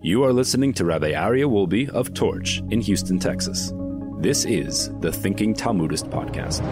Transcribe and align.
You 0.00 0.24
are 0.24 0.32
listening 0.32 0.72
to 0.74 0.84
Rabbi 0.84 1.10
Aryeh 1.10 1.48
Wolbe 1.48 1.88
of 1.90 2.14
Torch 2.14 2.62
in 2.70 2.80
Houston, 2.80 3.18
Texas. 3.18 3.72
This 4.18 4.44
is 4.44 4.90
the 5.00 5.12
Thinking 5.12 5.54
Talmudist 5.54 6.06
podcast. 6.06 6.62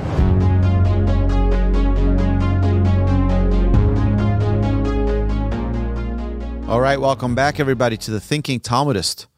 All 6.69 6.81
right, 6.81 7.01
welcome 7.01 7.35
back, 7.35 7.61
everybody, 7.61 7.97
to 7.97 8.11
the 8.11 8.21
Thinking 8.21 8.61
Talmudist. 8.61 9.29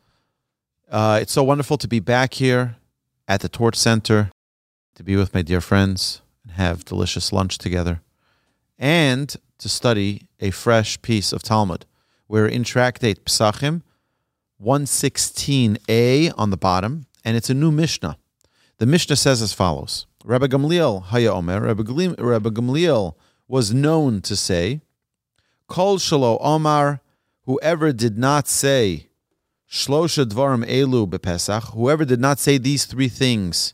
Uh, 0.91 1.19
it's 1.21 1.33
so 1.33 1.43
wonderful 1.43 1.77
to 1.79 1.89
be 1.89 2.01
back 2.01 2.35
here 2.35 2.77
at 3.27 3.41
the 3.43 3.49
Torch 3.49 3.77
Center, 3.77 4.31
to 4.95 5.03
be 5.03 5.17
with 5.17 5.35
my 5.35 5.43
dear 5.43 5.61
friends 5.61 6.23
and 6.43 6.53
have 6.53 6.85
delicious 6.85 7.33
lunch 7.33 7.59
together, 7.59 8.01
and 8.79 9.37
to 9.59 9.69
study 9.69 10.29
a 10.41 10.51
fresh 10.51 11.01
piece 11.03 11.33
of 11.33 11.43
Talmud. 11.43 11.85
We're 12.29 12.47
in 12.47 12.63
Tractate 12.63 13.25
Pesachim, 13.25 13.81
116a 14.63 16.35
on 16.37 16.51
the 16.51 16.59
bottom, 16.59 17.07
and 17.25 17.39
it's 17.39 17.49
a 17.49 17.55
new 17.55 17.71
Mishnah. 17.71 18.19
The 18.77 18.85
Mishnah 18.85 19.17
says 19.17 19.41
as 19.41 19.55
follows 19.55 20.07
Rabbi 20.25 20.47
Gamliel 20.47 21.05
Haya 21.05 21.33
Omer, 21.33 21.63
Rabbi 21.63 21.83
Gamliel 21.83 23.15
was 23.49 23.73
known 23.73 24.21
to 24.21 24.37
say, 24.37 24.83
Kol 25.69 25.97
Shalo 25.97 26.37
Omar, 26.43 27.01
whoever 27.45 27.95
did 27.95 28.19
not 28.19 28.47
say, 28.47 29.07
Shlosha 29.71 30.27
Dvarim 30.27 30.67
Elu 30.67 31.09
bePesach, 31.09 31.73
whoever 31.73 32.05
did 32.05 32.21
not 32.21 32.39
say 32.39 32.59
these 32.59 32.85
three 32.85 33.09
things 33.09 33.73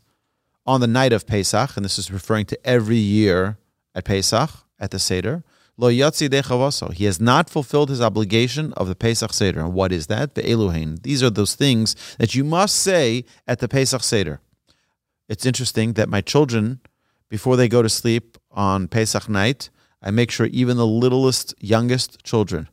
on 0.65 0.81
the 0.81 0.87
night 0.87 1.12
of 1.12 1.27
Pesach, 1.27 1.77
and 1.77 1.84
this 1.84 1.98
is 1.98 2.12
referring 2.12 2.47
to 2.47 2.67
every 2.67 2.98
year 2.98 3.59
at 3.97 4.05
Pesach, 4.05 4.51
at 4.79 4.93
the 4.93 5.01
Seder, 5.01 5.43
Lo 5.77 5.91
Yatzi 5.91 6.28
Dechavaso. 6.28 6.92
He 6.92 7.05
has 7.05 7.20
not 7.20 7.51
fulfilled 7.51 7.91
his 7.91 8.01
obligation 8.01 8.73
of 8.74 8.87
the 8.87 8.95
Pesach 8.95 9.33
Seder. 9.33 9.60
And 9.60 9.74
what 9.74 9.92
is 9.92 10.06
that? 10.06 10.34
The 10.34 10.42
Eluhain. 10.42 11.02
These 11.02 11.23
are 11.23 11.30
those 11.30 11.55
things 11.55 11.97
that 12.19 12.34
you 12.34 12.45
must 12.45 12.77
say 12.77 13.24
at 13.47 13.58
the 13.58 13.69
Pesach 13.69 14.03
Seder. 14.03 14.41
It's 15.28 15.47
interesting 15.47 15.94
that 15.94 16.08
my 16.08 16.20
children, 16.20 16.81
before 17.28 17.56
they 17.56 17.69
go 17.69 17.83
to 17.83 17.89
sleep 17.89 18.39
on 18.53 18.86
Pesach 18.89 19.28
night, 19.28 19.70
I 20.00 20.11
make 20.11 20.31
sure 20.31 20.47
even 20.47 20.77
the 20.77 20.86
littlest, 20.86 21.55
youngest 21.58 22.22
children, 22.22 22.69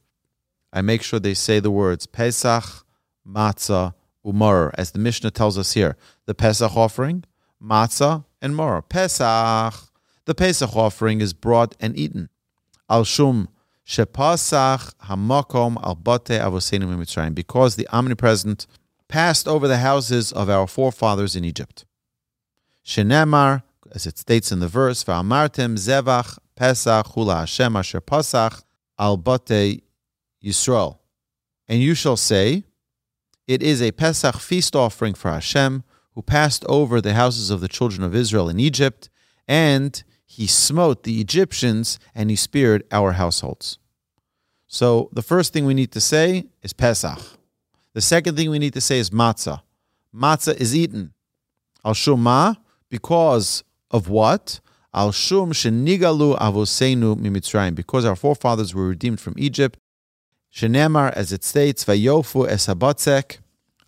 I 0.74 0.82
make 0.82 1.02
sure 1.02 1.20
they 1.20 1.34
say 1.34 1.60
the 1.60 1.72
words 1.72 2.06
Pesach 2.06 2.86
matzah, 3.28 3.94
umar, 4.26 4.72
as 4.78 4.92
the 4.92 5.00
Mishnah 5.00 5.32
tells 5.32 5.58
us 5.58 5.74
here. 5.74 5.98
The 6.26 6.36
Pesach 6.36 6.76
offering, 6.76 7.24
matzah, 7.62 8.26
and 8.42 8.56
mar. 8.56 8.82
Pesach, 8.82 9.74
the 10.26 10.36
Pesach 10.36 10.76
offering 10.76 11.22
is 11.22 11.34
brought 11.34 11.76
and 11.80 11.98
eaten. 11.98 12.30
Al 12.92 13.06
shum 13.06 13.48
shepasach 13.88 14.94
hamakom 15.06 15.78
al 15.82 15.96
bate 15.96 16.38
avosenu 16.48 16.86
mitzrayim, 16.98 17.34
because 17.34 17.78
the 17.78 17.88
omnipresent 17.88 18.68
passed 19.08 19.48
over 19.48 19.68
the 19.68 19.78
houses 19.78 20.32
of 20.34 20.50
our 20.50 20.68
forefathers 20.68 21.36
in 21.36 21.46
Egypt. 21.46 21.86
Shenemar, 22.86 23.64
as 23.94 24.06
it 24.06 24.18
states 24.18 24.52
in 24.52 24.60
the 24.60 24.68
verse, 24.68 25.04
va'amartem 25.06 25.78
zevach 25.78 26.38
pesach 26.56 27.08
hula 27.14 27.38
Hashem 27.38 27.76
asher 27.78 28.02
pasach 28.02 28.62
al 29.00 29.18
bate 29.18 29.84
Yisrael. 30.44 30.98
And 31.68 31.82
you 31.82 31.94
shall 31.94 32.18
say, 32.18 32.64
it 33.48 33.64
is 33.64 33.82
a 33.82 33.92
Pesach 33.92 34.36
feast 34.36 34.76
offering 34.76 35.14
for 35.14 35.32
Hashem, 35.32 35.84
who 36.16 36.22
passed 36.22 36.66
over 36.66 37.00
the 37.00 37.14
houses 37.14 37.50
of 37.50 37.62
the 37.62 37.68
children 37.68 38.04
of 38.04 38.14
Israel 38.16 38.50
in 38.50 38.60
Egypt, 38.60 39.10
and 39.48 40.04
he 40.32 40.48
smote 40.48 41.04
the 41.04 41.20
Egyptians 41.20 42.00
and 42.16 42.30
he 42.30 42.38
speared 42.38 42.86
our 42.90 43.12
households. 43.12 43.78
So 44.66 45.10
the 45.12 45.22
first 45.22 45.52
thing 45.52 45.66
we 45.66 45.74
need 45.74 45.92
to 45.92 46.00
say 46.00 46.46
is 46.64 46.72
Pesach. 46.72 47.20
The 47.94 48.00
second 48.00 48.38
thing 48.38 48.50
we 48.50 48.58
need 48.58 48.74
to 48.76 48.80
say 48.80 49.00
is 49.00 49.10
matzah. 49.10 49.62
Matzah 50.16 50.56
is 50.56 50.74
eaten. 50.74 51.14
Al 51.84 51.94
shumah, 51.94 52.56
because 52.90 53.66
of 53.92 54.08
what? 54.08 54.62
Al 54.94 55.12
shum 55.12 55.52
shenigalu 55.52 56.38
avosenu 56.38 57.18
mimitzrayim, 57.18 57.76
because 57.76 58.06
our 58.06 58.16
forefathers 58.16 58.74
were 58.74 58.88
redeemed 58.88 59.20
from 59.20 59.34
Egypt. 59.38 59.78
Shenemar, 60.54 61.12
as 61.12 61.34
it 61.34 61.44
states, 61.44 61.84
Vayofu 61.84 62.48
esabatzek 62.48 63.40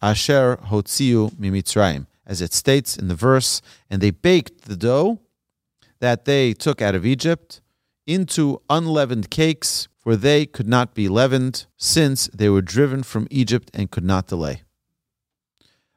asher 0.01 0.57
hotziu 0.57 1.31
mimitzrayim, 1.35 2.05
as 2.25 2.41
it 2.41 2.51
states 2.51 2.97
in 2.97 3.07
the 3.07 3.15
verse, 3.15 3.61
and 3.89 4.01
they 4.01 4.11
baked 4.11 4.63
the 4.63 4.75
dough 4.75 5.19
that 6.03 6.25
they 6.25 6.51
took 6.51 6.81
out 6.81 6.95
of 6.95 7.05
Egypt 7.05 7.61
into 8.05 8.61
unleavened 8.69 9.29
cakes, 9.29 9.87
for 9.97 10.17
they 10.17 10.45
could 10.45 10.67
not 10.67 10.93
be 10.93 11.07
leavened, 11.07 11.65
since 11.77 12.27
they 12.33 12.49
were 12.49 12.61
driven 12.61 13.03
from 13.03 13.25
Egypt 13.31 13.71
and 13.73 13.89
could 13.89 14.03
not 14.03 14.27
delay. 14.27 14.63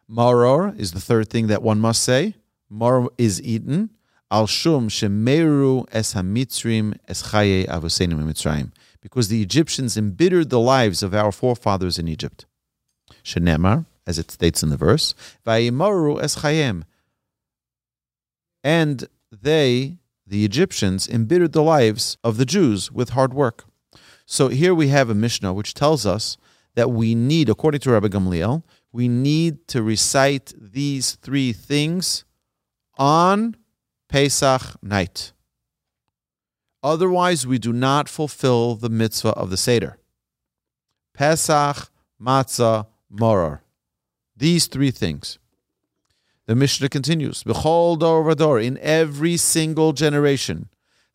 Maror 0.08 0.78
is 0.78 0.92
the 0.92 1.00
third 1.00 1.28
thing 1.28 1.48
that 1.48 1.60
one 1.60 1.80
must 1.80 2.04
say. 2.04 2.36
Maror 2.72 3.08
is 3.18 3.42
eaten. 3.42 3.90
Al 4.30 4.46
shum 4.46 4.88
shemeru 4.88 5.84
es 5.90 6.14
hamitzrim 6.14 6.96
es 7.08 7.24
chaye 7.32 7.66
avosenu 7.66 8.14
mitzrayim 8.14 8.70
because 9.00 9.26
the 9.26 9.42
Egyptians 9.42 9.96
embittered 9.96 10.50
the 10.50 10.60
lives 10.60 11.02
of 11.02 11.14
our 11.14 11.32
forefathers 11.32 11.98
in 11.98 12.06
Egypt. 12.06 12.46
Shenemar, 13.24 13.86
as 14.06 14.20
it 14.20 14.30
states 14.30 14.62
in 14.62 14.70
the 14.70 14.76
verse, 14.76 15.16
Vayimaru 15.44 16.22
es 16.22 16.36
chayem. 16.36 16.84
And 18.62 19.08
they, 19.30 19.98
the 20.26 20.44
Egyptians, 20.44 21.08
embittered 21.08 21.52
the 21.52 21.62
lives 21.62 22.16
of 22.22 22.36
the 22.36 22.44
Jews 22.44 22.90
with 22.90 23.10
hard 23.10 23.34
work. 23.34 23.64
So 24.24 24.48
here 24.48 24.74
we 24.74 24.88
have 24.88 25.08
a 25.08 25.14
Mishnah 25.14 25.52
which 25.52 25.74
tells 25.74 26.04
us 26.04 26.36
that 26.74 26.90
we 26.90 27.14
need, 27.14 27.48
according 27.48 27.80
to 27.80 27.90
Rabbi 27.90 28.08
Gamliel, 28.08 28.62
we 28.92 29.08
need 29.08 29.66
to 29.68 29.82
recite 29.82 30.52
these 30.58 31.14
three 31.16 31.52
things 31.52 32.24
on 32.98 33.56
Pesach 34.08 34.82
night. 34.82 35.32
Otherwise, 36.82 37.46
we 37.46 37.58
do 37.58 37.72
not 37.72 38.08
fulfill 38.08 38.74
the 38.74 38.88
mitzvah 38.88 39.30
of 39.30 39.50
the 39.50 39.56
Seder. 39.56 39.98
Pesach, 41.14 41.90
matzah, 42.20 42.86
moror. 43.10 43.62
These 44.36 44.66
three 44.66 44.90
things. 44.90 45.38
The 46.46 46.54
Mishnah 46.54 46.88
continues, 46.88 47.42
B'chol 47.42 47.98
dor 47.98 48.60
in 48.60 48.78
every 48.78 49.36
single 49.36 49.92
generation, 49.92 50.68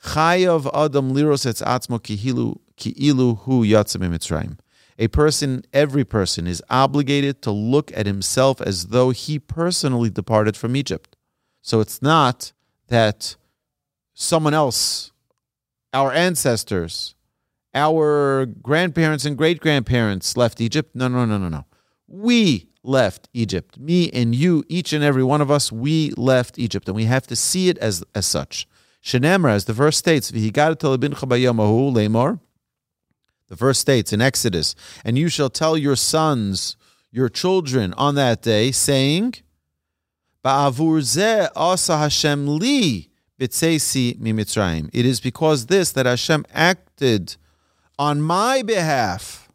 chayav 0.03 0.69
adam 0.73 1.13
liros 1.13 1.45
etz 1.45 1.61
atzmo 1.63 1.99
kihilu 2.01 2.57
ki'ilu 2.75 3.39
hu 3.39 3.63
yatzim 3.63 4.01
mitzrayim. 4.01 4.57
A 4.99 5.07
person, 5.07 5.63
every 5.73 6.03
person, 6.03 6.47
is 6.47 6.61
obligated 6.69 7.41
to 7.43 7.51
look 7.51 7.91
at 7.95 8.05
himself 8.05 8.61
as 8.61 8.87
though 8.87 9.11
he 9.11 9.39
personally 9.39 10.09
departed 10.09 10.57
from 10.57 10.75
Egypt. 10.75 11.15
So 11.61 11.79
it's 11.79 12.01
not 12.01 12.51
that 12.89 13.35
someone 14.13 14.53
else 14.53 15.11
our 15.93 16.11
ancestors, 16.11 17.15
our 17.73 18.45
grandparents 18.45 19.25
and 19.25 19.37
great 19.37 19.59
grandparents 19.59 20.37
left 20.37 20.61
Egypt. 20.61 20.95
No, 20.95 21.07
no, 21.07 21.25
no, 21.25 21.37
no, 21.37 21.49
no. 21.49 21.65
We 22.07 22.70
left 22.83 23.29
Egypt. 23.33 23.79
Me 23.79 24.09
and 24.11 24.33
you, 24.33 24.63
each 24.67 24.93
and 24.93 25.03
every 25.03 25.23
one 25.23 25.41
of 25.41 25.51
us, 25.51 25.71
we 25.71 26.11
left 26.17 26.57
Egypt, 26.57 26.87
and 26.87 26.95
we 26.95 27.05
have 27.05 27.27
to 27.27 27.35
see 27.35 27.69
it 27.69 27.77
as 27.77 28.03
as 28.15 28.25
such. 28.25 28.67
Shenemra, 29.03 29.53
as 29.53 29.65
the 29.65 29.73
verse 29.73 29.97
states. 29.97 30.31
The 30.31 30.51
verse 33.49 33.79
states 33.79 34.13
in 34.13 34.21
Exodus, 34.21 34.75
and 35.03 35.17
you 35.17 35.27
shall 35.27 35.49
tell 35.49 35.77
your 35.77 35.95
sons, 35.95 36.77
your 37.11 37.29
children 37.29 37.93
on 37.97 38.15
that 38.15 38.41
day, 38.41 38.71
saying, 38.71 39.35
it 44.93 45.05
is 45.05 45.19
because 45.19 45.65
this 45.65 45.91
that 45.91 46.05
Hashem 46.05 46.45
acted 46.53 47.35
on 47.99 48.21
my 48.21 48.61
behalf 48.61 49.49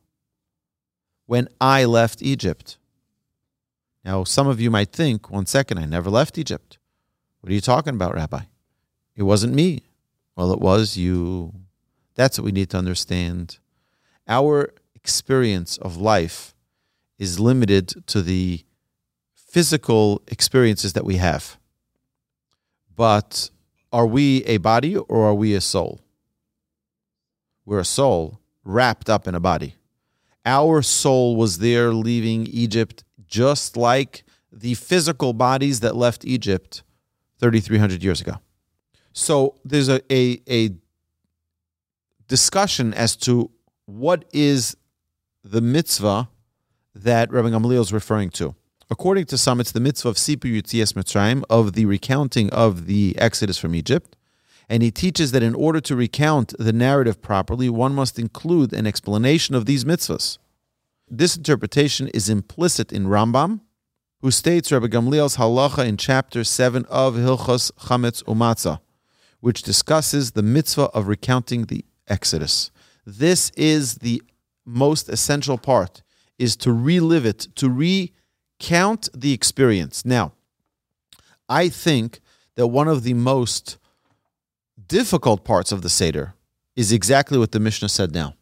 when 1.27 1.49
I 1.61 1.85
left 1.85 2.23
Egypt. 2.23 2.79
Now, 4.07 4.23
some 4.23 4.47
of 4.47 4.61
you 4.61 4.71
might 4.71 4.93
think, 4.93 5.33
one 5.33 5.47
second, 5.47 5.79
I 5.79 5.85
never 5.85 6.09
left 6.09 6.39
Egypt. 6.39 6.79
What 7.41 7.51
are 7.51 7.55
you 7.55 7.61
talking 7.61 7.95
about, 7.95 8.15
Rabbi? 8.15 8.43
It 9.17 9.25
wasn't 9.25 9.53
me. 9.53 9.83
Well, 10.37 10.53
it 10.53 10.61
was 10.61 10.97
you. 10.97 11.53
That's 12.15 12.39
what 12.39 12.45
we 12.45 12.53
need 12.53 12.71
to 12.71 12.79
understand. 12.79 13.59
Our 14.29 14.73
experience 14.95 15.77
of 15.79 15.97
life 15.97 16.55
is 17.19 17.41
limited 17.41 18.07
to 18.07 18.23
the 18.23 18.65
physical 19.35 20.23
experiences 20.29 20.93
that 20.93 21.05
we 21.05 21.17
have. 21.17 21.59
But 22.95 23.51
are 23.93 24.07
we 24.07 24.45
a 24.45 24.59
body 24.59 24.97
or 24.97 25.27
are 25.27 25.35
we 25.35 25.53
a 25.53 25.61
soul? 25.61 26.01
We're 27.65 27.81
a 27.81 27.85
soul 27.85 28.39
wrapped 28.63 29.11
up 29.11 29.27
in 29.27 29.35
a 29.35 29.41
body. 29.41 29.75
Our 30.45 30.81
soul 30.83 31.35
was 31.35 31.59
there 31.59 31.93
leaving 31.93 32.47
Egypt 32.47 33.03
just 33.27 33.77
like 33.77 34.25
the 34.53 34.75
physical 34.75 35.33
bodies 35.33 35.81
that 35.81 35.97
left 35.97 36.25
Egypt 36.25 36.83
3,300 37.41 38.03
years 38.03 38.21
ago. 38.21 38.37
So 39.13 39.55
there's 39.65 39.89
a, 39.89 40.01
a, 40.13 40.41
a 40.49 40.71
discussion 42.29 42.95
as 42.95 43.17
to 43.17 43.51
what 43.87 44.25
is 44.33 44.77
the 45.45 45.61
mitzvah 45.61 46.29
that 46.95 47.31
Rabbi 47.31 47.51
Gamliel 47.51 47.81
is 47.81 47.93
referring 47.93 48.31
to. 48.31 48.55
According 48.89 49.27
to 49.27 49.39
some, 49.39 49.61
it's 49.61 49.73
the 49.73 49.81
mitzvah 49.81 50.11
of 50.11 50.17
Sipur 50.17 50.53
Yitzias 50.53 50.93
Mitzrayim, 50.93 51.45
of 51.51 51.73
the 51.73 51.87
recounting 51.87 52.51
of 52.51 52.87
the 52.87 53.17
Exodus 53.19 53.59
from 53.59 53.75
Egypt. 53.75 54.17
And 54.69 54.83
he 54.83 54.91
teaches 54.91 55.33
that 55.33 55.43
in 55.43 55.55
order 55.55 55.81
to 55.81 55.95
recount 55.95 56.55
the 56.59 56.73
narrative 56.73 57.23
properly, 57.23 57.69
one 57.69 57.95
must 57.95 58.19
include 58.19 58.73
an 58.73 58.87
explanation 58.87 59.55
of 59.55 59.67
these 59.67 59.85
mitzvahs. 59.85 60.39
This 61.09 61.37
interpretation 61.37 62.09
is 62.09 62.29
implicit 62.29 62.93
in 62.93 63.07
Rambam, 63.07 63.61
who 64.23 64.33
states 64.33 64.73
Rabbi 64.73 64.89
Gamliel's 64.89 65.37
halacha 65.37 65.87
in 65.87 65.97
chapter 65.97 66.43
7 66.43 66.85
of 66.87 67.15
Hilchos 67.15 67.71
Chametz 67.75 68.25
Umatzah, 68.25 68.81
which 69.39 69.63
discusses 69.63 70.33
the 70.33 70.43
mitzvah 70.43 70.91
of 70.91 71.07
recounting 71.07 71.67
the 71.67 71.85
Exodus. 72.09 72.73
This 73.07 73.51
is 73.51 73.97
the 73.97 74.21
most 74.65 75.09
essential 75.09 75.59
part, 75.59 76.03
is 76.41 76.57
to 76.57 76.73
relive 76.73 77.25
it, 77.25 77.47
to 77.55 77.71
recount 77.71 79.09
the 79.15 79.33
experience. 79.33 80.05
Now, 80.05 80.33
I 81.49 81.69
think 81.69 82.21
that 82.57 82.67
one 82.67 82.89
of 82.89 83.05
the 83.05 83.15
most 83.15 83.79
difficult 84.89 85.45
parts 85.45 85.71
of 85.71 85.83
the 85.83 85.89
Seder 85.89 86.35
is 86.75 86.91
exactly 86.91 87.39
what 87.39 87.53
the 87.53 87.61
Mishnah 87.61 87.91
said 87.91 88.13
now. 88.13 88.35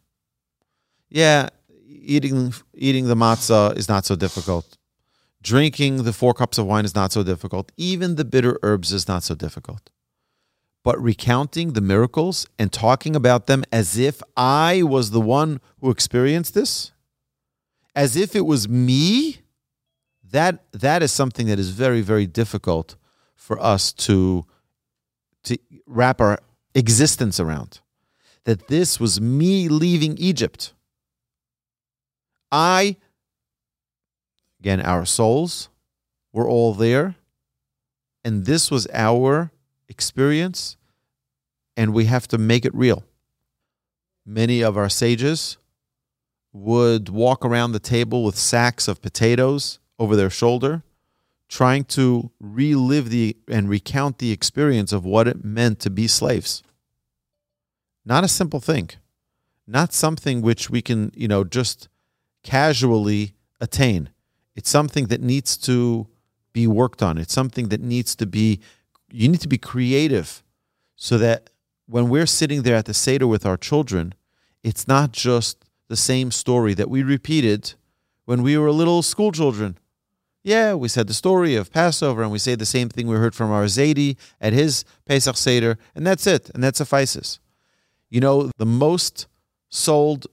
Yeah, 1.09 1.49
eating 1.87 2.53
eating 2.73 3.07
the 3.07 3.15
matzah 3.15 3.75
is 3.77 3.87
not 3.87 4.05
so 4.05 4.15
difficult. 4.15 4.77
Drinking 5.41 6.03
the 6.03 6.13
four 6.13 6.33
cups 6.33 6.57
of 6.57 6.65
wine 6.65 6.85
is 6.85 6.95
not 6.95 7.11
so 7.11 7.23
difficult. 7.23 7.71
Even 7.77 8.15
the 8.15 8.25
bitter 8.25 8.57
herbs 8.63 8.91
is 8.91 9.07
not 9.07 9.23
so 9.23 9.35
difficult. 9.35 9.91
But 10.83 11.01
recounting 11.01 11.73
the 11.73 11.81
miracles 11.81 12.47
and 12.57 12.71
talking 12.71 13.15
about 13.15 13.47
them 13.47 13.63
as 13.71 13.97
if 13.97 14.21
I 14.35 14.83
was 14.83 15.11
the 15.11 15.21
one 15.21 15.59
who 15.81 15.89
experienced 15.89 16.53
this, 16.53 16.91
as 17.95 18.15
if 18.15 18.35
it 18.35 18.45
was 18.45 18.67
me, 18.67 19.39
that 20.31 20.63
that 20.71 21.01
is 21.01 21.11
something 21.11 21.47
that 21.47 21.59
is 21.59 21.69
very, 21.69 22.01
very 22.01 22.27
difficult 22.27 22.95
for 23.35 23.61
us 23.61 23.93
to 23.93 24.45
to 25.43 25.57
wrap 25.85 26.19
our 26.19 26.39
existence 26.73 27.39
around. 27.39 27.79
That 28.45 28.67
this 28.67 28.99
was 28.99 29.21
me 29.21 29.69
leaving 29.69 30.17
Egypt. 30.17 30.73
I, 32.55 32.95
again, 34.61 34.79
our 34.79 35.05
souls 35.05 35.67
were 36.31 36.47
all 36.47 36.73
there, 36.73 37.15
and 38.23 38.45
this 38.45 38.71
was 38.71 38.87
our 38.93 39.51
experience, 39.89 40.77
and 41.75 41.93
we 41.93 42.05
have 42.05 42.29
to 42.29 42.37
make 42.37 42.63
it 42.63 42.73
real. 42.73 43.03
Many 44.25 44.63
of 44.63 44.77
our 44.77 44.87
sages 44.87 45.57
would 46.53 47.09
walk 47.09 47.43
around 47.43 47.73
the 47.73 47.79
table 47.79 48.23
with 48.23 48.37
sacks 48.37 48.87
of 48.87 49.01
potatoes 49.01 49.79
over 49.99 50.15
their 50.15 50.29
shoulder 50.29 50.81
trying 51.49 51.83
to 51.83 52.31
relive 52.39 53.09
the 53.09 53.35
and 53.49 53.69
recount 53.69 54.19
the 54.19 54.31
experience 54.31 54.93
of 54.93 55.03
what 55.03 55.27
it 55.27 55.43
meant 55.43 55.79
to 55.81 55.89
be 55.89 56.07
slaves. 56.07 56.63
Not 58.05 58.23
a 58.23 58.29
simple 58.29 58.61
thing. 58.61 58.91
Not 59.67 59.91
something 59.91 60.41
which 60.41 60.69
we 60.69 60.81
can, 60.81 61.11
you 61.15 61.27
know, 61.27 61.43
just 61.43 61.89
casually 62.45 63.33
attain. 63.59 64.09
It's 64.55 64.69
something 64.69 65.07
that 65.07 65.21
needs 65.21 65.57
to 65.69 66.07
be 66.53 66.67
worked 66.67 67.01
on. 67.03 67.17
It's 67.17 67.33
something 67.33 67.67
that 67.69 67.81
needs 67.81 68.15
to 68.15 68.25
be 68.25 68.61
you 69.11 69.27
need 69.27 69.41
to 69.41 69.47
be 69.47 69.57
creative 69.57 70.43
so 70.95 71.17
that 71.17 71.49
when 71.87 72.09
we're 72.09 72.25
sitting 72.25 72.63
there 72.63 72.75
at 72.75 72.85
the 72.85 72.93
Seder 72.93 73.27
with 73.27 73.45
our 73.45 73.57
children, 73.57 74.13
it's 74.63 74.87
not 74.87 75.11
just 75.11 75.65
the 75.87 75.95
same 75.95 76.31
story 76.31 76.73
that 76.73 76.89
we 76.89 77.03
repeated 77.03 77.73
when 78.25 78.41
we 78.41 78.57
were 78.57 78.71
little 78.71 79.01
school 79.03 79.31
children 79.31 79.77
yeah, 80.45 80.75
we 80.75 80.89
said 80.89 81.07
the 81.07 81.15
story 81.15 81.55
of 81.55 81.73
Passover, 81.73 82.21
and 82.21 82.31
we 82.31 82.37
say 82.37 82.53
the 82.53 82.67
same 82.67 82.87
thing 82.87 83.07
we 83.07 83.15
heard 83.15 83.33
from 83.33 83.49
our 83.49 83.65
Zaidi 83.65 84.15
at 84.39 84.53
his 84.53 84.85
Pesach 85.07 85.35
Seder, 85.35 85.79
and 85.95 86.05
that's 86.05 86.27
it, 86.27 86.51
and 86.53 86.63
that 86.63 86.75
suffices. 86.75 87.39
You 88.11 88.21
know, 88.21 88.51
the 88.57 88.65
most 88.65 89.25
sold 89.71 90.27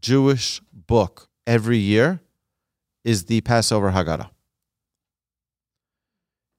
Jewish 0.00 0.62
book 0.72 1.28
every 1.46 1.78
year 1.78 2.20
is 3.04 3.24
the 3.24 3.40
Passover 3.40 3.90
Haggadah. 3.90 4.30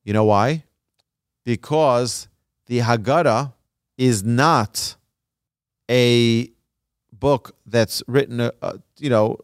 You 0.03 0.13
know 0.13 0.25
why? 0.25 0.65
Because 1.45 2.27
the 2.67 2.79
Haggadah 2.79 3.53
is 3.97 4.23
not 4.23 4.95
a 5.89 6.49
book 7.11 7.55
that's 7.65 8.03
written, 8.07 8.41
uh, 8.41 8.51
you 8.97 9.09
know, 9.09 9.37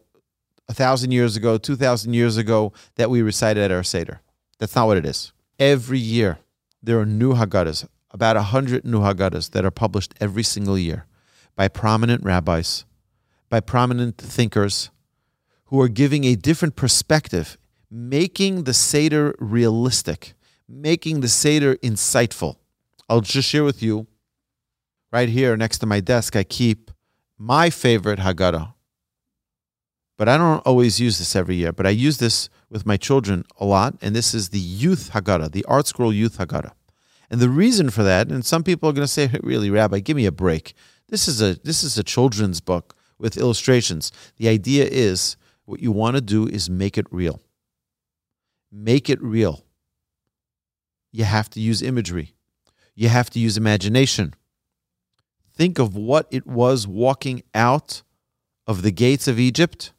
a 0.68 0.74
thousand 0.74 1.12
years 1.12 1.36
ago, 1.36 1.58
two 1.58 1.76
thousand 1.76 2.14
years 2.14 2.36
ago 2.36 2.72
that 2.96 3.10
we 3.10 3.22
recited 3.22 3.62
at 3.62 3.72
our 3.72 3.82
Seder. 3.82 4.20
That's 4.58 4.74
not 4.74 4.86
what 4.86 4.98
it 4.98 5.06
is. 5.06 5.32
Every 5.58 5.98
year, 5.98 6.38
there 6.82 6.98
are 7.00 7.06
new 7.06 7.34
Haggadahs, 7.34 7.86
about 8.10 8.36
a 8.36 8.42
hundred 8.42 8.84
new 8.84 9.00
Haggadahs 9.00 9.50
that 9.50 9.64
are 9.64 9.70
published 9.70 10.14
every 10.20 10.42
single 10.42 10.78
year 10.78 11.06
by 11.56 11.68
prominent 11.68 12.24
rabbis, 12.24 12.84
by 13.48 13.60
prominent 13.60 14.16
thinkers 14.18 14.90
who 15.70 15.80
are 15.80 15.88
giving 15.88 16.24
a 16.24 16.36
different 16.36 16.76
perspective, 16.76 17.58
making 17.90 18.64
the 18.64 18.74
Seder 18.74 19.34
realistic, 19.40 20.34
making 20.68 21.20
the 21.20 21.28
Seder 21.28 21.74
insightful. 21.76 22.56
I'll 23.08 23.22
just 23.22 23.48
share 23.48 23.64
with 23.64 23.82
you 23.82 24.06
right 25.10 25.28
here 25.28 25.56
next 25.56 25.78
to 25.78 25.86
my 25.86 25.98
desk, 25.98 26.36
I 26.36 26.44
keep 26.44 26.90
my 27.36 27.70
favorite 27.70 28.20
Haggadah 28.20 28.74
but 30.20 30.28
I 30.28 30.36
don't 30.36 30.58
always 30.66 31.00
use 31.00 31.16
this 31.16 31.34
every 31.34 31.56
year. 31.56 31.72
But 31.72 31.86
I 31.86 31.90
use 31.90 32.18
this 32.18 32.50
with 32.68 32.84
my 32.84 32.98
children 32.98 33.42
a 33.58 33.64
lot, 33.64 33.94
and 34.02 34.14
this 34.14 34.34
is 34.34 34.50
the 34.50 34.58
Youth 34.58 35.12
Haggadah, 35.14 35.50
the 35.50 35.64
Art 35.64 35.86
ArtScroll 35.86 36.14
Youth 36.14 36.36
Haggadah. 36.36 36.72
And 37.30 37.40
the 37.40 37.48
reason 37.48 37.88
for 37.88 38.02
that, 38.02 38.28
and 38.28 38.44
some 38.44 38.62
people 38.62 38.86
are 38.86 38.92
going 38.92 39.06
to 39.06 39.10
say, 39.10 39.30
"Really, 39.42 39.70
Rabbi, 39.70 40.00
give 40.00 40.18
me 40.18 40.26
a 40.26 40.30
break. 40.30 40.74
This 41.08 41.26
is 41.26 41.40
a 41.40 41.54
this 41.64 41.82
is 41.82 41.96
a 41.96 42.02
children's 42.02 42.60
book 42.60 42.94
with 43.18 43.38
illustrations." 43.38 44.12
The 44.36 44.48
idea 44.48 44.84
is 44.84 45.38
what 45.70 45.80
you 45.80 45.92
want 45.92 46.16
to 46.16 46.20
do 46.20 46.48
is 46.48 46.68
make 46.68 46.98
it 46.98 47.06
real. 47.12 47.40
Make 48.72 49.08
it 49.08 49.22
real. 49.22 49.64
You 51.12 51.22
have 51.22 51.48
to 51.50 51.60
use 51.60 51.80
imagery. 51.80 52.34
You 52.96 53.08
have 53.08 53.30
to 53.30 53.38
use 53.38 53.56
imagination. 53.56 54.34
Think 55.54 55.78
of 55.78 55.94
what 55.94 56.26
it 56.32 56.44
was 56.44 56.88
walking 56.88 57.44
out 57.54 58.02
of 58.66 58.82
the 58.82 58.90
gates 58.90 59.28
of 59.28 59.38
Egypt 59.38 59.92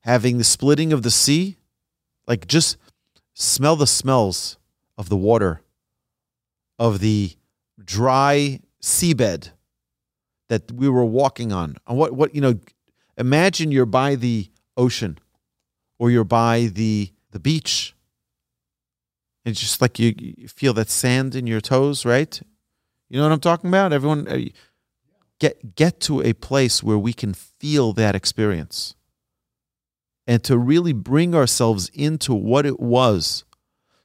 having 0.00 0.36
the 0.36 0.44
splitting 0.44 0.92
of 0.92 1.02
the 1.02 1.10
sea, 1.10 1.56
like 2.28 2.46
just 2.46 2.76
smell 3.32 3.74
the 3.74 3.86
smells 3.86 4.58
of 4.98 5.08
the 5.08 5.16
water, 5.16 5.62
of 6.78 7.00
the 7.00 7.32
dry 7.82 8.60
seabed 8.82 9.50
that 10.48 10.70
we 10.70 10.90
were 10.90 11.06
walking 11.06 11.52
on. 11.52 11.78
And 11.86 11.96
what, 11.96 12.12
what, 12.12 12.34
you 12.34 12.42
know, 12.42 12.60
imagine 13.16 13.72
you're 13.72 13.86
by 13.86 14.14
the 14.14 14.50
ocean 14.76 15.18
or 15.98 16.10
you're 16.10 16.24
by 16.24 16.70
the, 16.72 17.12
the 17.30 17.38
beach. 17.38 17.94
It's 19.44 19.60
just 19.60 19.80
like 19.80 19.98
you, 19.98 20.14
you 20.16 20.48
feel 20.48 20.72
that 20.74 20.90
sand 20.90 21.34
in 21.34 21.46
your 21.46 21.60
toes, 21.60 22.04
right? 22.04 22.40
You 23.08 23.18
know 23.18 23.24
what 23.24 23.32
I'm 23.32 23.40
talking 23.40 23.68
about? 23.68 23.92
Everyone, 23.92 24.26
uh, 24.26 24.38
get, 25.38 25.76
get 25.76 26.00
to 26.00 26.22
a 26.22 26.32
place 26.32 26.82
where 26.82 26.98
we 26.98 27.12
can 27.12 27.34
feel 27.34 27.92
that 27.92 28.14
experience 28.14 28.94
and 30.26 30.42
to 30.44 30.56
really 30.56 30.92
bring 30.92 31.34
ourselves 31.34 31.90
into 31.92 32.32
what 32.32 32.64
it 32.64 32.80
was 32.80 33.44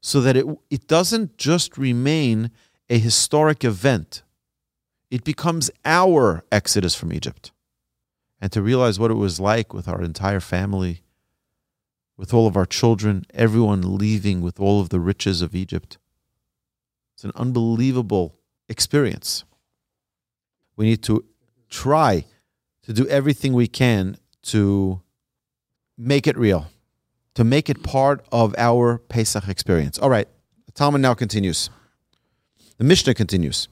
so 0.01 0.21
that 0.21 0.35
it, 0.35 0.45
it 0.69 0.87
doesn't 0.87 1.37
just 1.37 1.77
remain 1.77 2.51
a 2.89 2.99
historic 2.99 3.63
event. 3.63 4.23
It 5.09 5.23
becomes 5.23 5.71
our 5.85 6.43
exodus 6.51 6.95
from 6.95 7.13
Egypt. 7.13 7.51
And 8.41 8.51
to 8.51 8.61
realize 8.61 8.99
what 8.99 9.11
it 9.11 9.15
was 9.15 9.39
like 9.39 9.73
with 9.73 9.87
our 9.87 10.01
entire 10.01 10.39
family, 10.39 11.01
with 12.17 12.33
all 12.33 12.47
of 12.47 12.55
our 12.57 12.65
children, 12.65 13.25
everyone 13.33 13.97
leaving 13.97 14.41
with 14.41 14.59
all 14.59 14.81
of 14.81 14.89
the 14.89 14.99
riches 14.99 15.41
of 15.41 15.55
Egypt. 15.55 15.97
It's 17.15 17.23
an 17.23 17.31
unbelievable 17.35 18.35
experience. 18.69 19.43
We 20.75 20.85
need 20.85 21.03
to 21.03 21.25
try 21.69 22.25
to 22.83 22.93
do 22.93 23.07
everything 23.07 23.53
we 23.53 23.67
can 23.67 24.17
to 24.43 25.01
make 25.97 26.27
it 26.27 26.37
real, 26.37 26.67
to 27.35 27.43
make 27.43 27.69
it 27.69 27.83
part 27.83 28.25
of 28.31 28.55
our 28.57 28.97
Pesach 28.97 29.47
experience. 29.47 29.99
All 29.99 30.09
right, 30.09 30.27
the 30.65 30.71
Talmud 30.71 31.01
now 31.01 31.13
continues. 31.13 31.69
The 32.77 32.85
Mishnah 32.85 33.13
continues. 33.13 33.67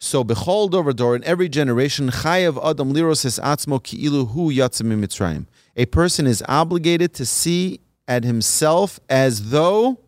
So, 0.00 0.22
bechol 0.22 0.70
dor 0.70 0.92
dor 0.92 1.16
in 1.16 1.24
every 1.24 1.48
generation, 1.48 2.10
chayav 2.10 2.56
adam 2.64 2.92
liros 2.92 3.24
es 3.24 3.38
atzmo 3.40 3.82
ki'ilu 3.82 4.28
hu 4.30 4.50
yatzim 4.52 4.86
mitzrayim. 4.86 5.46
A 5.76 5.86
person 5.86 6.26
is 6.26 6.42
obligated 6.48 7.14
to 7.14 7.26
see 7.26 7.80
at 8.06 8.24
himself 8.24 9.00
as 9.08 9.50
though 9.50 9.98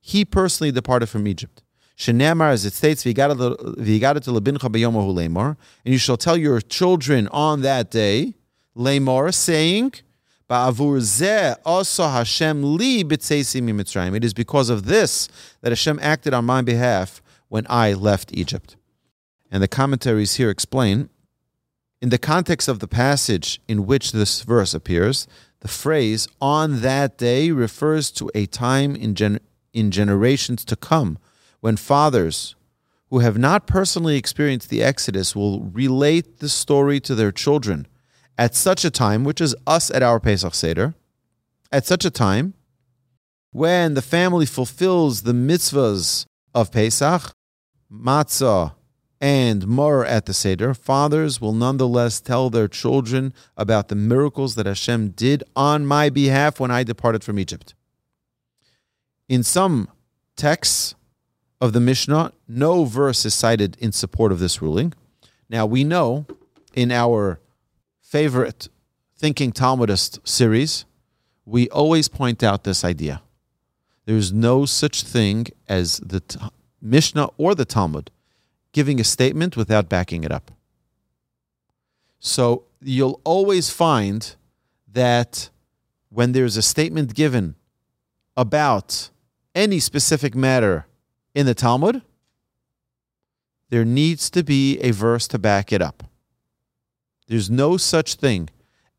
he 0.00 0.24
personally 0.24 0.72
departed 0.72 1.08
from 1.08 1.26
Egypt. 1.26 1.62
Shenamar, 1.96 2.50
as 2.50 2.64
it 2.64 2.72
states, 2.72 3.06
and 3.06 3.14
you 5.84 5.98
shall 5.98 6.16
tell 6.16 6.36
your 6.36 6.60
children 6.60 7.28
on 7.28 7.62
that 7.62 7.90
day, 7.90 8.34
Lemor, 8.76 9.32
saying, 9.32 9.92
Ba'avur 10.50 10.98
zeh 11.00 11.56
also 11.64 12.06
Hashem 12.06 12.76
li 12.76 13.02
Mitzrayim. 13.04 14.14
It 14.14 14.24
is 14.24 14.34
because 14.34 14.68
of 14.68 14.84
this 14.84 15.28
that 15.62 15.70
Hashem 15.70 15.98
acted 16.02 16.34
on 16.34 16.44
my 16.44 16.60
behalf 16.60 17.22
when 17.54 17.66
I 17.70 17.92
left 17.92 18.36
Egypt. 18.36 18.74
And 19.48 19.62
the 19.62 19.68
commentaries 19.68 20.34
here 20.34 20.50
explain, 20.50 21.08
in 22.02 22.08
the 22.08 22.18
context 22.18 22.66
of 22.66 22.80
the 22.80 22.88
passage 22.88 23.60
in 23.68 23.86
which 23.86 24.10
this 24.10 24.42
verse 24.42 24.74
appears, 24.74 25.28
the 25.60 25.68
phrase 25.68 26.26
"on 26.40 26.80
that 26.80 27.16
day" 27.16 27.52
refers 27.52 28.10
to 28.10 28.28
a 28.34 28.46
time 28.46 28.96
in 28.96 29.14
gen- 29.14 29.38
in 29.72 29.92
generations 29.92 30.64
to 30.64 30.74
come 30.74 31.16
when 31.60 31.76
fathers 31.76 32.56
who 33.10 33.20
have 33.20 33.38
not 33.38 33.68
personally 33.68 34.16
experienced 34.16 34.68
the 34.68 34.82
Exodus 34.82 35.36
will 35.36 35.60
relate 35.60 36.40
the 36.40 36.48
story 36.48 36.98
to 36.98 37.14
their 37.14 37.30
children 37.30 37.86
at 38.36 38.56
such 38.56 38.84
a 38.84 38.90
time, 38.90 39.22
which 39.22 39.40
is 39.40 39.54
us 39.64 39.92
at 39.92 40.02
our 40.02 40.18
Pesach 40.18 40.56
Seder, 40.56 40.96
at 41.70 41.86
such 41.86 42.04
a 42.04 42.10
time 42.10 42.54
when 43.52 43.94
the 43.94 44.02
family 44.02 44.44
fulfills 44.44 45.22
the 45.22 45.32
mitzvahs 45.32 46.26
of 46.52 46.72
Pesach, 46.72 47.32
matzah, 47.94 48.74
and 49.20 49.66
mor 49.66 50.04
at 50.04 50.26
the 50.26 50.34
Seder, 50.34 50.74
fathers 50.74 51.40
will 51.40 51.52
nonetheless 51.52 52.20
tell 52.20 52.50
their 52.50 52.68
children 52.68 53.32
about 53.56 53.88
the 53.88 53.94
miracles 53.94 54.54
that 54.56 54.66
Hashem 54.66 55.10
did 55.10 55.42
on 55.56 55.86
my 55.86 56.10
behalf 56.10 56.60
when 56.60 56.70
I 56.70 56.82
departed 56.82 57.24
from 57.24 57.38
Egypt. 57.38 57.74
In 59.28 59.42
some 59.42 59.88
texts 60.36 60.94
of 61.60 61.72
the 61.72 61.80
Mishnah, 61.80 62.32
no 62.46 62.84
verse 62.84 63.24
is 63.24 63.32
cited 63.32 63.76
in 63.80 63.92
support 63.92 64.32
of 64.32 64.40
this 64.40 64.60
ruling. 64.60 64.92
Now, 65.48 65.64
we 65.64 65.84
know 65.84 66.26
in 66.74 66.90
our 66.90 67.40
favorite 68.02 68.68
Thinking 69.16 69.52
Talmudist 69.52 70.18
series, 70.28 70.84
we 71.46 71.70
always 71.70 72.08
point 72.08 72.42
out 72.42 72.64
this 72.64 72.84
idea. 72.84 73.22
There's 74.04 74.32
no 74.32 74.66
such 74.66 75.02
thing 75.02 75.46
as 75.66 75.98
the 75.98 76.20
Mishnah 76.84 77.30
or 77.38 77.54
the 77.54 77.64
Talmud 77.64 78.10
giving 78.72 79.00
a 79.00 79.04
statement 79.04 79.56
without 79.56 79.88
backing 79.88 80.22
it 80.22 80.30
up. 80.30 80.50
So 82.20 82.64
you'll 82.80 83.20
always 83.24 83.70
find 83.70 84.34
that 84.92 85.50
when 86.10 86.32
there's 86.32 86.56
a 86.56 86.62
statement 86.62 87.14
given 87.14 87.54
about 88.36 89.10
any 89.54 89.80
specific 89.80 90.34
matter 90.34 90.86
in 91.34 91.46
the 91.46 91.54
Talmud, 91.54 92.02
there 93.70 93.84
needs 93.84 94.30
to 94.30 94.44
be 94.44 94.78
a 94.80 94.90
verse 94.90 95.26
to 95.28 95.38
back 95.38 95.72
it 95.72 95.82
up. 95.82 96.04
There's 97.26 97.50
no 97.50 97.76
such 97.76 98.14
thing 98.14 98.50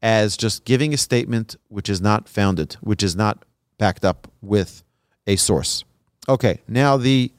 as 0.01 0.36
just 0.36 0.65
giving 0.65 0.94
a 0.94 0.98
statement 0.98 1.56
which 1.68 1.89
is 1.89 2.01
not 2.01 2.27
founded, 2.27 2.74
which 2.82 3.04
is 3.04 3.15
not 3.15 3.46
backed 3.77 4.04
up 4.04 4.27
with 4.42 4.84
a 5.27 5.36
source. 5.36 5.84
Okay, 6.27 6.62
now 6.68 6.98
the 6.98 7.32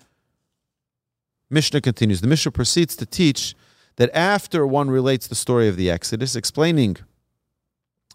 Mishnah 1.50 1.80
continues. 1.80 2.20
The 2.20 2.26
Mishnah 2.26 2.52
proceeds 2.52 2.96
to 2.96 3.06
teach 3.06 3.54
that 3.96 4.10
after 4.14 4.66
one 4.66 4.90
relates 4.90 5.26
the 5.26 5.34
story 5.34 5.68
of 5.68 5.76
the 5.76 5.90
Exodus, 5.90 6.36
explaining 6.36 6.96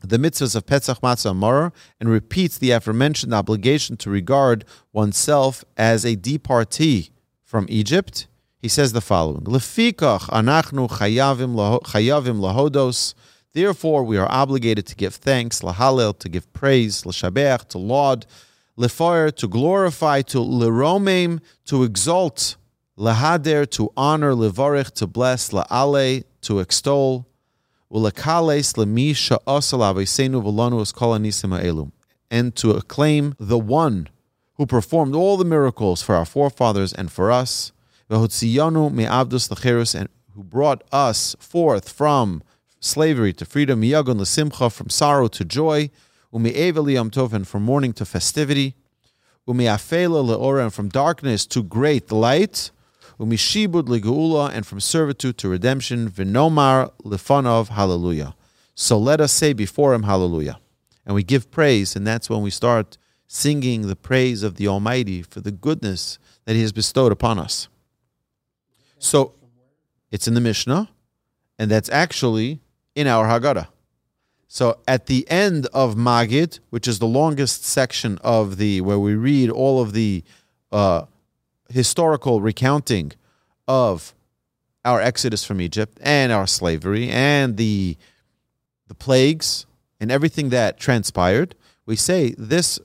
the 0.03 0.17
mitzvahs 0.17 0.55
of 0.55 0.65
Pesach 0.65 0.99
Matzah 1.01 1.31
Amar, 1.31 1.71
and 1.99 2.09
repeats 2.09 2.57
the 2.57 2.71
aforementioned 2.71 3.33
obligation 3.33 3.97
to 3.97 4.09
regard 4.09 4.65
oneself 4.91 5.63
as 5.77 6.03
a 6.05 6.15
departee 6.15 7.11
from 7.43 7.65
Egypt, 7.69 8.27
he 8.59 8.67
says 8.67 8.93
the 8.93 9.01
following: 9.01 9.43
Lefikach 9.43 10.29
anachnu 10.29 10.89
chayavim 10.89 12.39
lahodos. 12.39 13.13
Therefore, 13.53 14.03
we 14.03 14.17
are 14.17 14.31
obligated 14.31 14.87
to 14.87 14.95
give 14.95 15.15
thanks, 15.15 15.61
lahalel, 15.61 16.17
to 16.19 16.29
give 16.29 16.51
praise, 16.53 17.05
l'shabeach, 17.05 17.67
to 17.69 17.77
laud, 17.77 18.25
lefayer, 18.77 19.35
to 19.35 19.47
glorify, 19.47 20.21
to 20.21 20.37
leromem, 20.37 21.41
to 21.65 21.83
exalt, 21.83 22.55
lahader, 23.01 23.65
to 23.71 23.91
honor, 23.97 24.33
levarich, 24.33 24.91
to 24.91 25.07
bless, 25.07 25.49
laale, 25.49 26.23
to 26.41 26.59
extol, 26.59 27.25
ulakales 27.91 28.75
lemisha 28.75 29.37
asal 29.47 29.79
avesenu 29.79 30.41
v'lanu 30.41 30.81
eskol 30.81 31.17
anisim 31.17 31.91
and 32.29 32.55
to 32.55 32.71
acclaim 32.71 33.35
the 33.39 33.57
one 33.57 34.07
who 34.55 34.65
performed 34.65 35.15
all 35.15 35.35
the 35.35 35.43
miracles 35.43 36.01
for 36.01 36.15
our 36.15 36.25
forefathers 36.25 36.93
and 36.93 37.11
for 37.11 37.31
us 37.31 37.71
and 38.09 38.21
who 40.33 40.43
brought 40.43 40.83
us 40.91 41.35
forth 41.39 41.89
from 41.89 42.43
slavery 42.79 43.33
to 43.33 43.45
freedom, 43.45 43.81
miyagon 43.81 44.19
l'simcha, 44.19 44.71
from 44.71 44.89
sorrow 44.89 45.27
to 45.27 45.45
joy, 45.45 45.89
umi'eva 46.33 47.09
tov, 47.09 47.33
and 47.33 47.47
from 47.47 47.63
mourning 47.63 47.93
to 47.93 48.03
festivity, 48.05 48.75
umi'afela 49.47 50.23
le'ora, 50.23 50.63
and 50.63 50.73
from 50.73 50.89
darkness 50.89 51.45
to 51.45 51.63
great 51.63 52.11
light, 52.11 52.71
umishibud 53.21 53.83
le'geula, 53.83 54.49
and 54.51 54.65
from 54.65 54.79
servitude 54.79 55.37
to 55.37 55.47
redemption, 55.47 56.09
v'nomar 56.09 56.91
lefanov, 57.03 57.69
hallelujah. 57.69 58.35
So 58.73 58.97
let 58.97 59.21
us 59.21 59.31
say 59.31 59.53
before 59.53 59.93
him, 59.93 60.03
hallelujah. 60.03 60.59
And 61.05 61.15
we 61.15 61.23
give 61.23 61.51
praise, 61.51 61.95
and 61.95 62.05
that's 62.05 62.29
when 62.29 62.41
we 62.41 62.49
start 62.49 62.97
singing 63.27 63.87
the 63.87 63.95
praise 63.95 64.43
of 64.43 64.55
the 64.55 64.67
Almighty 64.67 65.21
for 65.21 65.39
the 65.39 65.51
goodness 65.51 66.19
that 66.45 66.55
He 66.55 66.61
has 66.61 66.73
bestowed 66.73 67.11
upon 67.11 67.39
us. 67.39 67.69
So 68.99 69.35
it's 70.11 70.27
in 70.27 70.33
the 70.33 70.41
Mishnah, 70.41 70.89
and 71.57 71.71
that's 71.71 71.89
actually 71.89 72.59
in 72.93 73.07
our 73.07 73.25
Haggadah. 73.25 73.67
So 74.47 74.79
at 74.85 75.05
the 75.05 75.25
end 75.29 75.67
of 75.73 75.95
Magid, 75.95 76.59
which 76.71 76.87
is 76.87 76.99
the 76.99 77.07
longest 77.07 77.63
section 77.63 78.17
of 78.21 78.57
the 78.57 78.81
where 78.81 78.99
we 78.99 79.15
read 79.15 79.49
all 79.49 79.81
of 79.81 79.93
the 79.93 80.23
uh, 80.73 81.05
historical 81.71 82.41
recounting 82.41 83.13
of 83.67 84.13
our 84.83 85.01
exodus 85.01 85.43
from 85.43 85.61
Egypt 85.61 85.97
and 86.01 86.31
our 86.31 86.47
slavery 86.47 87.09
and 87.09 87.57
the 87.57 87.97
the 88.87 88.95
plagues 88.95 89.65
and 89.99 90.11
everything 90.11 90.49
that 90.49 90.77
transpired, 90.77 91.55
we 91.85 91.95
say 91.95 92.35
this 92.37 92.79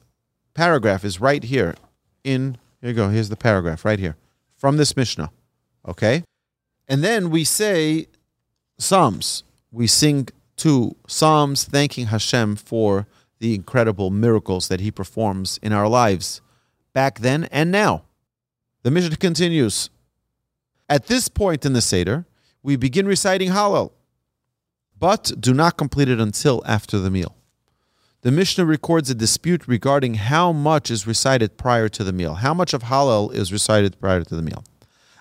paragraph 0.54 1.04
is 1.04 1.20
right 1.20 1.42
here 1.42 1.74
in 2.22 2.58
here 2.80 2.90
you 2.90 2.96
go, 2.96 3.08
here's 3.08 3.28
the 3.28 3.36
paragraph 3.36 3.84
right 3.84 3.98
here 3.98 4.16
from 4.56 4.76
this 4.76 4.96
Mishnah. 4.96 5.30
Okay? 5.88 6.22
And 6.88 7.02
then 7.02 7.30
we 7.30 7.44
say 7.44 8.06
Psalms. 8.78 9.42
We 9.72 9.86
sing 9.86 10.28
two 10.56 10.96
Psalms 11.06 11.64
thanking 11.64 12.06
Hashem 12.06 12.56
for 12.56 13.06
the 13.38 13.54
incredible 13.54 14.10
miracles 14.10 14.68
that 14.68 14.80
He 14.80 14.90
performs 14.90 15.58
in 15.62 15.72
our 15.72 15.88
lives 15.88 16.40
back 16.92 17.18
then 17.18 17.44
and 17.50 17.70
now. 17.70 18.02
The 18.86 18.92
Mishnah 18.92 19.16
continues. 19.16 19.90
At 20.88 21.08
this 21.08 21.28
point 21.28 21.66
in 21.66 21.72
the 21.72 21.80
Seder, 21.80 22.24
we 22.62 22.76
begin 22.76 23.04
reciting 23.04 23.48
Hallel, 23.48 23.90
but 24.96 25.32
do 25.40 25.52
not 25.52 25.76
complete 25.76 26.08
it 26.08 26.20
until 26.20 26.62
after 26.64 27.00
the 27.00 27.10
meal. 27.10 27.34
The 28.20 28.30
Mishnah 28.30 28.64
records 28.64 29.10
a 29.10 29.14
dispute 29.16 29.66
regarding 29.66 30.14
how 30.14 30.52
much 30.52 30.92
is 30.92 31.04
recited 31.04 31.56
prior 31.56 31.88
to 31.88 32.04
the 32.04 32.12
meal. 32.12 32.34
How 32.34 32.54
much 32.54 32.72
of 32.74 32.84
Hallel 32.84 33.34
is 33.34 33.52
recited 33.52 33.98
prior 33.98 34.22
to 34.22 34.36
the 34.36 34.42
meal? 34.42 34.62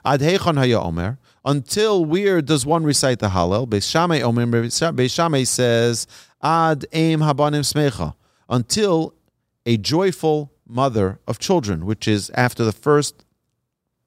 Ad 0.06 0.20
heichon 0.20 0.58
haya 0.58 0.80
omer. 0.80 1.18
Until 1.44 2.06
where 2.06 2.44
does 2.44 2.68
one 2.68 2.84
recite 2.84 3.18
the 3.18 3.30
Hallel? 3.30 3.68
Beis 3.68 3.90
Shammai 3.90 4.22
omer. 4.22 4.46
Beis 4.46 5.12
Shammai 5.12 5.44
says 5.44 6.06
ad 6.44 6.86
aim 6.94 7.22
habanim 7.22 7.62
smecha. 7.62 8.14
Until 8.48 9.16
a 9.66 9.78
joyful 9.78 10.52
mother 10.68 11.20
of 11.28 11.40
children, 11.40 11.88
which 11.88 12.08
is 12.08 12.30
after 12.36 12.64
the 12.64 12.72
first 12.72 13.25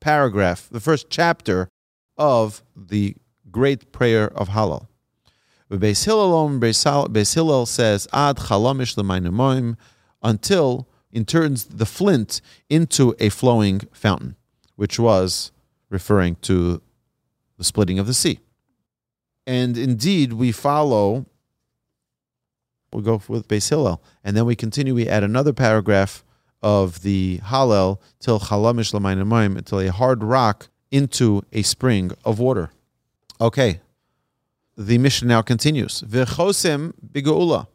paragraph, 0.00 0.69
the 0.71 0.81
first 0.81 1.09
chapter 1.11 1.69
of 2.17 2.62
the 2.76 3.17
great 3.50 3.93
prayer 3.93 4.28
of 4.28 4.50
Hallel. 4.50 4.88
Beis 5.71 6.05
Hillel, 7.35 7.67
says 7.67 8.09
ad 8.12 8.37
chalamish 8.37 8.97
l'maynumoim 8.97 9.76
until 10.23 10.88
it 11.12 11.26
turns 11.26 11.64
the 11.64 11.87
flint 11.87 12.40
into 12.69 13.14
a 13.19 13.28
flowing 13.28 13.81
fountain, 13.93 14.37
which 14.76 14.99
was 14.99 15.52
referring 15.90 16.37
to 16.43 16.83
the 17.57 17.64
splitting 17.64 17.99
of 17.99 18.07
the 18.07 18.14
sea. 18.14 18.40
And 19.47 19.76
indeed, 19.78 20.35
we 20.35 20.52
follow, 20.52 21.26
we 22.93 23.02
go 23.02 23.23
with 23.28 23.49
Beis 23.49 23.69
Hillel, 23.69 24.02
and 24.23 24.37
then 24.37 24.45
we 24.45 24.55
continue, 24.55 24.95
we 24.95 25.09
add 25.09 25.25
another 25.25 25.52
paragraph 25.52 26.25
of 26.62 27.03
the 27.03 27.41
Hallel 27.45 27.99
till 28.21 28.41
Chalamish 28.41 28.93
Lamainamayim, 28.93 29.57
until 29.57 29.81
a 29.81 29.93
hard 29.93 30.23
rock 30.23 30.69
into 30.91 31.43
a 31.53 31.62
spring 31.62 32.12
of 32.25 32.38
water. 32.38 32.71
Okay, 33.41 33.81
the 34.77 34.99
Mishnah 34.99 35.29
now 35.29 35.43
continues. 35.43 36.03
V'chosem 36.03 36.93
b'geula. 37.12 37.67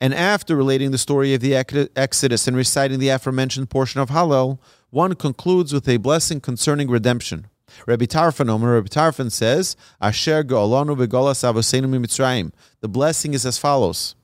And 0.00 0.14
after 0.14 0.54
relating 0.54 0.90
the 0.90 0.98
story 0.98 1.34
of 1.34 1.40
the 1.40 1.54
Exodus 1.54 2.46
and 2.46 2.56
reciting 2.56 2.98
the 2.98 3.08
aforementioned 3.08 3.68
portion 3.68 4.00
of 4.00 4.10
Hallel, 4.10 4.58
one 4.90 5.14
concludes 5.14 5.72
with 5.72 5.88
a 5.88 5.96
blessing 5.96 6.40
concerning 6.40 6.88
redemption. 6.88 7.48
Rabbi 7.86 8.06
Tarfon 8.06 8.48
Omer, 8.48 8.74
Rabbi 8.74 8.88
Tarfon 8.88 9.30
says, 9.30 9.76
Asher 10.00 10.44
go'olanu 10.44 10.96
v'golas 10.96 11.42
avoseinu 11.44 11.86
mitzrayim. 11.86 12.52
The 12.80 12.88
blessing 12.88 13.34
is 13.34 13.44
as 13.44 13.58
follows. 13.58 14.14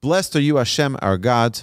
Blessed 0.00 0.36
are 0.36 0.40
you, 0.40 0.56
Hashem, 0.56 0.96
our 1.02 1.18
God, 1.18 1.62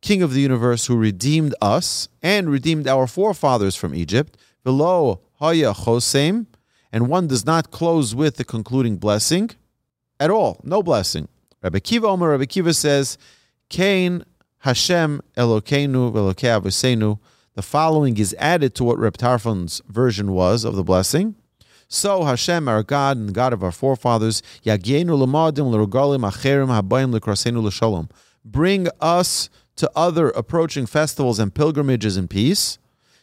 King 0.00 0.22
of 0.22 0.32
the 0.32 0.40
universe, 0.40 0.86
who 0.86 0.96
redeemed 0.96 1.54
us 1.60 2.08
and 2.22 2.50
redeemed 2.50 2.86
our 2.88 3.06
forefathers 3.06 3.76
from 3.76 3.94
Egypt. 3.94 4.36
Below 4.64 5.20
haya 5.40 5.72
chosem, 5.72 6.46
and 6.92 7.08
one 7.08 7.26
does 7.26 7.46
not 7.46 7.70
close 7.70 8.14
with 8.14 8.36
the 8.36 8.44
concluding 8.44 8.96
blessing 8.96 9.50
at 10.18 10.30
all. 10.30 10.60
No 10.64 10.82
blessing. 10.82 11.28
Rabbi 11.62 11.78
Akiva 11.78 12.04
Omer, 12.04 12.30
Rabbi 12.30 12.44
Akiva 12.44 12.74
says, 12.74 13.18
Kain 13.68 14.24
Hashem 14.58 15.22
Elokeinu 15.36 16.12
Velokei. 16.12 17.18
The 17.54 17.62
following 17.62 18.16
is 18.16 18.34
added 18.38 18.74
to 18.76 18.84
what 18.84 18.98
Reb 18.98 19.16
Tarfon's 19.16 19.82
version 19.88 20.32
was 20.32 20.64
of 20.64 20.76
the 20.76 20.84
blessing. 20.84 21.34
So 21.88 22.24
Hashem, 22.24 22.68
our 22.68 22.82
God 22.82 23.16
and 23.16 23.34
God 23.34 23.52
of 23.52 23.64
our 23.64 23.72
forefathers, 23.72 24.42
Yagienu 24.64 25.18
Lamadim 25.18 25.70
L'Regalim 25.70 26.30
Acherim 26.30 26.68
Habayim 26.68 27.12
L'Krasenu 27.12 27.62
L'Shalom. 27.62 28.08
Bring 28.44 28.88
us 29.00 29.50
to 29.76 29.90
other 29.96 30.30
approaching 30.30 30.86
festivals 30.86 31.38
and 31.38 31.54
pilgrimages 31.54 32.16
in 32.16 32.28
peace. 32.28 32.78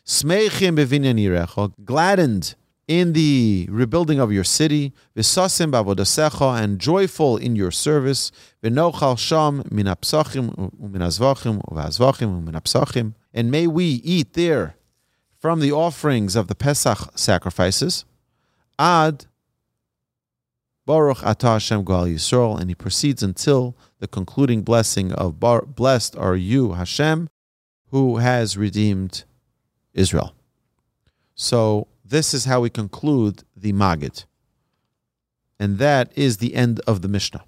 Smeichim 0.05 0.77
Bevinyan 0.77 1.73
Gladdened 1.83 2.55
in 2.87 3.11
the 3.11 3.67
rebuilding 3.69 4.19
of 4.19 4.31
your 4.31 4.45
city, 4.45 4.93
v'sasim 5.15 5.71
b'avodasecha, 5.71 6.61
and 6.61 6.79
joyful 6.79 7.35
in 7.35 7.55
your 7.55 7.71
service, 7.71 8.31
v'nochal 8.63 9.17
sham 9.17 9.63
min 9.69 9.87
apsachim 9.87 10.55
u'min 10.55 11.01
azvachim 11.01 11.61
u'v'azvachim 11.69 12.41
u'min 12.41 12.55
apsachim, 12.55 13.13
and 13.33 13.51
may 13.51 13.67
we 13.67 13.85
eat 13.85 14.33
there 14.33 14.75
from 15.37 15.59
the 15.59 15.71
offerings 15.71 16.35
of 16.35 16.47
the 16.47 16.55
Pesach 16.55 16.97
sacrifices, 17.15 18.05
ad 18.79 19.25
Baruch 20.85 21.17
Atah 21.17 21.53
Hashem 21.53 21.83
Yisrael, 21.83 22.57
and 22.57 22.69
he 22.69 22.75
proceeds 22.75 23.21
until 23.21 23.75
the 23.99 24.07
concluding 24.07 24.61
blessing 24.61 25.11
of 25.11 25.39
Bar, 25.39 25.63
Blessed 25.63 26.15
are 26.15 26.35
you, 26.35 26.73
Hashem, 26.73 27.29
who 27.89 28.17
has 28.17 28.57
redeemed 28.57 29.23
Israel. 29.93 30.33
So 31.35 31.87
this 32.05 32.33
is 32.33 32.45
how 32.45 32.61
we 32.61 32.69
conclude 32.69 33.43
the 33.55 33.73
Magid. 33.73 34.25
And 35.59 35.77
that 35.79 36.11
is 36.15 36.37
the 36.37 36.55
end 36.55 36.79
of 36.87 37.01
the 37.01 37.07
Mishnah. 37.07 37.43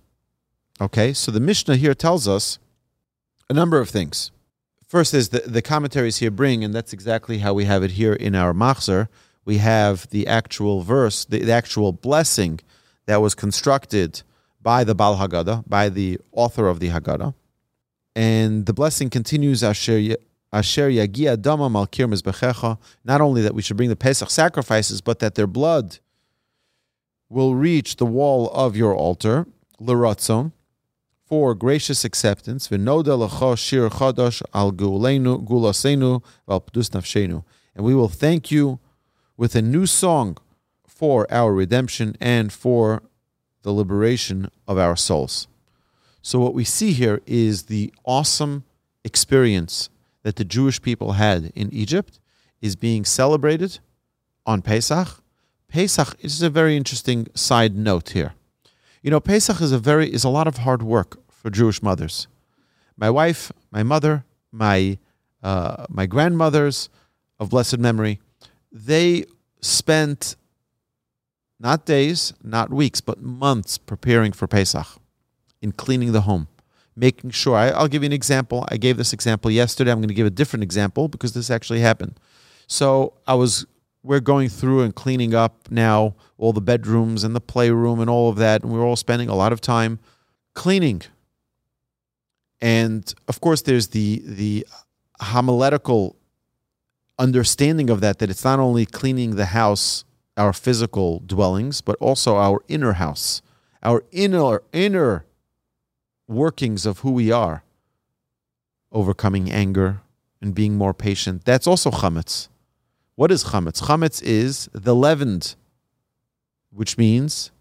Okay, 0.82 1.14
so 1.14 1.32
the 1.32 1.40
Mishnah 1.40 1.76
here 1.76 1.94
tells 1.94 2.28
us 2.28 2.58
a 3.50 3.54
number 3.54 3.80
of 3.80 3.90
things. 3.90 4.32
First 4.88 5.14
is 5.14 5.30
the, 5.30 5.40
the 5.42 5.62
commentaries 5.62 6.18
here 6.18 6.32
bring, 6.32 6.64
and 6.64 6.74
that's 6.74 6.94
exactly 6.94 7.40
how 7.40 7.54
we 7.54 7.66
have 7.66 7.84
it 7.84 7.92
here 7.92 8.14
in 8.14 8.34
our 8.34 8.54
Machzor. 8.54 9.08
We 9.46 9.58
have 9.58 10.10
the 10.10 10.26
actual 10.26 10.82
verse, 10.82 11.26
the, 11.26 11.44
the 11.44 11.52
actual 11.52 11.92
blessing 11.92 12.60
that 13.06 13.22
was 13.22 13.36
constructed 13.36 14.24
by 14.62 14.84
the 14.84 14.96
Bal 14.96 15.18
Haggadah, 15.18 15.64
by 15.68 15.90
the 15.90 16.20
author 16.32 16.68
of 16.68 16.80
the 16.80 16.90
Haggadah. 16.90 17.34
And 18.16 18.66
the 18.66 18.74
blessing 18.74 19.10
continues, 19.10 19.64
Asher 19.64 20.16
Asher 20.52 20.90
yagia 20.90 21.40
dama 21.40 21.70
malkir 21.70 22.12
mizbechecha. 22.12 22.78
Not 23.04 23.22
only 23.22 23.42
that 23.42 23.54
we 23.54 23.62
should 23.62 23.78
bring 23.78 23.90
the 23.90 23.96
Pesach 23.96 24.30
sacrifices, 24.30 25.02
but 25.02 25.20
that 25.20 25.36
their 25.36 25.48
blood 25.48 26.00
will 27.30 27.54
reach 27.56 27.98
the 27.98 28.06
wall 28.06 28.50
of 28.50 28.76
your 28.76 28.96
altar, 28.96 29.46
leratzon, 29.80 30.52
for 31.24 31.54
gracious 31.54 32.04
acceptance. 32.04 32.68
V'noda 32.68 33.28
lecha 33.28 33.58
shir 33.58 33.90
chadash 33.90 34.42
al 34.54 34.72
gulenu 34.72 35.48
gulasenu 35.48 36.24
val 36.48 36.62
pdus 36.62 36.90
nafshenu. 36.90 37.44
And 37.76 37.86
we 37.86 37.94
will 37.94 38.10
thank 38.10 38.50
you 38.50 38.80
with 39.38 39.56
a 39.56 39.62
new 39.62 39.86
song 39.86 40.38
for 40.88 41.32
our 41.32 41.54
redemption 41.54 42.18
and 42.20 42.52
for 42.52 43.04
the 43.70 43.74
liberation 43.74 44.50
of 44.68 44.80
our 44.80 44.96
souls. 44.96 45.48
So 46.24 46.40
what 46.40 46.56
we 46.56 46.64
see 46.64 46.92
here 46.92 47.22
is 47.28 47.64
the 47.64 47.94
awesome 48.04 48.64
experience 49.04 49.92
that 50.24 50.38
the 50.38 50.44
Jewish 50.44 50.82
people 50.82 51.12
had 51.12 51.52
in 51.54 51.72
Egypt 51.72 52.20
is 52.62 52.76
being 52.76 53.06
celebrated 53.06 53.78
on 54.44 54.64
Pesach. 54.64 55.22
Pesach 55.68 56.18
is 56.20 56.42
a 56.42 56.50
very 56.50 56.76
interesting 56.76 57.28
side 57.36 57.76
note 57.78 58.10
here. 58.10 58.34
You 59.04 59.12
know, 59.12 59.20
Pesach 59.20 59.62
is 59.62 59.72
a 59.72 59.78
very 59.78 60.12
is 60.12 60.24
a 60.24 60.30
lot 60.30 60.48
of 60.48 60.58
hard 60.58 60.82
work 60.82 61.20
for 61.30 61.52
Jewish 61.52 61.84
mothers. 61.84 62.28
My 62.98 63.12
wife, 63.12 63.52
my 63.70 63.84
mother, 63.84 64.26
my 64.52 64.98
uh, 65.44 65.86
my 65.90 66.08
grandmothers 66.08 66.90
of 67.40 67.52
blessed 67.52 67.78
memory, 67.78 68.20
they 68.72 69.26
spent 69.62 70.36
not 71.60 71.86
days, 71.86 72.34
not 72.44 72.72
weeks, 72.72 73.02
but 73.02 73.22
months 73.22 73.78
preparing 73.78 74.32
for 74.32 74.48
Pesach 74.48 74.88
in 75.62 75.74
cleaning 75.74 76.14
the 76.14 76.22
home, 76.22 76.48
making 76.96 77.32
sure. 77.32 77.56
I, 77.56 77.80
will 77.80 77.88
give 77.88 78.04
you 78.04 78.08
an 78.08 78.14
example. 78.14 78.66
I 78.70 78.78
gave 78.78 78.98
this 78.98 79.14
example 79.14 79.52
yesterday. 79.52 79.92
I'm 79.92 80.00
going 80.00 80.08
to 80.08 80.14
give 80.14 80.28
a 80.28 80.32
different 80.32 80.64
example 80.64 81.08
because 81.08 81.34
this 81.34 81.50
actually 81.50 81.82
happened. 81.82 82.20
So 82.68 83.14
I 83.28 83.34
was, 83.34 83.66
we're 84.04 84.22
going 84.22 84.48
through 84.50 84.84
and 84.84 84.96
cleaning 84.96 85.36
up 85.36 85.70
now 85.70 86.16
all 86.38 86.54
the 86.54 86.62
bedrooms 86.62 87.24
and 87.24 87.36
the 87.36 87.42
playroom 87.42 88.00
and 88.00 88.10
all 88.10 88.30
of 88.30 88.38
that, 88.38 88.64
and 88.64 88.72
we're 88.72 88.86
all 88.86 88.96
spending 88.96 89.28
a 89.28 89.36
lot 89.36 89.52
of 89.52 89.60
time 89.60 90.00
cleaning. 90.54 91.02
And 92.62 93.14
of 93.28 93.42
course, 93.42 93.62
there's 93.62 93.90
the 93.90 94.22
the 94.26 94.68
homiletical 95.22 96.16
understanding 97.18 97.90
of 97.90 98.02
that 98.02 98.20
that 98.20 98.30
it's 98.30 98.44
not 98.44 98.60
only 98.60 98.86
cleaning 98.86 99.36
the 99.36 99.48
house, 99.48 100.06
our 100.40 100.54
physical 100.54 101.20
dwellings, 101.26 101.82
but 101.82 101.98
also 102.00 102.38
our 102.38 102.64
inner 102.68 102.94
house, 102.94 103.42
our 103.84 104.04
inner 104.12 104.64
inner 104.72 105.26
workings 106.28 106.86
of 106.86 107.00
who 107.00 107.12
we 107.12 107.32
are, 107.32 107.64
overcoming 108.92 109.52
anger 109.52 110.02
and 110.42 110.56
being 110.56 110.76
more 110.76 110.94
patient. 110.94 111.44
That's 111.44 111.68
also 111.68 111.92
chametz. 111.92 112.48
What 113.16 113.32
is 113.32 113.46
chametz? 113.46 113.82
Chametz 113.84 114.24
is 114.24 114.70
the 114.72 114.96
leavened, 114.96 115.56
which 116.72 116.98
means 116.98 117.52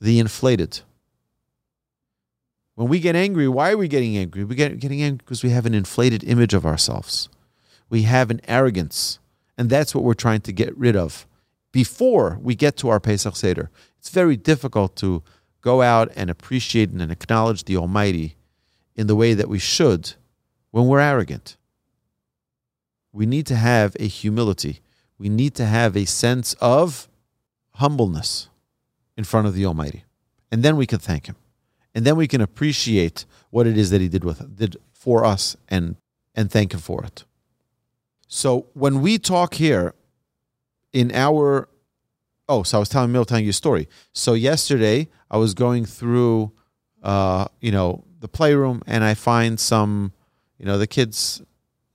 the 0.00 0.18
inflated. 0.18 0.80
When 2.74 2.88
we 2.88 3.00
get 3.00 3.14
angry, 3.14 3.46
why 3.48 3.70
are 3.72 3.76
we 3.76 3.86
getting 3.86 4.16
angry? 4.16 4.44
We 4.44 4.54
get 4.54 4.80
getting 4.80 5.02
angry 5.02 5.18
because 5.18 5.44
we 5.44 5.50
have 5.50 5.66
an 5.66 5.74
inflated 5.74 6.24
image 6.24 6.54
of 6.54 6.64
ourselves. 6.64 7.28
We 7.90 8.02
have 8.02 8.30
an 8.30 8.40
arrogance, 8.48 9.18
and 9.58 9.68
that's 9.68 9.94
what 9.94 10.02
we're 10.02 10.14
trying 10.14 10.40
to 10.40 10.52
get 10.52 10.76
rid 10.76 10.96
of 10.96 11.26
before 11.74 12.38
we 12.40 12.54
get 12.54 12.76
to 12.76 12.88
our 12.88 13.00
Pesach 13.00 13.34
Seder. 13.34 13.68
It's 13.98 14.08
very 14.08 14.36
difficult 14.36 14.94
to 14.98 15.24
go 15.60 15.82
out 15.82 16.08
and 16.14 16.30
appreciate 16.30 16.90
and 16.90 17.10
acknowledge 17.10 17.64
the 17.64 17.76
Almighty 17.76 18.36
in 18.94 19.08
the 19.08 19.16
way 19.16 19.34
that 19.34 19.48
we 19.48 19.58
should 19.58 20.12
when 20.70 20.86
we're 20.86 21.00
arrogant. 21.00 21.56
We 23.12 23.26
need 23.26 23.44
to 23.46 23.56
have 23.56 23.96
a 23.98 24.06
humility. 24.06 24.82
We 25.18 25.28
need 25.28 25.56
to 25.56 25.66
have 25.66 25.96
a 25.96 26.04
sense 26.04 26.54
of 26.60 27.08
humbleness 27.74 28.48
in 29.16 29.24
front 29.24 29.48
of 29.48 29.54
the 29.54 29.66
Almighty. 29.66 30.04
And 30.52 30.62
then 30.62 30.76
we 30.76 30.86
can 30.86 31.00
thank 31.00 31.26
Him. 31.26 31.34
And 31.92 32.04
then 32.04 32.14
we 32.14 32.28
can 32.28 32.40
appreciate 32.40 33.24
what 33.50 33.66
it 33.66 33.76
is 33.76 33.90
that 33.90 34.00
He 34.00 34.08
did 34.08 34.22
with 34.22 34.56
did 34.56 34.76
for 34.92 35.24
us 35.24 35.56
and 35.68 35.96
and 36.36 36.52
thank 36.52 36.72
Him 36.72 36.78
for 36.78 37.02
it. 37.02 37.24
So 38.28 38.66
when 38.74 39.02
we 39.02 39.18
talk 39.18 39.54
here 39.54 39.92
in 40.94 41.10
our 41.12 41.68
oh, 42.48 42.62
so 42.62 42.78
I 42.78 42.80
was 42.80 42.88
telling 42.88 43.12
Mil 43.12 43.24
telling 43.24 43.44
you 43.44 43.50
a 43.50 43.54
story. 43.54 43.88
So 44.12 44.32
yesterday 44.34 45.08
I 45.30 45.36
was 45.36 45.54
going 45.54 45.84
through, 45.84 46.52
uh, 47.02 47.46
you 47.60 47.72
know, 47.72 48.04
the 48.20 48.28
playroom, 48.28 48.82
and 48.86 49.04
I 49.04 49.14
find 49.14 49.58
some, 49.58 50.12
you 50.58 50.64
know, 50.64 50.78
the 50.78 50.86
kids 50.86 51.42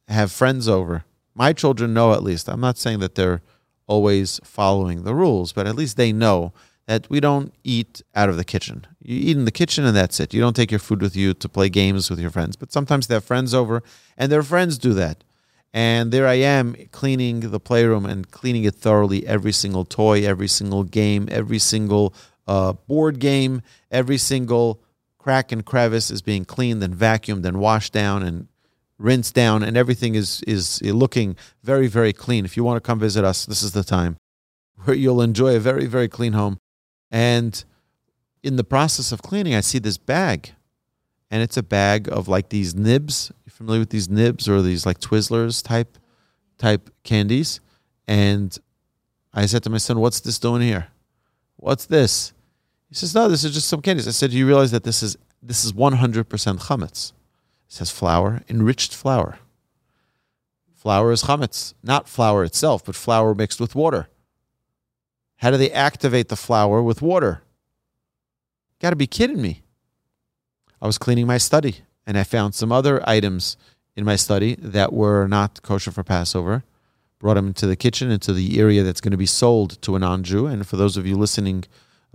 have 0.08 0.32
friends 0.32 0.68
over. 0.68 1.06
My 1.34 1.54
children 1.54 1.94
know 1.94 2.14
at 2.14 2.24
least. 2.24 2.50
I'm 2.50 2.60
not 2.60 2.78
saying 2.78 3.00
that 3.00 3.16
they're 3.16 3.42
always 3.88 4.40
following 4.44 5.04
the 5.04 5.16
rules, 5.16 5.54
but 5.54 5.66
at 5.66 5.76
least 5.76 5.98
they 5.98 6.12
know 6.12 6.54
that 6.86 7.10
we 7.10 7.20
don't 7.20 7.54
eat 7.64 8.02
out 8.16 8.30
of 8.30 8.38
the 8.38 8.44
kitchen. 8.44 8.86
You 9.02 9.16
eat 9.30 9.38
in 9.38 9.46
the 9.46 9.52
kitchen 9.52 9.86
and 9.86 9.96
that's 9.96 10.20
it. 10.20 10.34
You 10.34 10.42
don't 10.42 10.56
take 10.56 10.72
your 10.72 10.80
food 10.80 11.02
with 11.02 11.16
you 11.16 11.36
to 11.36 11.48
play 11.48 11.70
games 11.70 12.10
with 12.10 12.20
your 12.20 12.32
friends. 12.32 12.56
But 12.56 12.72
sometimes 12.72 13.08
they 13.08 13.14
have 13.14 13.24
friends 13.24 13.54
over, 13.54 13.84
and 14.18 14.32
their 14.32 14.44
friends 14.44 14.78
do 14.80 14.94
that. 14.96 15.24
And 15.74 16.12
there 16.12 16.28
I 16.28 16.36
am 16.36 16.76
cleaning 16.92 17.52
the 17.52 17.60
playroom 17.60 18.06
and 18.06 18.30
cleaning 18.32 18.64
it 18.64 18.76
thoroughly. 18.76 19.28
Every 19.28 19.52
single 19.52 19.86
toy, 19.86 20.26
every 20.26 20.48
single 20.48 20.84
game, 20.84 21.28
every 21.32 21.60
single 21.60 22.14
uh, 22.48 22.74
board 22.74 23.20
game, 23.20 23.62
every 23.92 24.18
single 24.18 24.82
crack 25.20 25.52
and 25.52 25.64
crevice 25.64 26.10
is 26.10 26.22
being 26.24 26.46
cleaned 26.46 26.82
and 26.82 26.96
vacuumed 26.96 27.46
and 27.46 27.60
washed 27.60 27.94
down 27.94 28.24
and 28.24 28.48
rinsed 28.98 29.36
down, 29.36 29.62
and 29.64 29.78
everything 29.78 30.16
is 30.16 30.42
is 30.48 30.82
looking 30.82 31.36
very 31.64 31.88
very 31.88 32.14
clean. 32.14 32.46
If 32.46 32.58
you 32.58 32.64
want 32.64 32.78
to 32.78 32.86
come 32.86 33.00
visit 33.00 33.24
us, 33.24 33.46
this 33.46 33.62
is 33.62 33.74
the 33.74 33.84
time 33.84 34.18
where 34.84 34.96
you'll 34.96 35.22
enjoy 35.22 35.56
a 35.56 35.60
very 35.60 35.86
very 35.86 36.08
clean 36.08 36.34
home. 36.34 36.58
And 37.12 37.64
in 38.42 38.56
the 38.56 38.64
process 38.64 39.12
of 39.12 39.22
cleaning, 39.22 39.54
I 39.54 39.62
see 39.62 39.80
this 39.80 39.98
bag 39.98 40.54
and 41.32 41.44
it's 41.44 41.58
a 41.58 41.64
bag 41.64 42.10
of 42.12 42.28
like 42.28 42.50
these 42.50 42.76
nibs. 42.76 43.32
Familiar 43.60 43.82
with 43.82 43.90
these 43.90 44.08
nibs 44.08 44.48
or 44.48 44.62
these 44.62 44.86
like 44.86 45.02
Twizzlers 45.02 45.62
type 45.62 45.98
type 46.58 46.90
candies? 47.04 47.60
And 48.08 48.58
I 49.34 49.48
said 49.48 49.64
to 49.64 49.70
my 49.70 49.80
son, 49.80 50.00
What's 50.00 50.22
this 50.22 50.40
doing 50.40 50.62
here? 50.62 50.88
What's 51.58 51.86
this? 51.86 52.32
He 52.88 52.96
says, 52.96 53.14
No, 53.14 53.28
this 53.28 53.44
is 53.44 53.54
just 53.54 53.68
some 53.68 53.82
candies. 53.82 54.08
I 54.08 54.12
said, 54.12 54.32
Do 54.32 54.38
you 54.38 54.48
realize 54.48 54.72
that 54.72 54.86
this 54.86 55.04
is 55.04 55.18
this 55.44 55.66
is 55.66 55.74
100% 55.74 56.24
chametz? 56.24 57.12
It 57.12 57.14
says 57.68 57.92
flour, 57.92 58.44
enriched 58.48 58.96
flour. 58.96 59.40
Flour 60.74 61.12
is 61.12 61.24
chametz, 61.24 61.74
not 61.84 62.08
flour 62.08 62.46
itself, 62.46 62.86
but 62.86 62.96
flour 62.96 63.36
mixed 63.36 63.60
with 63.60 63.76
water. 63.76 64.08
How 65.36 65.52
do 65.52 65.58
they 65.58 65.72
activate 65.72 66.30
the 66.30 66.38
flour 66.38 66.82
with 66.82 67.02
water? 67.02 67.42
Got 68.80 68.92
to 68.92 68.96
be 68.96 69.06
kidding 69.06 69.42
me. 69.42 69.64
I 70.82 70.86
was 70.88 70.98
cleaning 70.98 71.28
my 71.28 71.38
study 71.38 71.82
and 72.10 72.18
I 72.18 72.24
found 72.24 72.56
some 72.56 72.72
other 72.72 73.08
items 73.08 73.56
in 73.96 74.04
my 74.04 74.16
study 74.16 74.56
that 74.56 74.92
were 74.92 75.28
not 75.28 75.62
kosher 75.62 75.92
for 75.92 76.04
Passover. 76.04 76.64
Brought 77.20 77.36
them 77.36 77.46
into 77.46 77.68
the 77.68 77.76
kitchen, 77.76 78.10
into 78.10 78.34
the 78.34 78.60
area 78.60 78.82
that's 78.82 79.00
going 79.00 79.12
to 79.12 79.18
be 79.18 79.28
sold 79.28 79.80
to 79.84 79.96
a 79.96 80.00
non 80.00 80.24
Jew. 80.24 80.48
And 80.48 80.66
for 80.66 80.76
those 80.76 80.98
of 80.98 81.06
you 81.06 81.16
listening 81.16 81.66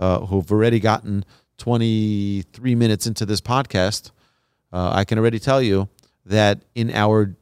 uh, 0.01 0.27
who've 0.27 0.51
already 0.51 0.81
gotten 0.81 1.25
23 1.59 2.75
minutes 2.75 3.07
into 3.07 3.25
this 3.25 3.41
podcast, 3.41 4.11
uh, 4.73 4.91
I 4.93 5.05
can 5.05 5.17
already 5.17 5.39
tell 5.39 5.63
you 5.63 5.89
that 6.27 6.63
in 6.75 6.91
our 6.91 7.37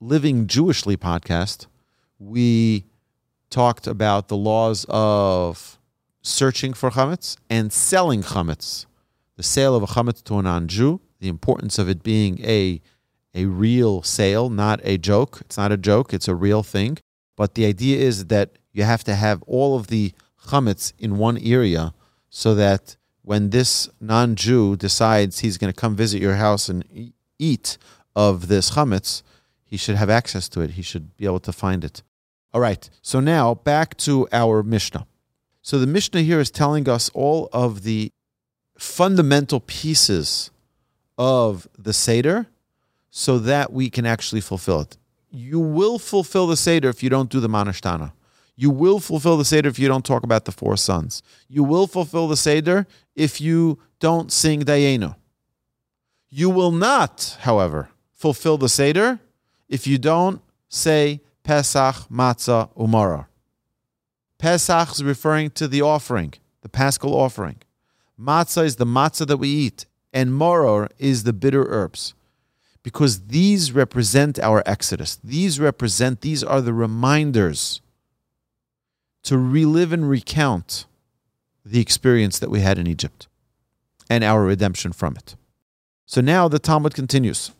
Living 0.00 0.48
Jewishly 0.48 0.96
podcast, 0.96 1.66
we 2.18 2.84
talked 3.48 3.86
about 3.86 4.26
the 4.26 4.36
laws 4.36 4.86
of 4.88 5.78
searching 6.20 6.72
for 6.72 6.90
chametz 6.90 7.36
and 7.48 7.72
selling 7.72 8.22
chametz. 8.22 8.86
The 9.36 9.44
sale 9.44 9.76
of 9.76 9.84
a 9.84 9.86
chametz 9.86 10.24
to 10.24 10.38
a 10.38 10.42
non-Jew, 10.42 11.00
the 11.22 11.28
importance 11.28 11.78
of 11.78 11.88
it 11.88 12.02
being 12.02 12.44
a 12.44 12.80
a 13.34 13.46
real 13.46 14.02
sale, 14.02 14.50
not 14.50 14.78
a 14.84 14.98
joke. 14.98 15.38
It's 15.40 15.56
not 15.56 15.72
a 15.72 15.78
joke; 15.78 16.12
it's 16.12 16.28
a 16.28 16.34
real 16.34 16.62
thing. 16.62 16.98
But 17.36 17.54
the 17.54 17.64
idea 17.64 17.98
is 17.98 18.26
that 18.26 18.50
you 18.72 18.82
have 18.82 19.04
to 19.04 19.14
have 19.14 19.42
all 19.44 19.74
of 19.76 19.86
the 19.86 20.12
chametz 20.48 20.92
in 20.98 21.16
one 21.16 21.38
area, 21.38 21.94
so 22.28 22.54
that 22.56 22.96
when 23.22 23.50
this 23.50 23.88
non-Jew 24.00 24.76
decides 24.76 25.38
he's 25.38 25.56
going 25.56 25.72
to 25.72 25.80
come 25.80 25.96
visit 25.96 26.20
your 26.20 26.34
house 26.34 26.68
and 26.68 27.12
eat 27.38 27.78
of 28.14 28.48
this 28.48 28.72
chametz, 28.72 29.22
he 29.64 29.76
should 29.76 29.96
have 29.96 30.10
access 30.10 30.48
to 30.50 30.60
it. 30.60 30.72
He 30.72 30.82
should 30.82 31.16
be 31.16 31.24
able 31.24 31.40
to 31.40 31.52
find 31.52 31.84
it. 31.84 32.02
All 32.52 32.60
right. 32.60 32.90
So 33.00 33.20
now 33.20 33.54
back 33.54 33.96
to 33.98 34.28
our 34.32 34.62
Mishnah. 34.62 35.06
So 35.62 35.78
the 35.78 35.86
Mishnah 35.86 36.22
here 36.22 36.40
is 36.40 36.50
telling 36.50 36.88
us 36.88 37.10
all 37.14 37.48
of 37.52 37.82
the 37.84 38.10
fundamental 38.76 39.60
pieces 39.60 40.50
of 41.22 41.68
the 41.78 41.92
Seder 41.92 42.48
so 43.08 43.38
that 43.38 43.72
we 43.72 43.88
can 43.88 44.04
actually 44.04 44.40
fulfill 44.40 44.80
it. 44.80 44.96
You 45.30 45.60
will 45.60 46.00
fulfill 46.00 46.48
the 46.48 46.56
Seder 46.56 46.88
if 46.88 47.00
you 47.00 47.08
don't 47.08 47.30
do 47.30 47.38
the 47.38 47.48
Mah 47.48 47.64
Nishtana. 47.64 48.10
You 48.56 48.70
will 48.70 48.98
fulfill 48.98 49.36
the 49.36 49.44
Seder 49.44 49.68
if 49.68 49.78
you 49.78 49.86
don't 49.86 50.04
talk 50.04 50.24
about 50.24 50.46
the 50.46 50.52
four 50.52 50.76
sons. 50.76 51.22
You 51.48 51.62
will 51.62 51.86
fulfill 51.86 52.26
the 52.26 52.36
Seder 52.36 52.88
if 53.14 53.40
you 53.40 53.78
don't 54.00 54.32
sing 54.32 54.62
Dayenu. 54.62 55.14
You 56.28 56.50
will 56.50 56.72
not, 56.72 57.36
however, 57.42 57.90
fulfill 58.12 58.58
the 58.58 58.68
Seder 58.68 59.20
if 59.68 59.86
you 59.86 59.98
don't 59.98 60.42
say 60.68 61.20
Pesach, 61.44 62.08
Matzah, 62.10 62.74
Umara. 62.74 63.26
Pesach 64.38 64.90
is 64.90 65.04
referring 65.04 65.50
to 65.50 65.68
the 65.68 65.82
offering, 65.82 66.34
the 66.62 66.68
paschal 66.68 67.14
offering. 67.14 67.58
Matzah 68.20 68.64
is 68.64 68.76
the 68.76 68.86
matzah 68.86 69.26
that 69.28 69.36
we 69.36 69.48
eat, 69.48 69.86
and 70.12 70.34
moror 70.34 70.88
is 70.98 71.24
the 71.24 71.32
bitter 71.32 71.64
herbs. 71.68 72.14
Because 72.82 73.26
these 73.26 73.72
represent 73.72 74.38
our 74.40 74.62
exodus. 74.66 75.18
These 75.22 75.60
represent, 75.60 76.20
these 76.20 76.42
are 76.42 76.60
the 76.60 76.74
reminders 76.74 77.80
to 79.22 79.38
relive 79.38 79.92
and 79.92 80.08
recount 80.08 80.86
the 81.64 81.80
experience 81.80 82.38
that 82.40 82.50
we 82.50 82.60
had 82.60 82.78
in 82.78 82.88
Egypt 82.88 83.28
and 84.10 84.24
our 84.24 84.42
redemption 84.42 84.92
from 84.92 85.16
it. 85.16 85.36
So 86.06 86.20
now 86.20 86.48
the 86.48 86.58
Talmud 86.58 86.94
continues. 86.94 87.52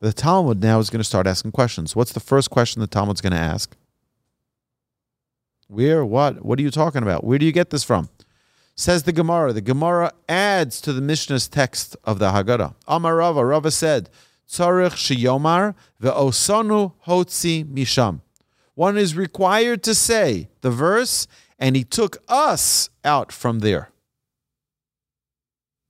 The 0.00 0.12
Talmud 0.12 0.62
now 0.62 0.78
is 0.78 0.90
going 0.90 1.00
to 1.00 1.04
start 1.04 1.26
asking 1.26 1.52
questions. 1.52 1.94
What's 1.94 2.12
the 2.12 2.20
first 2.20 2.50
question 2.50 2.80
the 2.80 2.86
Talmud's 2.86 3.20
going 3.20 3.32
to 3.32 3.38
ask? 3.38 3.76
Where? 5.68 6.04
What? 6.04 6.44
What 6.44 6.58
are 6.58 6.62
you 6.62 6.70
talking 6.70 7.02
about? 7.02 7.24
Where 7.24 7.38
do 7.38 7.46
you 7.46 7.52
get 7.52 7.70
this 7.70 7.84
from? 7.84 8.08
Says 8.76 9.04
the 9.04 9.12
Gemara. 9.12 9.52
The 9.52 9.60
Gemara 9.60 10.12
adds 10.28 10.80
to 10.80 10.92
the 10.92 11.00
Mishnah's 11.00 11.48
text 11.48 11.96
of 12.04 12.18
the 12.18 12.30
Haggadah. 12.30 12.74
Amar 12.88 13.16
Rava. 13.16 13.44
Rava 13.44 13.70
said, 13.70 14.10
Tzarech 14.48 14.94
sheyomar 14.94 15.74
ve'osanu 16.02 16.92
hotzi 17.06 17.64
misham. 17.64 18.20
One 18.74 18.98
is 18.98 19.16
required 19.16 19.82
to 19.84 19.94
say 19.94 20.48
the 20.60 20.70
verse, 20.70 21.28
and 21.58 21.76
he 21.76 21.84
took 21.84 22.18
us 22.28 22.90
out 23.04 23.30
from 23.30 23.60
there. 23.60 23.90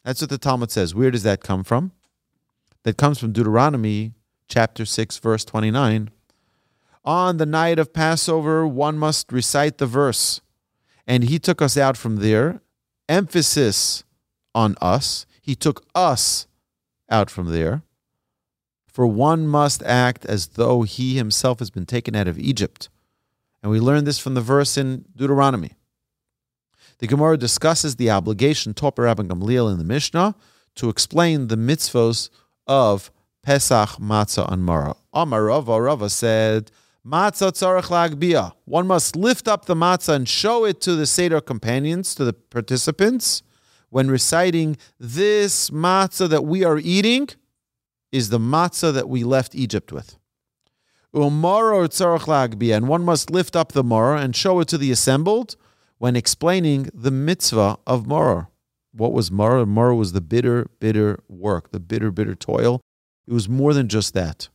That's 0.04 0.20
what 0.20 0.28
the 0.28 0.38
Talmud 0.38 0.70
says. 0.70 0.94
Where 0.94 1.10
does 1.10 1.22
that 1.22 1.42
come 1.42 1.64
from? 1.64 1.92
That 2.82 2.98
comes 2.98 3.18
from 3.18 3.32
Deuteronomy 3.32 4.12
chapter 4.48 4.84
6, 4.84 5.18
verse 5.18 5.44
29. 5.46 6.10
On 7.06 7.36
the 7.38 7.46
night 7.46 7.78
of 7.78 7.94
Passover, 7.94 8.66
one 8.66 8.98
must 8.98 9.32
recite 9.32 9.78
the 9.78 9.86
verse. 9.86 10.42
And 11.06 11.24
he 11.24 11.38
took 11.38 11.62
us 11.62 11.78
out 11.78 11.96
from 11.96 12.16
there. 12.16 12.60
Emphasis 13.08 14.04
on 14.54 14.76
us. 14.80 15.26
He 15.40 15.54
took 15.54 15.84
us 15.94 16.46
out 17.10 17.30
from 17.30 17.52
there. 17.52 17.82
For 18.86 19.06
one 19.06 19.46
must 19.46 19.82
act 19.82 20.24
as 20.24 20.48
though 20.48 20.82
he 20.82 21.16
himself 21.16 21.58
has 21.58 21.70
been 21.70 21.86
taken 21.86 22.14
out 22.14 22.28
of 22.28 22.38
Egypt. 22.38 22.88
And 23.62 23.70
we 23.70 23.80
learn 23.80 24.04
this 24.04 24.18
from 24.18 24.34
the 24.34 24.40
verse 24.40 24.76
in 24.76 25.04
Deuteronomy. 25.16 25.72
The 26.98 27.08
Gemara 27.08 27.36
discusses 27.36 27.96
the 27.96 28.10
obligation 28.10 28.72
taught 28.72 28.96
by 28.96 29.04
Rabbi 29.04 29.24
Gamliel 29.24 29.70
in 29.70 29.78
the 29.78 29.84
Mishnah 29.84 30.36
to 30.76 30.88
explain 30.88 31.48
the 31.48 31.56
mitzvos 31.56 32.30
of 32.66 33.10
Pesach, 33.42 33.90
Matzah, 34.00 34.50
and 34.50 34.64
Mara. 34.64 34.94
Amar 35.12 35.44
Rava, 35.44 35.80
Rava 35.80 36.08
said, 36.08 36.70
Matzah 37.06 37.52
tzarech 37.52 37.90
lagbia. 37.90 38.52
One 38.64 38.86
must 38.86 39.14
lift 39.14 39.46
up 39.46 39.66
the 39.66 39.74
matzah 39.74 40.14
and 40.14 40.26
show 40.26 40.64
it 40.64 40.80
to 40.82 40.96
the 40.96 41.04
Seder 41.04 41.42
companions, 41.42 42.14
to 42.14 42.24
the 42.24 42.32
participants, 42.32 43.42
when 43.90 44.10
reciting 44.10 44.78
this 44.98 45.68
matzah 45.68 46.30
that 46.30 46.44
we 46.46 46.64
are 46.64 46.78
eating 46.78 47.28
is 48.10 48.30
the 48.30 48.38
matzah 48.38 48.92
that 48.94 49.08
we 49.08 49.22
left 49.22 49.54
Egypt 49.54 49.92
with. 49.92 50.16
Umaro 51.14 51.86
lagbia. 52.26 52.76
And 52.76 52.88
one 52.88 53.04
must 53.04 53.30
lift 53.30 53.54
up 53.54 53.72
the 53.72 53.84
mara 53.84 54.20
and 54.20 54.34
show 54.34 54.60
it 54.60 54.68
to 54.68 54.78
the 54.78 54.90
assembled 54.90 55.56
when 55.98 56.16
explaining 56.16 56.88
the 56.94 57.10
mitzvah 57.10 57.78
of 57.86 58.06
mara. 58.06 58.48
What 58.92 59.12
was 59.12 59.30
mara? 59.30 59.66
Mara 59.66 59.94
was 59.94 60.12
the 60.12 60.20
bitter, 60.22 60.68
bitter 60.80 61.18
work, 61.28 61.70
the 61.70 61.80
bitter, 61.80 62.10
bitter 62.10 62.34
toil. 62.34 62.80
It 63.26 63.32
was 63.34 63.48
more 63.48 63.74
than 63.74 63.88
just 63.88 64.14
that. 64.14 64.48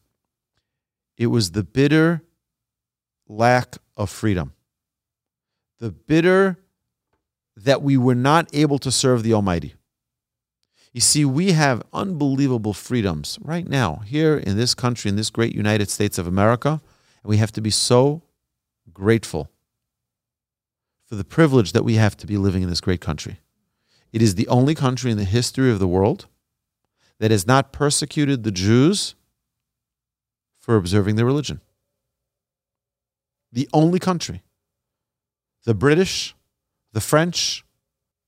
It 1.16 1.28
was 1.28 1.52
the 1.52 1.64
bitter 1.64 2.24
lack 3.30 3.78
of 3.96 4.10
freedom. 4.10 4.54
The 5.80 5.92
bitter 5.92 6.58
that 7.56 7.82
we 7.82 7.96
were 7.96 8.16
not 8.16 8.50
able 8.54 8.80
to 8.80 8.92
serve 8.92 9.24
the 9.24 9.34
Almighty. 9.34 9.76
You 10.92 11.02
see, 11.02 11.24
we 11.24 11.52
have 11.52 11.84
unbelievable 11.94 12.74
freedoms 12.74 13.38
right 13.42 13.68
now 13.68 13.98
here 13.98 14.38
in 14.38 14.58
this 14.58 14.74
country, 14.74 15.10
in 15.10 15.16
this 15.16 15.30
great 15.30 15.56
United 15.56 15.90
States 15.90 16.18
of 16.18 16.26
America, 16.26 16.82
and 17.24 17.30
we 17.30 17.38
have 17.38 17.52
to 17.54 17.62
be 17.62 17.70
so 17.70 18.24
grateful 18.92 19.52
for 21.06 21.16
the 21.16 21.24
privilege 21.24 21.74
that 21.74 21.84
we 21.84 21.96
have 21.96 22.18
to 22.18 22.28
be 22.28 22.38
living 22.38 22.64
in 22.64 22.70
this 22.70 22.82
great 22.82 23.02
country. 23.02 23.40
It 24.12 24.22
is 24.22 24.36
the 24.36 24.48
only 24.48 24.74
country 24.74 25.12
in 25.12 25.18
the 25.18 25.24
history 25.24 25.72
of 25.72 25.80
the 25.80 25.88
world 25.88 26.26
that 27.20 27.32
has 27.32 27.46
not 27.46 27.72
persecuted 27.72 28.44
the 28.44 28.52
Jews 28.52 29.14
for 30.58 30.76
observing 30.76 31.16
their 31.16 31.26
religion 31.26 31.62
the 33.52 33.68
only 33.74 34.00
country. 34.00 34.44
The 35.66 35.74
British, 35.74 36.36
the 36.94 37.02
French, 37.02 37.64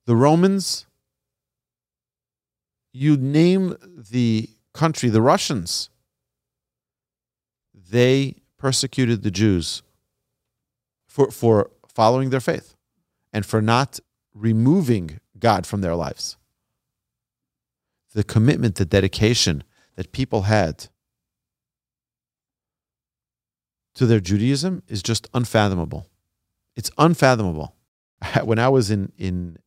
the 0.05 0.15
Romans, 0.15 0.86
you 2.93 3.15
name 3.17 3.75
the 4.12 4.49
country, 4.73 5.10
the 5.10 5.21
Russians, 5.21 5.89
they 7.73 8.36
persecuted 8.57 9.23
the 9.23 9.31
Jews 9.31 9.81
for, 11.07 11.31
for 11.31 11.71
following 11.88 12.29
their 12.29 12.39
faith 12.39 12.75
and 13.34 13.45
for 13.45 13.62
not 13.62 13.99
removing 14.34 15.19
God 15.38 15.65
from 15.65 15.81
their 15.81 15.95
lives. 15.95 16.38
The 18.13 18.23
commitment, 18.23 18.75
the 18.75 18.86
dedication 18.86 19.63
that 19.95 20.12
people 20.12 20.43
had 20.43 20.88
to 23.95 24.06
their 24.06 24.19
Judaism 24.19 24.84
is 24.88 25.01
just 25.04 25.27
unfathomable. 25.34 26.08
It's 26.75 26.91
unfathomable. 26.97 27.75
When 28.43 28.60
I 28.60 28.69
was 28.69 28.91
in, 28.91 29.12
in 29.17 29.58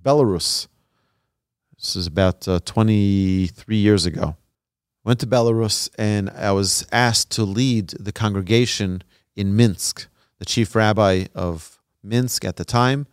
Belarus, 0.00 0.68
this 1.76 1.96
is 1.96 2.06
about 2.06 2.46
uh, 2.46 2.60
23 2.64 3.76
years 3.76 4.06
ago, 4.06 4.36
went 5.04 5.20
to 5.20 5.26
Belarus 5.26 5.88
and 5.98 6.30
I 6.30 6.52
was 6.52 6.86
asked 6.92 7.30
to 7.32 7.44
lead 7.44 7.88
the 7.90 8.12
congregation 8.12 9.02
in 9.34 9.56
Minsk. 9.56 10.06
The 10.38 10.44
chief 10.44 10.74
rabbi 10.74 11.26
of 11.34 11.78
Minsk 12.02 12.44
at 12.44 12.56
the 12.56 12.64
time, 12.64 13.06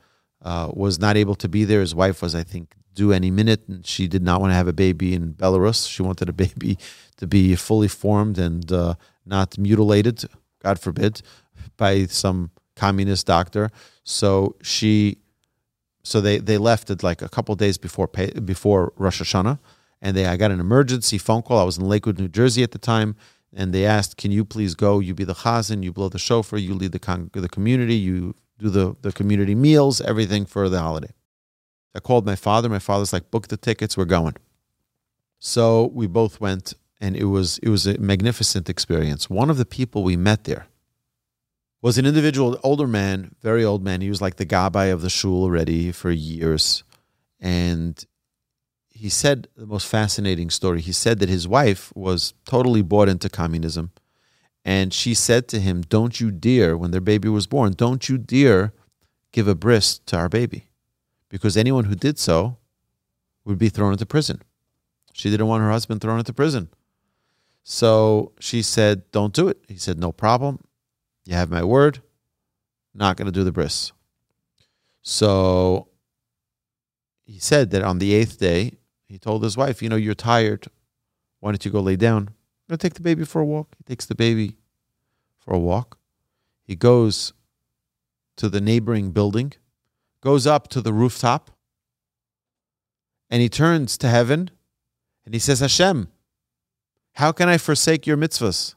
uh, 0.43 0.69
was 0.73 0.99
not 0.99 1.17
able 1.17 1.35
to 1.35 1.47
be 1.47 1.63
there. 1.63 1.81
His 1.81 1.95
wife 1.95 2.21
was, 2.21 2.35
I 2.35 2.43
think, 2.43 2.73
due 2.93 3.11
any 3.11 3.31
minute, 3.31 3.61
and 3.67 3.85
she 3.85 4.07
did 4.07 4.23
not 4.23 4.41
want 4.41 4.51
to 4.51 4.55
have 4.55 4.67
a 4.67 4.73
baby 4.73 5.13
in 5.13 5.33
Belarus. 5.33 5.87
She 5.89 6.01
wanted 6.01 6.29
a 6.29 6.33
baby 6.45 6.77
to 7.17 7.27
be 7.27 7.55
fully 7.55 7.87
formed 7.87 8.37
and 8.37 8.71
uh, 8.71 8.95
not 9.25 9.57
mutilated, 9.57 10.25
God 10.63 10.79
forbid, 10.79 11.21
by 11.77 12.05
some 12.05 12.51
communist 12.75 13.27
doctor. 13.27 13.69
So 14.03 14.55
she, 14.61 15.17
so 16.03 16.21
they 16.21 16.37
they 16.37 16.57
left 16.57 16.89
it 16.89 17.03
like 17.03 17.21
a 17.21 17.29
couple 17.29 17.55
days 17.55 17.77
before 17.77 18.07
before 18.07 18.93
Rosh 18.97 19.21
Hashanah, 19.21 19.59
and 20.01 20.15
they 20.15 20.25
I 20.25 20.37
got 20.37 20.51
an 20.51 20.59
emergency 20.59 21.17
phone 21.17 21.41
call. 21.41 21.59
I 21.59 21.63
was 21.63 21.77
in 21.77 21.85
Lakewood, 21.85 22.19
New 22.19 22.27
Jersey 22.27 22.63
at 22.63 22.71
the 22.71 22.79
time, 22.79 23.15
and 23.53 23.73
they 23.73 23.85
asked, 23.85 24.17
"Can 24.17 24.31
you 24.31 24.43
please 24.45 24.75
go? 24.75 24.99
You 24.99 25.13
be 25.13 25.23
the 25.23 25.35
chazan, 25.35 25.83
you 25.83 25.91
blow 25.91 26.09
the 26.09 26.19
shofar, 26.19 26.59
you 26.59 26.73
lead 26.73 26.91
the 26.91 26.99
con- 26.99 27.29
the 27.33 27.49
community, 27.49 27.95
you 27.95 28.35
do 28.57 28.69
the 28.69 28.95
the 29.01 29.11
community 29.11 29.55
meals, 29.55 30.01
everything 30.01 30.45
for 30.45 30.69
the 30.69 30.79
holiday." 30.79 31.13
I 31.93 31.99
called 31.99 32.25
my 32.25 32.35
father. 32.35 32.69
My 32.69 32.79
father's 32.79 33.13
like, 33.13 33.29
"Book 33.31 33.47
the 33.49 33.57
tickets, 33.57 33.97
we're 33.97 34.05
going." 34.05 34.35
So 35.39 35.89
we 35.93 36.07
both 36.07 36.39
went, 36.39 36.73
and 37.01 37.17
it 37.17 37.25
was 37.25 37.57
it 37.57 37.69
was 37.69 37.87
a 37.87 37.97
magnificent 37.97 38.69
experience. 38.69 39.29
One 39.29 39.49
of 39.49 39.57
the 39.57 39.65
people 39.65 40.03
we 40.03 40.15
met 40.15 40.43
there 40.43 40.67
was 41.81 41.97
an 41.97 42.05
individual, 42.05 42.59
older 42.63 42.87
man, 42.87 43.35
very 43.41 43.65
old 43.65 43.83
man. 43.83 44.01
He 44.01 44.09
was 44.09 44.21
like 44.21 44.35
the 44.35 44.45
gabbai 44.45 44.93
of 44.93 45.01
the 45.01 45.09
shul 45.09 45.41
already 45.41 45.91
for 45.91 46.11
years, 46.11 46.83
and 47.39 48.05
he 48.87 49.09
said 49.09 49.47
the 49.57 49.65
most 49.65 49.87
fascinating 49.87 50.51
story. 50.51 50.79
He 50.79 50.91
said 50.91 51.17
that 51.19 51.27
his 51.27 51.47
wife 51.47 51.91
was 51.95 52.35
totally 52.45 52.83
bought 52.83 53.09
into 53.09 53.29
communism, 53.29 53.89
and 54.63 54.93
she 54.93 55.15
said 55.15 55.47
to 55.47 55.59
him, 55.59 55.81
"Don't 55.81 56.21
you 56.21 56.29
dare, 56.29 56.77
when 56.77 56.91
their 56.91 57.01
baby 57.01 57.29
was 57.29 57.47
born, 57.47 57.73
don't 57.73 58.07
you 58.07 58.19
dare 58.19 58.73
give 59.31 59.47
a 59.47 59.55
bris 59.55 59.97
to 60.05 60.15
our 60.15 60.29
baby, 60.29 60.67
because 61.29 61.57
anyone 61.57 61.85
who 61.85 61.95
did 61.95 62.19
so 62.19 62.57
would 63.43 63.57
be 63.57 63.69
thrown 63.69 63.93
into 63.93 64.05
prison." 64.05 64.43
She 65.13 65.31
didn't 65.31 65.47
want 65.47 65.63
her 65.63 65.71
husband 65.71 65.99
thrown 65.99 66.19
into 66.19 66.31
prison. 66.31 66.69
So 67.63 68.33
she 68.39 68.61
said, 68.61 69.09
Don't 69.11 69.33
do 69.33 69.47
it. 69.47 69.57
He 69.67 69.77
said, 69.77 69.99
No 69.99 70.11
problem. 70.11 70.59
You 71.25 71.35
have 71.35 71.49
my 71.49 71.63
word. 71.63 72.01
Not 72.93 73.17
going 73.17 73.27
to 73.27 73.31
do 73.31 73.43
the 73.43 73.51
bris. 73.51 73.91
So 75.01 75.87
he 77.23 77.39
said 77.39 77.71
that 77.71 77.83
on 77.83 77.99
the 77.99 78.13
eighth 78.13 78.39
day, 78.39 78.73
he 79.07 79.17
told 79.17 79.43
his 79.43 79.57
wife, 79.57 79.81
You 79.81 79.89
know, 79.89 79.95
you're 79.95 80.13
tired. 80.13 80.67
Why 81.39 81.51
don't 81.51 81.63
you 81.63 81.71
go 81.71 81.79
lay 81.79 81.95
down? 81.95 82.17
I'm 82.21 82.75
going 82.75 82.77
to 82.77 82.87
take 82.87 82.93
the 82.93 83.01
baby 83.01 83.25
for 83.25 83.41
a 83.41 83.45
walk. 83.45 83.75
He 83.77 83.83
takes 83.83 84.05
the 84.05 84.15
baby 84.15 84.57
for 85.37 85.53
a 85.53 85.59
walk. 85.59 85.97
He 86.63 86.75
goes 86.75 87.33
to 88.37 88.49
the 88.49 88.61
neighboring 88.61 89.11
building, 89.11 89.53
goes 90.21 90.47
up 90.47 90.67
to 90.69 90.81
the 90.81 90.93
rooftop, 90.93 91.51
and 93.29 93.41
he 93.41 93.49
turns 93.49 93.97
to 93.97 94.07
heaven 94.07 94.51
and 95.25 95.33
he 95.33 95.39
says, 95.39 95.59
Hashem, 95.59 96.09
how 97.13 97.31
can 97.31 97.49
I 97.49 97.57
forsake 97.57 98.07
your 98.07 98.17
mitzvahs? 98.17 98.75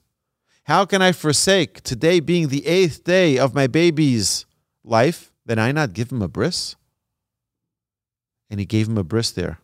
How 0.65 0.85
can 0.85 1.03
I 1.03 1.13
forsake 1.13 1.83
today 1.83 2.21
being 2.21 2.49
the 2.49 2.67
eighth 2.67 3.05
day 3.05 3.39
of 3.39 3.55
my 3.55 3.67
baby's 3.67 4.47
life? 4.83 5.33
Then 5.45 5.59
I 5.59 5.73
not 5.73 5.93
give 5.93 6.11
him 6.11 6.23
a 6.23 6.29
bris? 6.29 6.77
And 8.51 8.59
he 8.59 8.67
gave 8.67 8.89
him 8.89 8.97
a 8.97 9.05
bris 9.05 9.31
there 9.31 9.59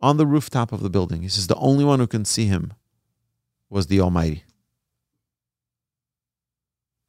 on 0.00 0.16
the 0.16 0.26
rooftop 0.26 0.72
of 0.72 0.80
the 0.80 0.90
building. 0.90 1.22
He 1.22 1.28
says, 1.28 1.46
The 1.46 1.56
only 1.56 1.84
one 1.84 2.00
who 2.00 2.06
can 2.06 2.24
see 2.24 2.46
him 2.46 2.72
was 3.68 3.86
the 3.86 4.00
Almighty. 4.00 4.44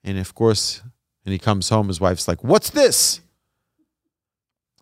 And 0.04 0.18
of 0.18 0.34
course, 0.34 0.82
and 1.26 1.34
he 1.34 1.40
comes 1.40 1.70
home, 1.70 1.88
his 1.88 2.00
wife's 2.00 2.28
like, 2.28 2.44
What's 2.44 2.70
this? 2.70 3.22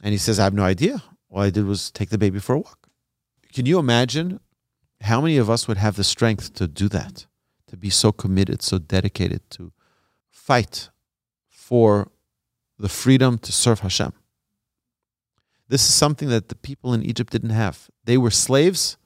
And 0.01 0.11
he 0.11 0.17
says, 0.17 0.39
I 0.39 0.45
have 0.45 0.53
no 0.53 0.63
idea. 0.63 1.03
All 1.29 1.41
I 1.41 1.49
did 1.49 1.65
was 1.65 1.91
take 1.91 2.09
the 2.09 2.17
baby 2.17 2.39
for 2.39 2.55
a 2.55 2.59
walk. 2.59 2.89
Can 3.53 3.65
you 3.65 3.79
imagine 3.79 4.39
how 5.01 5.21
many 5.21 5.37
of 5.37 5.49
us 5.49 5.67
would 5.67 5.77
have 5.77 5.95
the 5.95 6.03
strength 6.03 6.53
to 6.55 6.67
do 6.67 6.87
that? 6.89 7.25
To 7.67 7.77
be 7.77 7.89
so 7.89 8.11
committed, 8.11 8.61
so 8.61 8.79
dedicated 8.79 9.47
to 9.51 9.71
fight 10.29 10.89
for 11.47 12.11
the 12.77 12.89
freedom 12.89 13.37
to 13.39 13.51
serve 13.51 13.81
Hashem. 13.81 14.13
This 15.67 15.87
is 15.87 15.93
something 15.93 16.29
that 16.29 16.49
the 16.49 16.55
people 16.55 16.93
in 16.93 17.03
Egypt 17.03 17.31
didn't 17.31 17.51
have. 17.51 17.89
They 18.05 18.17
were 18.17 18.31
slaves, 18.31 18.97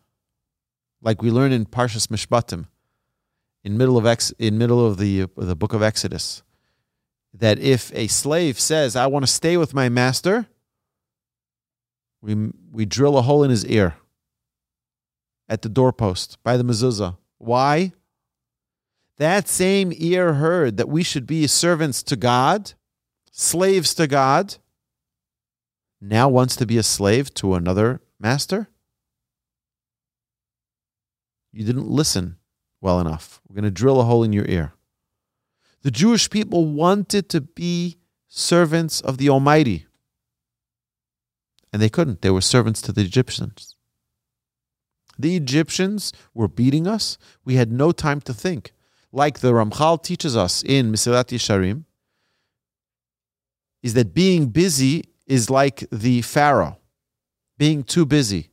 like 1.01 1.21
we 1.21 1.29
learn 1.29 1.51
in 1.51 1.65
Parshas 1.65 2.07
Mishpatim, 2.07 2.67
in 3.63 3.77
middle 3.77 3.97
of 3.97 4.05
ex, 4.05 4.31
in 4.39 4.57
middle 4.57 4.85
of 4.85 4.97
the 4.97 5.25
the 5.35 5.55
book 5.55 5.73
of 5.73 5.83
Exodus, 5.83 6.41
that 7.33 7.59
if 7.59 7.93
a 7.93 8.07
slave 8.07 8.57
says, 8.59 8.95
"I 8.95 9.07
want 9.07 9.23
to 9.23 9.31
stay 9.31 9.57
with 9.57 9.73
my 9.73 9.89
master," 9.89 10.47
we 12.21 12.51
we 12.71 12.85
drill 12.85 13.17
a 13.17 13.23
hole 13.23 13.43
in 13.43 13.49
his 13.49 13.65
ear 13.65 13.95
at 15.49 15.61
the 15.61 15.69
doorpost 15.69 16.37
by 16.43 16.57
the 16.57 16.63
mezuzah. 16.63 17.17
Why? 17.37 17.93
That 19.17 19.47
same 19.47 19.93
ear 19.95 20.33
heard 20.33 20.77
that 20.77 20.89
we 20.89 21.03
should 21.03 21.27
be 21.27 21.45
servants 21.47 22.01
to 22.03 22.15
God, 22.15 22.73
slaves 23.31 23.93
to 23.95 24.07
God 24.07 24.55
now 26.03 26.27
wants 26.27 26.55
to 26.57 26.65
be 26.65 26.77
a 26.77 26.83
slave 26.83 27.33
to 27.35 27.53
another 27.53 28.01
master? 28.19 28.67
You 31.51 31.63
didn't 31.63 31.87
listen 31.87 32.37
well 32.81 32.99
enough. 32.99 33.41
We're 33.47 33.55
going 33.55 33.63
to 33.63 33.71
drill 33.71 34.01
a 34.01 34.03
hole 34.03 34.23
in 34.23 34.33
your 34.33 34.45
ear. 34.45 34.73
The 35.81 35.91
Jewish 35.91 36.29
people 36.29 36.65
wanted 36.65 37.29
to 37.29 37.41
be 37.41 37.97
servants 38.27 38.99
of 39.01 39.17
the 39.17 39.29
Almighty, 39.29 39.85
and 41.71 41.81
they 41.81 41.89
couldn't. 41.89 42.21
They 42.21 42.31
were 42.31 42.41
servants 42.41 42.81
to 42.83 42.91
the 42.91 43.01
Egyptians. 43.01 43.75
The 45.17 45.35
Egyptians 45.35 46.11
were 46.33 46.47
beating 46.47 46.87
us. 46.87 47.17
We 47.45 47.55
had 47.55 47.71
no 47.71 47.91
time 47.91 48.21
to 48.21 48.33
think. 48.33 48.71
Like 49.11 49.39
the 49.39 49.51
Ramchal 49.51 50.01
teaches 50.03 50.35
us 50.35 50.63
in 50.63 50.91
Mesilat 50.91 51.25
Yesharim, 51.25 51.85
is 53.83 53.93
that 53.93 54.13
being 54.13 54.47
busy 54.47 55.03
is 55.27 55.49
like 55.49 55.87
the 55.91 56.21
Pharaoh, 56.21 56.77
being 57.57 57.83
too 57.83 58.05
busy. 58.05 58.49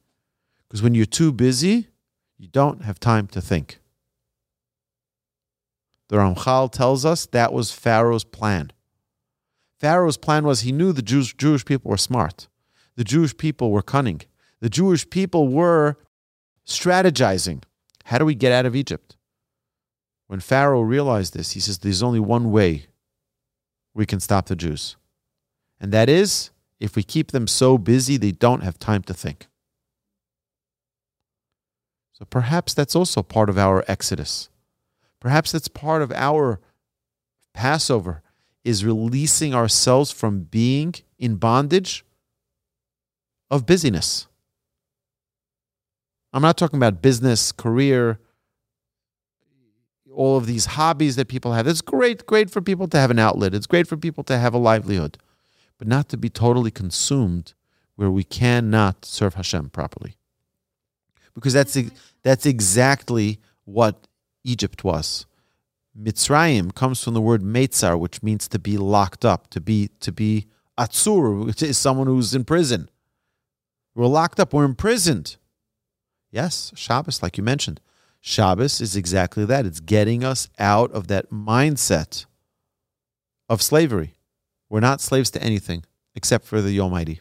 Because 0.68 0.82
when 0.82 0.94
you're 0.94 1.06
too 1.06 1.32
busy, 1.32 1.88
you 2.36 2.48
don't 2.48 2.82
have 2.82 3.00
time 3.00 3.26
to 3.28 3.40
think. 3.40 3.80
The 6.08 6.16
Ramchal 6.16 6.72
tells 6.72 7.04
us 7.04 7.26
that 7.26 7.52
was 7.52 7.70
Pharaoh's 7.70 8.24
plan. 8.24 8.72
Pharaoh's 9.78 10.16
plan 10.16 10.44
was 10.44 10.60
he 10.60 10.72
knew 10.72 10.92
the 10.92 11.02
Jews, 11.02 11.32
Jewish 11.32 11.64
people 11.64 11.90
were 11.90 11.96
smart. 11.96 12.48
The 12.96 13.04
Jewish 13.04 13.36
people 13.36 13.70
were 13.70 13.82
cunning. 13.82 14.20
The 14.60 14.68
Jewish 14.68 15.08
people 15.08 15.48
were 15.48 15.96
strategizing. 16.66 17.62
How 18.04 18.18
do 18.18 18.24
we 18.24 18.34
get 18.34 18.52
out 18.52 18.66
of 18.66 18.76
Egypt? 18.76 19.16
When 20.26 20.40
Pharaoh 20.40 20.82
realized 20.82 21.34
this, 21.34 21.52
he 21.52 21.60
says 21.60 21.78
there's 21.78 22.02
only 22.02 22.20
one 22.20 22.52
way 22.52 22.86
we 23.94 24.06
can 24.06 24.20
stop 24.20 24.46
the 24.46 24.56
Jews. 24.56 24.96
And 25.80 25.92
that 25.92 26.08
is 26.08 26.50
if 26.78 26.96
we 26.96 27.02
keep 27.02 27.32
them 27.32 27.46
so 27.46 27.78
busy 27.78 28.16
they 28.16 28.32
don't 28.32 28.62
have 28.62 28.78
time 28.78 29.02
to 29.02 29.14
think. 29.14 29.48
So 32.12 32.24
perhaps 32.26 32.74
that's 32.74 32.94
also 32.94 33.22
part 33.22 33.48
of 33.48 33.58
our 33.58 33.84
exodus. 33.88 34.50
Perhaps 35.20 35.52
that's 35.52 35.68
part 35.68 36.02
of 36.02 36.12
our 36.12 36.60
Passover 37.54 38.22
is 38.64 38.84
releasing 38.84 39.54
ourselves 39.54 40.10
from 40.12 40.40
being 40.40 40.94
in 41.18 41.36
bondage 41.36 42.04
of 43.50 43.66
busyness. 43.66 44.28
I'm 46.32 46.42
not 46.42 46.56
talking 46.56 46.76
about 46.76 47.02
business, 47.02 47.52
career, 47.52 48.20
all 50.12 50.36
of 50.36 50.46
these 50.46 50.66
hobbies 50.66 51.16
that 51.16 51.28
people 51.28 51.52
have. 51.52 51.66
It's 51.66 51.80
great, 51.80 52.26
great 52.26 52.50
for 52.50 52.60
people 52.60 52.88
to 52.88 52.98
have 52.98 53.10
an 53.10 53.18
outlet. 53.18 53.54
It's 53.54 53.66
great 53.66 53.86
for 53.86 53.96
people 53.96 54.24
to 54.24 54.38
have 54.38 54.54
a 54.54 54.58
livelihood 54.58 55.18
but 55.80 55.88
not 55.88 56.10
to 56.10 56.18
be 56.18 56.28
totally 56.28 56.70
consumed 56.70 57.54
where 57.96 58.10
we 58.10 58.22
cannot 58.22 59.06
serve 59.06 59.32
Hashem 59.32 59.70
properly. 59.70 60.14
Because 61.34 61.54
that's, 61.54 61.76
that's 62.22 62.44
exactly 62.44 63.40
what 63.64 64.06
Egypt 64.44 64.84
was. 64.84 65.24
Mitzrayim 65.98 66.74
comes 66.74 67.02
from 67.02 67.14
the 67.14 67.20
word 67.22 67.40
Meitzar, 67.40 67.98
which 67.98 68.22
means 68.22 68.46
to 68.48 68.58
be 68.58 68.76
locked 68.76 69.24
up, 69.24 69.48
to 69.48 69.60
be 69.60 69.88
to 70.00 70.12
be 70.12 70.48
atzur, 70.78 71.46
which 71.46 71.62
is 71.62 71.78
someone 71.78 72.06
who's 72.06 72.34
in 72.34 72.44
prison. 72.44 72.90
We're 73.94 74.06
locked 74.06 74.38
up, 74.38 74.52
we're 74.52 74.64
imprisoned. 74.64 75.38
Yes, 76.30 76.72
Shabbos, 76.76 77.22
like 77.22 77.36
you 77.36 77.44
mentioned. 77.44 77.80
Shabbos 78.20 78.80
is 78.80 78.96
exactly 78.96 79.44
that. 79.46 79.66
It's 79.66 79.80
getting 79.80 80.22
us 80.22 80.48
out 80.58 80.92
of 80.92 81.08
that 81.08 81.30
mindset 81.30 82.26
of 83.48 83.62
slavery. 83.62 84.14
We're 84.68 84.80
not 84.80 85.00
slaves 85.00 85.30
to 85.32 85.42
anything 85.42 85.84
except 86.14 86.44
for 86.44 86.60
the 86.60 86.78
Almighty. 86.78 87.20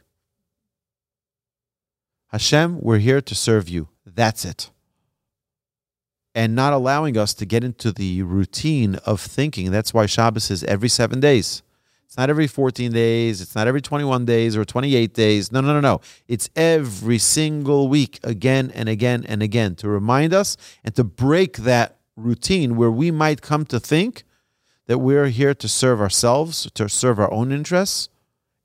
Hashem, 2.27 2.79
we're 2.81 2.99
here 2.99 3.21
to 3.21 3.33
serve 3.33 3.67
you. 3.67 3.89
That's 4.05 4.45
it. 4.45 4.69
And 6.35 6.55
not 6.55 6.73
allowing 6.73 7.17
us 7.17 7.33
to 7.35 7.45
get 7.45 7.63
into 7.63 7.91
the 7.91 8.21
routine 8.21 8.95
of 9.05 9.19
thinking. 9.19 9.71
That's 9.71 9.93
why 9.93 10.05
Shabbos 10.05 10.51
is 10.51 10.63
every 10.65 10.89
seven 10.89 11.19
days. 11.19 11.63
It's 12.09 12.17
not 12.17 12.31
every 12.31 12.47
14 12.47 12.91
days. 12.91 13.39
It's 13.39 13.53
not 13.53 13.67
every 13.67 13.83
21 13.83 14.25
days 14.25 14.57
or 14.57 14.65
28 14.65 15.13
days. 15.13 15.51
No, 15.51 15.61
no, 15.61 15.73
no, 15.73 15.79
no. 15.79 16.01
It's 16.27 16.49
every 16.55 17.19
single 17.19 17.87
week, 17.87 18.19
again 18.23 18.71
and 18.73 18.89
again 18.89 19.23
and 19.27 19.43
again, 19.43 19.75
to 19.75 19.87
remind 19.87 20.33
us 20.33 20.57
and 20.83 20.95
to 20.95 21.03
break 21.03 21.57
that 21.57 21.99
routine 22.15 22.75
where 22.77 22.89
we 22.89 23.11
might 23.11 23.43
come 23.43 23.63
to 23.67 23.79
think 23.79 24.23
that 24.87 24.97
we're 24.97 25.27
here 25.27 25.53
to 25.53 25.67
serve 25.67 26.01
ourselves, 26.01 26.67
to 26.73 26.89
serve 26.89 27.19
our 27.19 27.31
own 27.31 27.51
interests, 27.51 28.09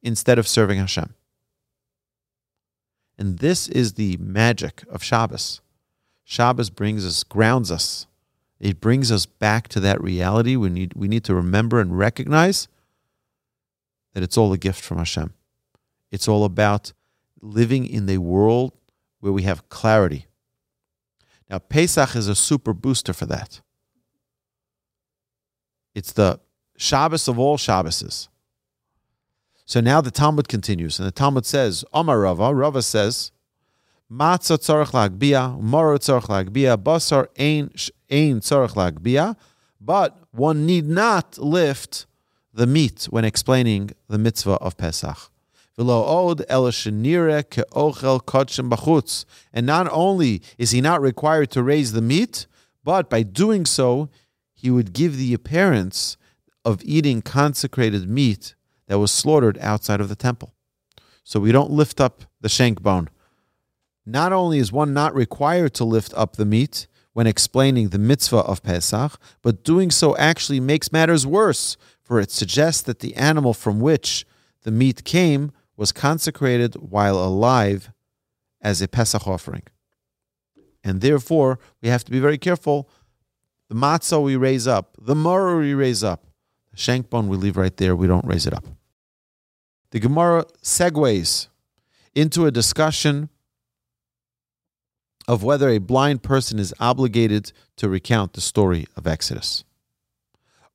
instead 0.02 0.38
of 0.38 0.48
serving 0.48 0.78
Hashem. 0.78 1.12
And 3.18 3.40
this 3.40 3.68
is 3.68 3.92
the 3.92 4.16
magic 4.16 4.84
of 4.90 5.02
Shabbos. 5.02 5.60
Shabbos 6.24 6.70
brings 6.70 7.04
us, 7.04 7.22
grounds 7.22 7.70
us. 7.70 8.06
It 8.58 8.80
brings 8.80 9.12
us 9.12 9.26
back 9.26 9.68
to 9.68 9.80
that 9.80 10.02
reality. 10.02 10.56
We 10.56 10.70
need, 10.70 10.94
we 10.94 11.08
need 11.08 11.24
to 11.24 11.34
remember 11.34 11.78
and 11.78 11.98
recognize 11.98 12.68
that 14.14 14.22
it's 14.22 14.38
all 14.38 14.52
a 14.52 14.58
gift 14.58 14.82
from 14.82 14.98
Hashem. 14.98 15.34
It's 16.10 16.28
all 16.28 16.44
about 16.44 16.92
living 17.42 17.86
in 17.86 18.08
a 18.08 18.18
world 18.18 18.72
where 19.20 19.32
we 19.32 19.42
have 19.42 19.68
clarity. 19.68 20.26
Now, 21.50 21.58
Pesach 21.58 22.16
is 22.16 22.28
a 22.28 22.34
super 22.34 22.72
booster 22.72 23.12
for 23.12 23.26
that. 23.26 23.60
It's 25.94 26.12
the 26.12 26.40
Shabbos 26.76 27.28
of 27.28 27.38
all 27.38 27.56
Shabbases. 27.56 28.28
So 29.66 29.80
now 29.80 30.00
the 30.00 30.10
Talmud 30.10 30.48
continues, 30.48 30.98
and 30.98 31.06
the 31.06 31.12
Talmud 31.12 31.46
says, 31.46 31.84
Omar 31.92 32.20
Rava, 32.20 32.54
Rava 32.54 32.82
says, 32.82 33.32
Matzah 34.12 34.58
tzorach 34.58 34.90
lagbia, 34.90 35.58
moro 35.60 35.96
tzorach 35.96 36.26
lagbia, 36.26 36.76
basar 36.76 37.28
ein, 37.38 37.70
ein 38.10 38.40
tzorach 38.40 38.74
lagbia, 38.74 39.36
but 39.80 40.18
one 40.32 40.66
need 40.66 40.86
not 40.86 41.38
lift 41.38 42.06
the 42.54 42.66
meat 42.66 43.04
when 43.10 43.24
explaining 43.24 43.90
the 44.08 44.18
mitzvah 44.18 44.52
of 44.54 44.76
Pesach. 44.76 45.30
And 49.52 49.66
not 49.66 49.88
only 49.90 50.42
is 50.56 50.70
he 50.70 50.80
not 50.80 51.00
required 51.02 51.50
to 51.50 51.62
raise 51.64 51.92
the 51.92 52.00
meat, 52.00 52.46
but 52.84 53.10
by 53.10 53.24
doing 53.24 53.66
so, 53.66 54.08
he 54.54 54.70
would 54.70 54.92
give 54.92 55.16
the 55.16 55.34
appearance 55.34 56.16
of 56.64 56.80
eating 56.84 57.22
consecrated 57.22 58.08
meat 58.08 58.54
that 58.86 59.00
was 59.00 59.10
slaughtered 59.10 59.58
outside 59.58 60.00
of 60.00 60.08
the 60.08 60.14
temple. 60.14 60.54
So 61.24 61.40
we 61.40 61.50
don't 61.50 61.70
lift 61.70 62.00
up 62.00 62.22
the 62.40 62.48
shank 62.48 62.80
bone. 62.80 63.08
Not 64.06 64.32
only 64.32 64.58
is 64.58 64.70
one 64.70 64.94
not 64.94 65.14
required 65.14 65.74
to 65.74 65.84
lift 65.84 66.12
up 66.14 66.36
the 66.36 66.44
meat 66.44 66.86
when 67.14 67.26
explaining 67.26 67.88
the 67.88 67.98
mitzvah 67.98 68.38
of 68.38 68.62
Pesach, 68.62 69.18
but 69.42 69.64
doing 69.64 69.90
so 69.90 70.16
actually 70.16 70.60
makes 70.60 70.92
matters 70.92 71.26
worse 71.26 71.76
for 72.04 72.20
it 72.20 72.30
suggests 72.30 72.82
that 72.82 73.00
the 73.00 73.16
animal 73.16 73.54
from 73.54 73.80
which 73.80 74.26
the 74.62 74.70
meat 74.70 75.04
came 75.04 75.50
was 75.76 75.90
consecrated 75.90 76.74
while 76.74 77.16
alive 77.16 77.90
as 78.60 78.80
a 78.80 78.86
Pesach 78.86 79.26
offering. 79.26 79.62
And 80.84 81.00
therefore, 81.00 81.58
we 81.82 81.88
have 81.88 82.04
to 82.04 82.10
be 82.10 82.20
very 82.20 82.38
careful. 82.38 82.88
The 83.68 83.74
matzah 83.74 84.22
we 84.22 84.36
raise 84.36 84.68
up, 84.68 84.96
the 85.00 85.14
maror 85.14 85.60
we 85.60 85.74
raise 85.74 86.04
up, 86.04 86.26
the 86.70 86.76
shank 86.76 87.08
bone 87.08 87.28
we 87.28 87.38
leave 87.38 87.56
right 87.56 87.76
there, 87.76 87.96
we 87.96 88.06
don't 88.06 88.26
raise 88.26 88.46
it 88.46 88.52
up. 88.52 88.66
The 89.90 90.00
Gemara 90.00 90.44
segues 90.62 91.48
into 92.14 92.46
a 92.46 92.50
discussion 92.50 93.30
of 95.26 95.42
whether 95.42 95.70
a 95.70 95.78
blind 95.78 96.22
person 96.22 96.58
is 96.58 96.74
obligated 96.78 97.52
to 97.76 97.88
recount 97.88 98.34
the 98.34 98.40
story 98.40 98.86
of 98.96 99.06
Exodus. 99.06 99.64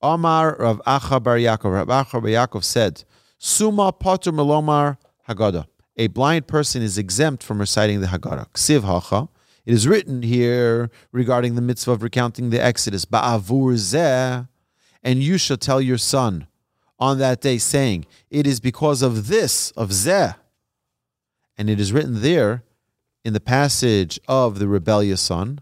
Omar 0.01 0.55
Rav 0.57 0.81
Acha 0.87 1.21
Bar 1.21 1.37
Yaakov. 1.37 1.73
Rav 1.73 1.87
Acha 1.87 2.13
Bar 2.13 2.21
Yaakov 2.21 2.63
said, 2.63 3.03
Suma 3.37 3.91
Potter 3.91 4.31
Melomar 4.31 4.97
Haggadah. 5.27 5.65
A 5.97 6.07
blind 6.07 6.47
person 6.47 6.81
is 6.81 6.97
exempt 6.97 7.43
from 7.43 7.59
reciting 7.59 7.99
the 7.99 8.07
Haggadah. 8.07 8.47
Ksiv 8.53 8.83
Hacha. 8.83 9.27
It 9.65 9.73
is 9.73 9.87
written 9.87 10.21
here 10.23 10.89
regarding 11.11 11.55
the 11.55 11.61
mitzvah 11.61 11.91
of 11.91 12.03
recounting 12.03 12.49
the 12.49 12.63
Exodus. 12.63 13.05
Ba'avur 13.05 13.73
zeh, 13.73 14.47
and 15.03 15.21
you 15.21 15.37
shall 15.37 15.57
tell 15.57 15.81
your 15.81 15.97
son 15.97 16.47
on 16.97 17.19
that 17.19 17.41
day, 17.41 17.57
saying, 17.57 18.05
It 18.29 18.47
is 18.47 18.59
because 18.59 19.01
of 19.01 19.27
this, 19.27 19.71
of 19.71 19.89
zeh. 19.89 20.35
And 21.57 21.69
it 21.69 21.79
is 21.79 21.91
written 21.91 22.21
there 22.21 22.63
in 23.25 23.33
the 23.33 23.41
passage 23.41 24.19
of 24.27 24.59
the 24.59 24.67
rebellious 24.67 25.21
son, 25.21 25.59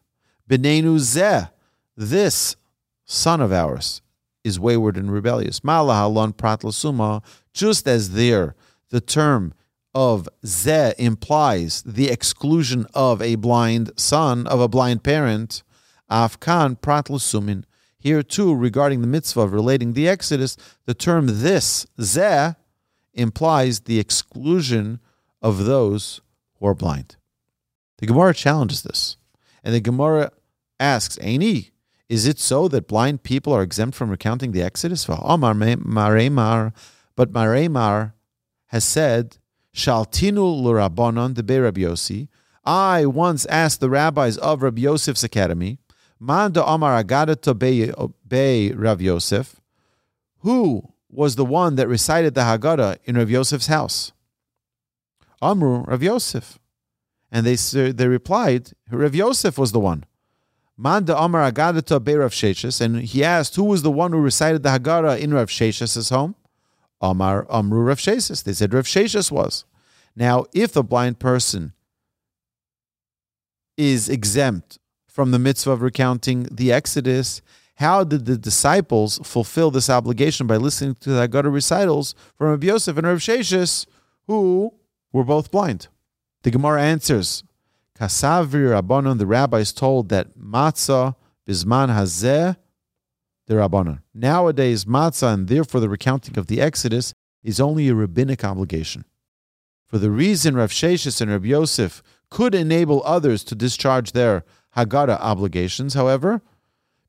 Benenu 0.47 0.97
zeh, 0.99 1.49
this 1.95 2.55
son 3.03 3.41
of 3.41 3.51
ours 3.51 4.01
is 4.47 4.59
wayward 4.59 4.97
and 4.97 5.11
rebellious. 5.11 5.59
Malahalon 5.59 6.33
pratlasuma, 6.33 7.23
just 7.53 7.87
as 7.87 8.13
there 8.13 8.55
the 8.89 9.01
term 9.01 9.53
of 9.93 10.29
ze 10.45 10.93
implies 10.97 11.81
the 11.83 12.09
exclusion 12.09 12.85
of 12.93 13.21
a 13.21 13.35
blind 13.35 13.91
son, 13.97 14.47
of 14.47 14.61
a 14.61 14.67
blind 14.67 15.03
parent, 15.03 15.63
afkan 16.09 16.79
pratlasumin. 16.79 17.63
Here 17.99 18.23
too, 18.23 18.55
regarding 18.55 19.01
the 19.01 19.07
mitzvah 19.07 19.47
relating 19.47 19.93
the 19.93 20.07
Exodus, 20.07 20.55
the 20.85 20.93
term 20.93 21.25
this, 21.27 21.85
ze, 21.99 22.53
implies 23.13 23.81
the 23.81 23.99
exclusion 23.99 24.99
of 25.41 25.65
those 25.65 26.21
who 26.59 26.67
are 26.67 26.75
blind. 26.75 27.17
The 27.97 28.05
Gemara 28.05 28.33
challenges 28.33 28.83
this. 28.83 29.17
And 29.63 29.73
the 29.73 29.81
Gemara 29.81 30.31
asks, 30.79 31.17
Aini, 31.17 31.71
is 32.09 32.25
it 32.25 32.39
so 32.39 32.67
that 32.69 32.87
blind 32.87 33.23
people 33.23 33.53
are 33.53 33.61
exempt 33.61 33.95
from 33.95 34.09
recounting 34.09 34.51
the 34.51 34.61
Exodus? 34.61 35.03
For 35.03 35.19
Omar 35.21 35.51
oh, 35.51 35.55
Maremar, 35.55 36.73
But 37.15 37.33
Maremar 37.33 38.13
has 38.67 38.83
said, 38.83 39.37
Shaltinu 39.75 40.63
l'Rabbanon 40.63 41.33
de 41.33 41.61
Rabbi. 41.61 42.25
I 42.65 43.05
once 43.05 43.45
asked 43.45 43.79
the 43.79 43.89
rabbis 43.89 44.37
of 44.37 44.61
Rabbi 44.61 44.81
Yosef's 44.81 45.23
academy, 45.23 45.79
Man 46.19 46.51
de 46.51 46.65
Amar 46.65 47.01
Agada 47.01 47.39
to 47.41 47.53
Be 47.53 48.71
Rav 48.73 49.01
Yosef, 49.01 49.61
who 50.39 50.93
was 51.09 51.35
the 51.35 51.45
one 51.45 51.75
that 51.75 51.87
recited 51.87 52.33
the 52.33 52.41
Haggadah 52.41 52.97
in 53.05 53.17
Rav 53.17 53.29
Yosef's 53.29 53.67
house? 53.67 54.11
Amru 55.41 55.83
Rav 55.83 56.01
Yosef. 56.01 56.57
And 57.31 57.45
they, 57.45 57.55
they 57.55 58.07
replied, 58.07 58.71
Rav 58.89 59.13
Yosef 59.13 59.57
was 59.57 59.71
the 59.71 59.79
one. 59.79 60.05
Manda 60.77 61.17
Amar 61.17 61.51
Agadata 61.51 62.03
Be 62.03 62.13
Rav 62.13 62.31
Sheshes, 62.31 62.79
and 62.79 63.01
he 63.01 63.23
asked 63.23 63.55
who 63.55 63.63
was 63.63 63.81
the 63.81 63.89
one 63.89 64.11
who 64.11 64.19
recited 64.19 64.61
the 64.61 64.69
Haggadah 64.69 65.19
in 65.19 65.33
Rav 65.33 65.49
Sheshes' 65.49 66.11
home. 66.11 66.35
Amar 67.01 67.47
Amru 67.49 67.81
Rav 67.81 67.97
Sheshes. 67.97 68.43
They 68.43 68.53
said 68.53 68.73
Rav 68.73 68.85
Sheshes 68.85 69.31
was. 69.31 69.65
Now, 70.15 70.45
if 70.53 70.75
a 70.75 70.83
blind 70.83 71.19
person 71.19 71.73
is 73.75 74.07
exempt 74.07 74.77
from 75.07 75.31
the 75.31 75.39
mitzvah 75.39 75.71
of 75.71 75.81
recounting 75.81 76.43
the 76.51 76.71
Exodus, 76.71 77.41
how 77.75 78.03
did 78.03 78.25
the 78.25 78.37
disciples 78.37 79.19
fulfill 79.23 79.71
this 79.71 79.89
obligation 79.89 80.47
by 80.47 80.57
listening 80.57 80.95
to 81.01 81.09
the 81.09 81.27
Haggadah 81.27 81.53
recitals 81.53 82.13
from 82.35 82.49
Rav 82.49 82.63
Yosef 82.63 82.97
and 82.97 83.07
Rav 83.07 83.17
Sheshes, 83.17 83.87
who 84.27 84.73
were 85.11 85.23
both 85.23 85.51
blind? 85.51 85.87
The 86.43 86.51
Gemara 86.51 86.83
answers, 86.83 87.43
Kasavri 87.99 88.79
Rabbanon, 88.79 89.17
the 89.17 89.25
rabbis 89.25 89.73
told 89.73 90.09
that 90.09 90.37
matzah 90.37 91.15
bisman 91.47 91.89
hazeh 91.89 92.55
the 93.47 93.55
Rabbanon. 93.55 94.01
Nowadays, 94.13 94.85
matzah 94.85 95.33
and 95.33 95.47
therefore 95.47 95.81
the 95.81 95.89
recounting 95.89 96.37
of 96.37 96.47
the 96.47 96.61
Exodus 96.61 97.13
is 97.43 97.59
only 97.59 97.87
a 97.87 97.95
rabbinic 97.95 98.43
obligation. 98.43 99.05
For 99.87 99.97
the 99.97 100.11
reason 100.11 100.55
Rav 100.55 100.69
Sheshes 100.69 101.21
and 101.21 101.31
Rav 101.31 101.45
Yosef 101.45 102.03
could 102.29 102.53
enable 102.53 103.01
others 103.05 103.43
to 103.45 103.55
discharge 103.55 104.11
their 104.11 104.43
Haggadah 104.75 105.19
obligations, 105.19 105.93
however, 105.93 106.41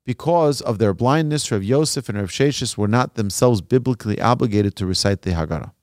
because 0.05 0.61
of 0.61 0.79
their 0.79 0.93
blindness, 0.93 1.51
Rav 1.51 1.61
Yosef 1.61 2.07
and 2.09 2.17
Rav 2.17 2.29
Sheshes 2.29 2.77
were 2.77 2.87
not 2.87 3.15
themselves 3.15 3.61
biblically 3.61 4.19
obligated 4.19 4.75
to 4.77 4.85
recite 4.85 5.21
the 5.21 5.31
Haggadah. 5.31 5.73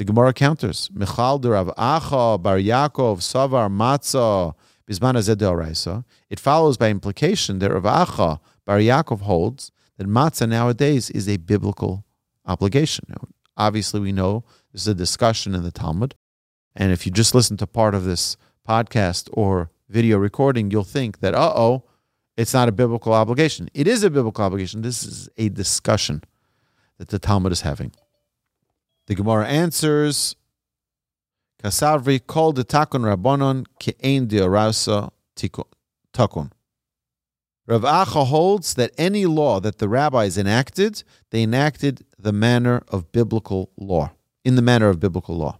The 0.00 0.06
Gemara 0.06 0.32
counters. 0.32 0.88
Michal 0.94 1.38
Rav 1.40 1.66
Acha 1.76 2.42
Bar 2.42 2.56
Yaakov 2.56 3.18
Savar 3.18 3.68
Matzah 3.68 4.54
Bisman 4.88 6.04
It 6.30 6.40
follows 6.40 6.78
by 6.78 6.88
implication 6.88 7.58
that 7.58 7.70
Rav 7.70 7.82
Acha 7.82 8.40
Bar 8.64 8.78
Yaakov 8.78 9.20
holds 9.20 9.70
that 9.98 10.08
matzah 10.08 10.48
nowadays 10.48 11.10
is 11.10 11.28
a 11.28 11.36
biblical 11.36 12.06
obligation. 12.46 13.04
Now, 13.10 13.28
obviously, 13.58 14.00
we 14.00 14.10
know 14.10 14.42
this 14.72 14.80
is 14.80 14.88
a 14.88 14.94
discussion 14.94 15.54
in 15.54 15.64
the 15.64 15.70
Talmud, 15.70 16.14
and 16.74 16.92
if 16.92 17.04
you 17.04 17.12
just 17.12 17.34
listen 17.34 17.58
to 17.58 17.66
part 17.66 17.94
of 17.94 18.04
this 18.04 18.38
podcast 18.66 19.28
or 19.34 19.70
video 19.90 20.16
recording, 20.16 20.70
you'll 20.70 20.82
think 20.82 21.20
that 21.20 21.34
uh 21.34 21.52
oh, 21.54 21.84
it's 22.38 22.54
not 22.54 22.70
a 22.70 22.72
biblical 22.72 23.12
obligation. 23.12 23.68
It 23.74 23.86
is 23.86 24.02
a 24.02 24.08
biblical 24.08 24.42
obligation. 24.42 24.80
This 24.80 25.02
is 25.02 25.28
a 25.36 25.50
discussion 25.50 26.24
that 26.96 27.08
the 27.08 27.18
Talmud 27.18 27.52
is 27.52 27.60
having. 27.60 27.92
The 29.10 29.16
Gemara 29.16 29.48
answers, 29.48 30.36
Kasavri 31.60 32.24
called 32.24 32.54
the 32.54 32.64
takun 32.64 33.02
rabbanon 33.02 33.66
ke'ein 33.80 34.28
diorasa 34.28 35.10
takon. 35.36 36.52
Rav 37.66 37.82
Acha 37.82 38.24
holds 38.24 38.74
that 38.74 38.92
any 38.96 39.26
law 39.26 39.58
that 39.58 39.78
the 39.78 39.88
rabbis 39.88 40.38
enacted, 40.38 41.02
they 41.30 41.42
enacted 41.42 42.04
the 42.20 42.32
manner 42.32 42.84
of 42.86 43.10
biblical 43.10 43.72
law, 43.76 44.12
in 44.44 44.54
the 44.54 44.62
manner 44.62 44.88
of 44.88 45.00
biblical 45.00 45.36
law. 45.36 45.58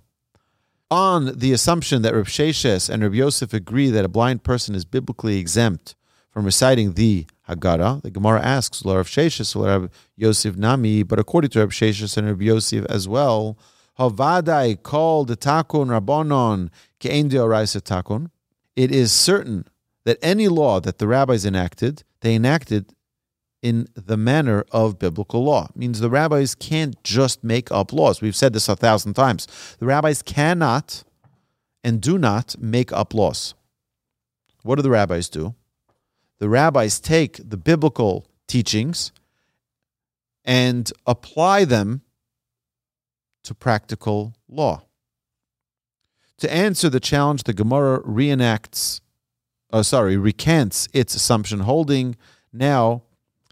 On 0.88 1.36
the 1.36 1.53
assumption 1.53 2.03
that 2.03 2.14
Rav 2.14 2.28
Sheshes 2.28 2.88
and 2.88 3.03
Rav 3.03 3.16
Yosef 3.16 3.53
agree 3.53 3.90
that 3.90 4.05
a 4.05 4.09
blind 4.09 4.44
person 4.44 4.76
is 4.76 4.84
biblically 4.84 5.38
exempt 5.38 5.96
from 6.31 6.45
reciting 6.45 6.95
the 6.95 7.26
Haggadah, 7.49 8.03
the 8.03 8.11
Gemara 8.11 8.41
asks, 8.41 8.85
Rav 8.85 9.07
Sheshes, 9.07 9.55
Rav 9.55 9.91
Yosef 10.16 10.57
Nami, 10.57 11.03
but 11.03 11.18
according 11.18 11.51
to 11.51 11.61
Rav 11.61 11.70
Sheshes 11.70 12.16
and 12.16 12.28
Rav 12.28 12.41
Yosef 12.41 12.85
as 12.87 13.09
well, 13.09 13.59
Havadai 13.99 14.83
called 14.83 15.28
the 15.28 15.37
takun 15.37 15.89
rabbonon 15.89 16.70
ke'en 17.01 17.28
takun. 17.28 18.31
It 18.76 18.93
is 18.93 19.12
certain 19.12 19.66
that 20.05 20.18
any 20.22 20.49
law 20.49 20.81
that 20.81 20.99
the 20.99 21.07
rabbis 21.07 21.45
enacted, 21.45 22.05
they 22.20 22.35
enacted 22.35 22.95
in 23.62 23.89
the 23.95 24.16
manner 24.16 24.64
of 24.72 24.99
biblical 24.99 25.45
law. 25.45 25.66
It 25.66 25.76
means 25.76 26.01
the 26.01 26.09
rabbis 26.09 26.55
can't 26.55 27.03
just 27.05 27.45
make 27.45 27.70
up 27.70 27.93
laws. 27.93 28.22
We've 28.22 28.37
said 28.37 28.55
this 28.55 28.68
a 28.68 28.76
thousand 28.76 29.14
times. 29.14 29.47
The 29.78 29.87
rabbis 29.87 30.22
cannot 30.22 31.05
and 31.85 32.01
do 32.01 32.16
not 32.16 32.57
make 32.59 32.93
up 32.93 33.12
laws. 33.12 33.55
What 34.62 34.76
do 34.76 34.83
the 34.83 34.91
rabbis 34.91 35.28
do? 35.28 35.55
The 36.41 36.49
rabbis 36.49 36.99
take 36.99 37.41
the 37.49 37.59
biblical 37.59 38.26
teachings 38.49 39.12
and 40.45 40.91
apply 41.07 41.66
them 41.66 42.01
to 43.45 43.55
practical 43.55 44.34
law. 44.49 44.82
To 46.38 46.53
answer 46.53 46.88
the 46.88 46.99
challenge, 46.99 47.43
the 47.43 47.53
Gemara 47.53 48.03
reenacts, 48.03 49.03
oh, 49.70 49.82
sorry, 49.82 50.16
recants 50.16 50.88
its 50.95 51.14
assumption, 51.14 51.61
holding 51.61 52.16
now 52.53 53.03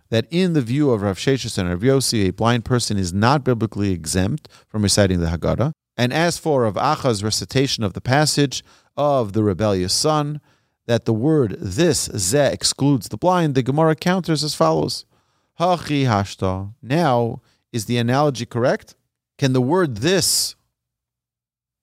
that 0.09 0.27
in 0.31 0.55
the 0.55 0.63
view 0.63 0.91
of 0.91 1.03
Rav 1.03 1.19
Sheshes 1.19 1.59
and 1.59 1.69
Rav 1.69 1.81
Yossi, 1.81 2.29
a 2.29 2.33
blind 2.33 2.65
person 2.65 2.97
is 2.97 3.13
not 3.13 3.45
biblically 3.45 3.93
exempt 3.93 4.49
from 4.67 4.83
reciting 4.83 5.21
the 5.21 5.27
Haggadah. 5.27 5.73
And 5.99 6.13
as 6.13 6.39
for 6.39 6.63
Rav 6.63 6.79
Acha's 6.79 7.23
recitation 7.23 7.85
of 7.85 7.93
the 7.93 8.01
passage 8.01 8.65
of 8.97 9.35
the 9.35 9.43
rebellious 9.43 9.93
son, 9.93 10.41
that 10.89 11.05
the 11.05 11.13
word 11.13 11.55
this, 11.61 12.11
ze, 12.17 12.47
excludes 12.51 13.11
the 13.11 13.19
blind, 13.19 13.55
the 13.55 13.63
Gemara 13.63 13.95
counters 13.95 14.43
as 14.43 14.55
follows. 14.55 15.05
Hachi 15.61 16.07
hashta. 16.07 16.73
Now, 16.81 17.43
is 17.71 17.85
the 17.85 17.99
analogy 17.99 18.47
correct? 18.47 18.97
Can 19.37 19.53
the 19.53 19.61
word 19.61 19.99
this 19.99 20.57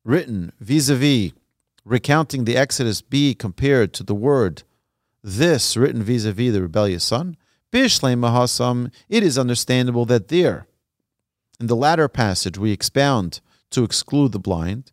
written 0.04 0.52
vis 0.60 0.90
a 0.90 0.96
vis 0.96 1.34
recounting 1.86 2.46
the 2.46 2.58
Exodus 2.58 3.04
be 3.04 3.36
compared 3.36 3.94
to 3.94 4.04
the 4.04 4.16
word 4.16 4.64
this 5.24 5.78
written 5.78 6.02
vis 6.02 6.26
a 6.26 6.32
vis 6.32 6.54
the 6.54 6.64
rebellious 6.64 7.04
son? 7.04 7.38
Bishlem 7.72 8.22
mahasam, 8.22 8.92
it 9.08 9.22
is 9.22 9.38
understandable 9.38 10.06
that 10.06 10.30
there, 10.30 10.66
in 11.60 11.68
the 11.68 11.76
latter 11.76 12.08
passage, 12.08 12.58
we 12.58 12.72
expound 12.72 13.40
to 13.70 13.84
exclude 13.84 14.32
the 14.32 14.40
blind. 14.40 14.92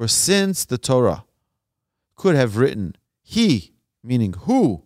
For 0.00 0.08
since 0.08 0.64
the 0.64 0.78
Torah 0.78 1.26
could 2.16 2.34
have 2.34 2.56
written, 2.56 2.96
he, 3.20 3.74
meaning 4.02 4.32
who, 4.32 4.84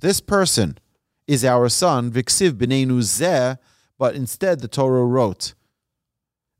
this 0.00 0.20
person, 0.20 0.78
is 1.26 1.44
our 1.44 1.68
son, 1.68 2.12
Viksiv 2.12 2.52
b'neinu 2.52 3.00
zeh, 3.00 3.58
but 3.98 4.14
instead 4.14 4.60
the 4.60 4.68
Torah 4.68 5.04
wrote, 5.04 5.54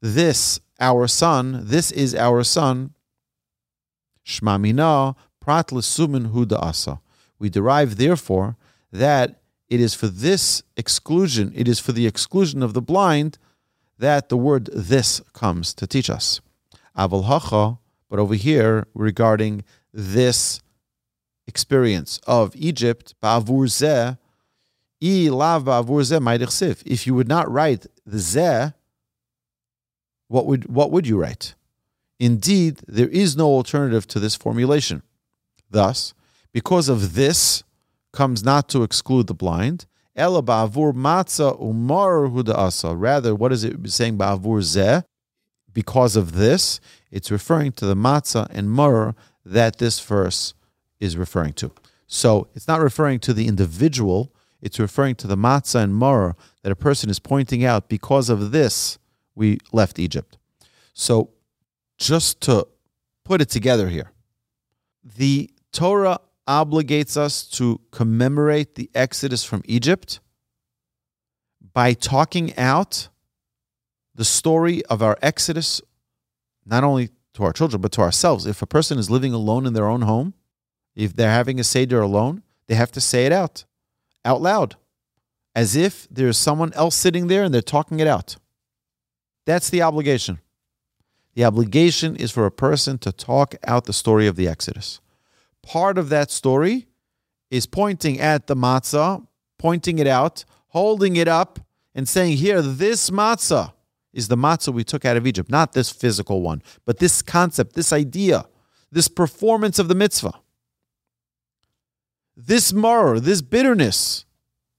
this 0.01 0.59
our 0.81 1.07
son, 1.07 1.61
this 1.63 1.93
is 1.93 2.13
our 2.13 2.43
son, 2.43 2.93
Shmamina 4.27 5.15
prat 5.39 5.69
lesumin 5.69 6.33
huda 6.33 6.61
asa. 6.61 7.01
We 7.39 7.51
derive 7.51 7.99
therefore 7.99 8.57
that 8.91 9.43
it 9.69 9.79
is 9.79 9.95
for 9.95 10.09
this 10.09 10.65
exclusion, 10.77 11.53
it 11.55 11.69
is 11.69 11.79
for 11.79 11.93
the 11.93 12.09
exclusion 12.09 12.65
of 12.65 12.75
the 12.75 12.83
blind 12.83 13.39
that 13.97 14.29
the 14.29 14.37
word 14.37 14.71
this 14.73 15.21
comes 15.33 15.73
to 15.75 15.87
teach 15.87 16.11
us. 16.11 16.41
Aval 16.99 17.27
hacha, 17.27 17.79
but 18.13 18.21
over 18.21 18.35
here 18.35 18.87
regarding 18.93 19.65
this 19.91 20.61
experience 21.47 22.21
of 22.27 22.55
Egypt, 22.55 23.15
ba'avur 23.23 23.65
zeh, 23.65 24.19
if 26.85 27.07
you 27.07 27.15
would 27.15 27.29
not 27.29 27.51
write 27.51 27.87
the 28.05 28.19
zeh, 28.19 28.75
what 30.29 30.45
would 30.45 30.69
what 30.69 30.91
would 30.91 31.07
you 31.07 31.19
write? 31.19 31.55
Indeed, 32.21 32.83
there 32.87 33.09
is 33.09 33.35
no 33.35 33.47
alternative 33.47 34.07
to 34.09 34.21
this 34.21 34.37
formulation. 34.37 35.03
Thus, 35.71 36.13
because 36.53 36.91
of 36.91 37.15
this 37.15 37.65
comes 38.13 38.45
not 38.45 38.69
to 38.69 38.83
exclude 38.83 39.27
the 39.27 39.33
blind. 39.33 39.87
Ela 40.15 40.43
ba'avur 40.43 40.93
matzah 40.93 41.59
umar. 41.59 42.27
Rather, 42.95 43.35
what 43.35 43.53
is 43.53 43.65
it 43.65 43.91
saying 43.91 44.19
ba'avur 44.19 44.61
zeh? 44.61 45.03
Because 45.73 46.17
of 46.17 46.33
this, 46.33 46.81
it's 47.11 47.31
referring 47.31 47.73
to 47.73 47.87
the 47.87 47.95
matzah 47.95 48.49
and 48.51 48.71
mar 48.71 49.15
that 49.45 49.79
this 49.79 50.01
verse 50.01 50.55
is 51.01 51.17
referring 51.17 51.53
to. 51.55 51.73
So 52.07 52.49
it's 52.55 52.69
not 52.69 52.81
referring 52.81 53.21
to 53.21 53.33
the 53.33 53.49
individual, 53.49 54.33
it's 54.61 54.79
referring 54.79 55.17
to 55.17 55.27
the 55.27 55.37
matzah 55.37 55.83
and 55.83 55.95
maror 55.95 56.35
that 56.63 56.73
a 56.73 56.77
person 56.77 57.11
is 57.11 57.19
pointing 57.19 57.65
out 57.65 57.89
because 57.89 58.29
of 58.29 58.53
this 58.53 58.99
we 59.35 59.59
left 59.73 59.99
Egypt. 59.99 60.39
So 60.93 61.31
just 61.99 62.41
to 62.43 62.67
put 63.25 63.41
it 63.41 63.49
together 63.49 63.89
here, 63.89 64.13
the 65.03 65.51
Torah 65.73 66.21
obligates 66.47 67.17
us 67.17 67.45
to 67.45 67.81
commemorate 67.91 68.75
the 68.75 68.91
exodus 68.95 69.45
from 69.45 69.63
Egypt 69.65 70.21
by 71.73 71.95
talking 71.95 72.57
out 72.59 73.09
the 74.23 74.27
story 74.27 74.85
of 74.85 75.03
our 75.03 75.19
exodus, 75.21 75.83
not 76.65 76.85
only 76.85 77.11
to 77.35 77.43
our 77.43 77.53
children, 77.53 77.83
but 77.83 77.91
to 77.91 78.01
ourselves. 78.01 78.47
If 78.47 78.63
a 78.63 78.67
person 78.67 78.97
is 78.97 79.11
living 79.11 79.33
alone 79.33 79.67
in 79.67 79.73
their 79.73 79.89
own 79.89 80.03
home, 80.03 80.35
if 80.95 81.17
they're 81.17 81.29
having 81.29 81.59
a 81.59 81.65
Seder 81.65 82.01
alone, 82.01 82.45
they 82.69 82.77
have 82.77 82.93
to 82.93 83.01
say 83.01 83.27
it 83.27 83.33
out 83.33 83.65
out 84.25 84.41
loud, 84.41 84.77
as 85.57 85.75
if 85.75 86.07
there's 86.09 86.39
someone 86.39 86.73
else 86.75 86.95
sitting 86.95 87.27
there 87.27 87.43
and 87.43 87.53
they're 87.53 87.61
talking 87.61 87.99
it 87.99 88.07
out. 88.07 88.37
That's 89.45 89.69
the 89.71 89.83
obligation. 89.83 90.39
The 91.35 91.45
obligation 91.45 92.15
is 92.15 92.31
for 92.31 92.47
a 92.47 92.53
person 92.53 92.99
to 92.99 93.11
talk 93.11 93.57
out 93.67 93.87
the 93.87 93.93
story 93.93 94.29
of 94.29 94.37
the 94.37 94.47
Exodus. 94.47 95.01
Part 95.63 95.99
of 95.99 96.11
that 96.11 96.31
story 96.31 96.87
is 97.51 97.67
pointing 97.67 98.21
at 98.21 98.47
the 98.47 98.55
matzah, 98.55 99.27
pointing 99.59 99.99
it 99.99 100.07
out, 100.07 100.45
holding 100.69 101.17
it 101.17 101.27
up, 101.27 101.59
and 101.93 102.09
saying, 102.09 102.37
Here, 102.37 102.63
this 102.63 103.11
matzah 103.11 103.73
is 104.13 104.29
the 104.29 104.37
matzah 104.37 104.73
we 104.73 104.85
took 104.85 105.05
out 105.05 105.17
of 105.17 105.27
Egypt, 105.27 105.51
not 105.51 105.73
this 105.73 105.91
physical 105.91 106.43
one, 106.43 106.63
but 106.85 106.99
this 106.99 107.23
concept, 107.23 107.75
this 107.75 107.93
idea, 107.93 108.47
this 108.91 109.09
performance 109.09 109.79
of 109.79 109.89
the 109.89 109.95
mitzvah. 109.95 110.35
This 112.37 112.73
maror, 112.73 113.21
this 113.21 113.43
bitterness, 113.43 114.25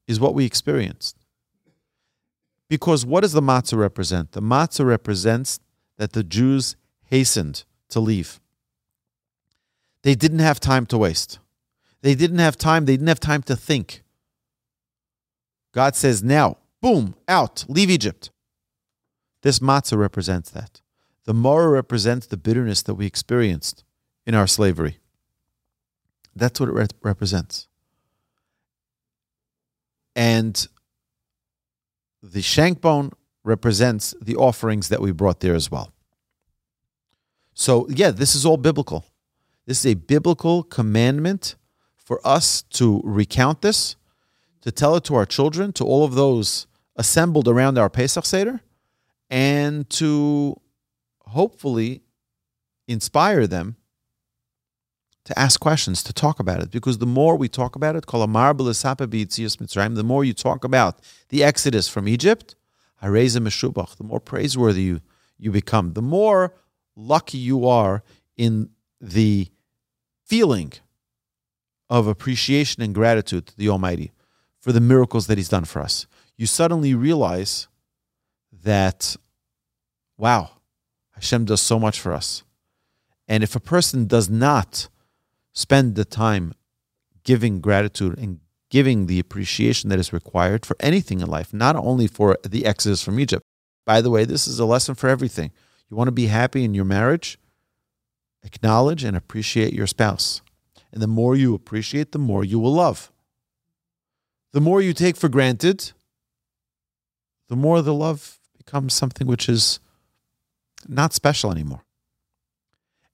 is 0.07 0.19
what 0.19 0.33
we 0.33 0.45
experienced. 0.45 1.17
Because 2.69 3.05
what 3.05 3.21
does 3.21 3.33
the 3.33 3.41
matzah 3.41 3.77
represent? 3.77 4.31
The 4.31 4.41
matzah 4.41 4.85
represents 4.85 5.59
that 5.97 6.13
the 6.13 6.23
Jews 6.23 6.75
hastened 7.05 7.63
to 7.89 7.99
leave. 7.99 8.39
They 10.01 10.15
didn't 10.15 10.39
have 10.39 10.59
time 10.59 10.85
to 10.87 10.97
waste. 10.97 11.39
They 12.01 12.15
didn't 12.15 12.39
have 12.39 12.57
time, 12.57 12.85
they 12.85 12.93
didn't 12.93 13.07
have 13.07 13.19
time 13.19 13.43
to 13.43 13.55
think. 13.55 14.03
God 15.71 15.95
says, 15.95 16.21
now, 16.21 16.57
boom, 16.81 17.15
out, 17.27 17.65
leave 17.67 17.89
Egypt. 17.89 18.29
This 19.43 19.59
matzah 19.59 19.97
represents 19.97 20.49
that. 20.51 20.81
The 21.25 21.33
maror 21.33 21.71
represents 21.71 22.25
the 22.25 22.37
bitterness 22.37 22.81
that 22.81 22.95
we 22.95 23.05
experienced 23.05 23.83
in 24.25 24.35
our 24.35 24.47
slavery. 24.47 24.97
That's 26.35 26.59
what 26.59 26.69
it 26.69 26.73
re- 26.73 26.87
represents. 27.01 27.67
And 30.15 30.67
the 32.21 32.41
shank 32.41 32.81
bone 32.81 33.11
represents 33.43 34.15
the 34.21 34.35
offerings 34.37 34.89
that 34.89 35.01
we 35.01 35.11
brought 35.11 35.41
there 35.41 35.55
as 35.55 35.69
well. 35.69 35.93
So, 37.53 37.87
yeah, 37.89 38.11
this 38.11 38.35
is 38.35 38.45
all 38.45 38.57
biblical. 38.57 39.05
This 39.65 39.85
is 39.85 39.91
a 39.91 39.95
biblical 39.95 40.63
commandment 40.63 41.55
for 41.95 42.25
us 42.25 42.61
to 42.61 43.01
recount 43.03 43.61
this, 43.61 43.95
to 44.61 44.71
tell 44.71 44.95
it 44.95 45.03
to 45.05 45.15
our 45.15 45.25
children, 45.25 45.73
to 45.73 45.83
all 45.83 46.03
of 46.05 46.15
those 46.15 46.67
assembled 46.95 47.47
around 47.47 47.77
our 47.77 47.89
Pesach 47.89 48.25
Seder, 48.25 48.61
and 49.29 49.89
to 49.89 50.55
hopefully 51.25 52.03
inspire 52.87 53.47
them 53.47 53.75
to 55.25 55.37
ask 55.39 55.59
questions, 55.59 56.03
to 56.03 56.13
talk 56.13 56.39
about 56.39 56.61
it. 56.61 56.71
Because 56.71 56.97
the 56.97 57.05
more 57.05 57.35
we 57.37 57.47
talk 57.47 57.75
about 57.75 57.95
it, 57.95 58.05
the 58.05 60.03
more 60.03 60.23
you 60.23 60.33
talk 60.33 60.63
about 60.63 60.99
the 61.29 61.43
exodus 61.43 61.87
from 61.87 62.07
Egypt, 62.07 62.55
the 63.01 64.03
more 64.03 64.19
praiseworthy 64.19 64.81
you, 64.81 65.01
you 65.37 65.51
become, 65.51 65.93
the 65.93 66.01
more 66.01 66.53
lucky 66.95 67.37
you 67.37 67.67
are 67.67 68.03
in 68.37 68.69
the 68.99 69.47
feeling 70.25 70.73
of 71.89 72.07
appreciation 72.07 72.81
and 72.81 72.95
gratitude 72.95 73.47
to 73.47 73.57
the 73.57 73.69
Almighty 73.69 74.11
for 74.59 74.71
the 74.71 74.81
miracles 74.81 75.27
that 75.27 75.37
He's 75.37 75.49
done 75.49 75.65
for 75.65 75.81
us, 75.81 76.07
you 76.37 76.45
suddenly 76.45 76.93
realize 76.93 77.67
that, 78.63 79.15
wow, 80.17 80.51
Hashem 81.11 81.45
does 81.45 81.61
so 81.61 81.79
much 81.79 81.99
for 81.99 82.13
us. 82.13 82.43
And 83.27 83.43
if 83.43 83.55
a 83.55 83.59
person 83.59 84.05
does 84.05 84.29
not 84.29 84.89
spend 85.53 85.95
the 85.95 86.05
time 86.05 86.53
giving 87.23 87.61
gratitude 87.61 88.17
and 88.17 88.39
giving 88.73 89.05
the 89.05 89.19
appreciation 89.19 89.91
that 89.91 89.99
is 89.99 90.11
required 90.11 90.65
for 90.65 90.75
anything 90.79 91.19
in 91.19 91.29
life, 91.29 91.53
not 91.53 91.75
only 91.75 92.07
for 92.07 92.39
the 92.43 92.65
exodus 92.65 93.03
from 93.03 93.19
Egypt. 93.19 93.43
By 93.85 94.01
the 94.01 94.09
way, 94.09 94.25
this 94.25 94.47
is 94.47 94.57
a 94.57 94.65
lesson 94.65 94.95
for 94.95 95.09
everything. 95.09 95.51
You 95.89 95.95
want 95.95 96.07
to 96.07 96.11
be 96.11 96.25
happy 96.25 96.63
in 96.63 96.73
your 96.73 96.83
marriage? 96.83 97.37
Acknowledge 98.43 99.03
and 99.03 99.15
appreciate 99.15 99.73
your 99.73 99.85
spouse. 99.85 100.41
And 100.91 101.03
the 101.03 101.07
more 101.07 101.35
you 101.35 101.53
appreciate, 101.53 102.13
the 102.13 102.19
more 102.19 102.43
you 102.43 102.59
will 102.59 102.73
love. 102.73 103.11
The 104.53 104.61
more 104.61 104.81
you 104.81 104.93
take 104.93 105.17
for 105.17 105.29
granted, 105.29 105.91
the 107.49 107.55
more 107.55 107.83
the 107.83 107.93
love 107.93 108.39
becomes 108.65 108.93
something 108.93 109.27
which 109.27 109.49
is 109.49 109.79
not 110.87 111.13
special 111.13 111.51
anymore. 111.51 111.83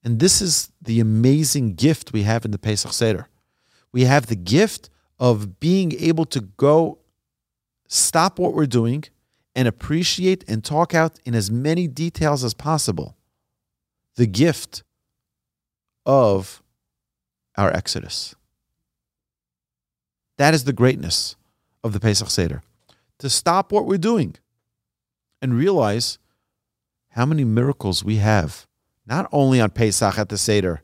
And 0.02 0.18
this 0.18 0.40
is 0.40 0.72
the 0.80 1.00
amazing 1.00 1.74
gift 1.74 2.12
we 2.12 2.22
have 2.22 2.44
in 2.44 2.50
the 2.50 2.58
Pesach 2.58 2.92
Seder. 2.92 3.28
We 3.92 4.04
have 4.04 4.26
the 4.26 4.36
gift 4.36 4.88
of 5.18 5.60
being 5.60 5.92
able 5.98 6.24
to 6.26 6.40
go 6.40 6.98
stop 7.86 8.38
what 8.38 8.54
we're 8.54 8.66
doing 8.66 9.04
and 9.54 9.68
appreciate 9.68 10.44
and 10.48 10.64
talk 10.64 10.94
out 10.94 11.18
in 11.24 11.34
as 11.34 11.50
many 11.50 11.86
details 11.86 12.44
as 12.44 12.54
possible 12.54 13.16
the 14.16 14.26
gift 14.26 14.82
of 16.06 16.62
our 17.56 17.70
Exodus. 17.74 18.34
That 20.38 20.54
is 20.54 20.64
the 20.64 20.72
greatness 20.72 21.36
of 21.84 21.92
the 21.92 22.00
Pesach 22.00 22.30
Seder. 22.30 22.62
To 23.18 23.28
stop 23.28 23.72
what 23.72 23.86
we're 23.86 23.98
doing 23.98 24.36
and 25.40 25.54
realize 25.54 26.18
how 27.10 27.26
many 27.26 27.44
miracles 27.44 28.04
we 28.04 28.16
have, 28.16 28.66
not 29.06 29.28
only 29.32 29.60
on 29.60 29.70
Pesach 29.70 30.18
at 30.18 30.28
the 30.28 30.38
Seder, 30.38 30.82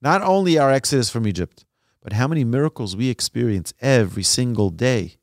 not 0.00 0.22
only 0.22 0.58
our 0.58 0.70
Exodus 0.70 1.10
from 1.10 1.26
Egypt, 1.26 1.64
but 2.02 2.12
how 2.12 2.26
many 2.26 2.44
miracles 2.44 2.96
we 2.96 3.08
experience 3.08 3.72
every 3.80 4.22
single 4.24 4.70
day. 4.70 5.16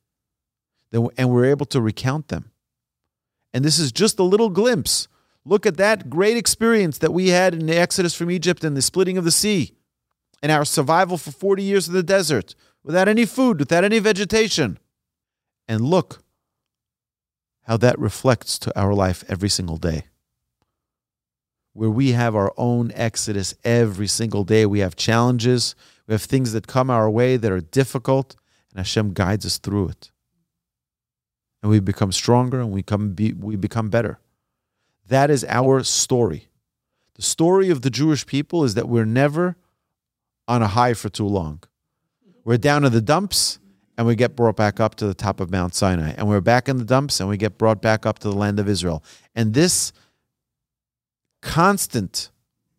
And 0.91 1.29
we're 1.29 1.45
able 1.45 1.65
to 1.67 1.81
recount 1.81 2.29
them. 2.29 2.51
And 3.53 3.65
this 3.65 3.77
is 3.77 3.91
just 3.91 4.17
a 4.17 4.23
little 4.23 4.49
glimpse. 4.49 5.07
Look 5.45 5.65
at 5.65 5.77
that 5.77 6.09
great 6.09 6.37
experience 6.37 6.97
that 6.99 7.13
we 7.13 7.29
had 7.29 7.53
in 7.53 7.65
the 7.65 7.77
Exodus 7.77 8.15
from 8.15 8.31
Egypt 8.31 8.63
and 8.63 8.77
the 8.77 8.81
splitting 8.81 9.17
of 9.17 9.23
the 9.23 9.31
sea, 9.31 9.73
and 10.41 10.51
our 10.51 10.65
survival 10.65 11.17
for 11.17 11.31
40 11.31 11.61
years 11.61 11.87
in 11.87 11.93
the 11.93 12.03
desert 12.03 12.55
without 12.83 13.07
any 13.07 13.25
food, 13.25 13.59
without 13.59 13.83
any 13.83 13.99
vegetation. 13.99 14.79
And 15.67 15.81
look 15.81 16.23
how 17.69 17.77
that 17.77 17.99
reflects 17.99 18.57
to 18.57 18.75
our 18.79 18.95
life 18.95 19.23
every 19.29 19.47
single 19.47 19.77
day. 19.77 20.05
Where 21.73 21.91
we 21.91 22.13
have 22.13 22.35
our 22.35 22.51
own 22.57 22.91
Exodus 22.95 23.53
every 23.63 24.07
single 24.07 24.43
day, 24.43 24.65
we 24.65 24.79
have 24.79 24.95
challenges, 24.95 25.75
we 26.07 26.13
have 26.15 26.23
things 26.23 26.51
that 26.53 26.65
come 26.65 26.89
our 26.89 27.07
way 27.07 27.37
that 27.37 27.51
are 27.51 27.61
difficult, 27.61 28.35
and 28.71 28.79
Hashem 28.79 29.13
guides 29.13 29.45
us 29.45 29.59
through 29.59 29.89
it. 29.89 30.09
And 31.61 31.69
we 31.69 31.79
become 31.79 32.11
stronger 32.11 32.59
and 32.59 32.71
we, 32.71 32.81
come 32.81 33.11
be, 33.11 33.33
we 33.33 33.55
become 33.55 33.89
better. 33.89 34.19
That 35.07 35.29
is 35.29 35.45
our 35.47 35.83
story. 35.83 36.47
The 37.17 37.21
story 37.21 37.69
of 37.69 37.83
the 37.83 37.91
Jewish 37.91 38.25
people 38.25 38.63
is 38.63 38.73
that 38.73 38.89
we're 38.89 39.05
never 39.05 39.57
on 40.47 40.63
a 40.63 40.67
high 40.69 40.95
for 40.95 41.09
too 41.09 41.27
long. 41.27 41.61
We're 42.43 42.57
down 42.57 42.83
in 42.83 42.91
the 42.91 43.01
dumps 43.01 43.59
and 43.99 44.07
we 44.07 44.15
get 44.15 44.33
brought 44.33 44.55
back 44.55 44.79
up 44.79 44.95
to 44.95 45.05
the 45.05 45.13
top 45.13 45.41
of 45.41 45.51
Mount 45.51 45.75
Sinai. 45.75 46.13
And 46.17 46.29
we're 46.29 46.39
back 46.39 46.69
in 46.69 46.77
the 46.77 46.85
dumps 46.85 47.19
and 47.19 47.27
we 47.27 47.35
get 47.35 47.57
brought 47.57 47.81
back 47.81 48.05
up 48.05 48.17
to 48.19 48.29
the 48.29 48.33
land 48.33 48.57
of 48.57 48.69
Israel. 48.69 49.03
And 49.35 49.53
this 49.53 49.91
constant 51.41 52.29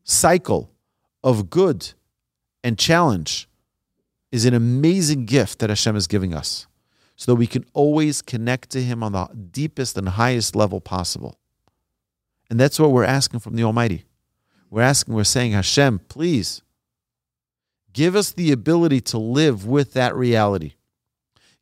cycle 0.02 0.70
of 1.22 1.50
good 1.50 1.92
and 2.64 2.78
challenge 2.78 3.50
is 4.32 4.46
an 4.46 4.54
amazing 4.54 5.26
gift 5.26 5.58
that 5.58 5.68
Hashem 5.68 5.94
is 5.94 6.06
giving 6.06 6.32
us 6.32 6.66
so 7.16 7.32
that 7.32 7.36
we 7.36 7.46
can 7.46 7.66
always 7.74 8.22
connect 8.22 8.70
to 8.70 8.82
Him 8.82 9.02
on 9.02 9.12
the 9.12 9.26
deepest 9.26 9.98
and 9.98 10.08
highest 10.08 10.56
level 10.56 10.80
possible. 10.80 11.38
And 12.48 12.58
that's 12.58 12.80
what 12.80 12.92
we're 12.92 13.04
asking 13.04 13.40
from 13.40 13.56
the 13.56 13.64
Almighty. 13.64 14.06
We're 14.70 14.80
asking, 14.80 15.12
we're 15.12 15.24
saying, 15.24 15.52
Hashem, 15.52 15.98
please 16.08 16.62
give 17.92 18.16
us 18.16 18.32
the 18.32 18.52
ability 18.52 19.02
to 19.02 19.18
live 19.18 19.66
with 19.66 19.92
that 19.92 20.16
reality. 20.16 20.76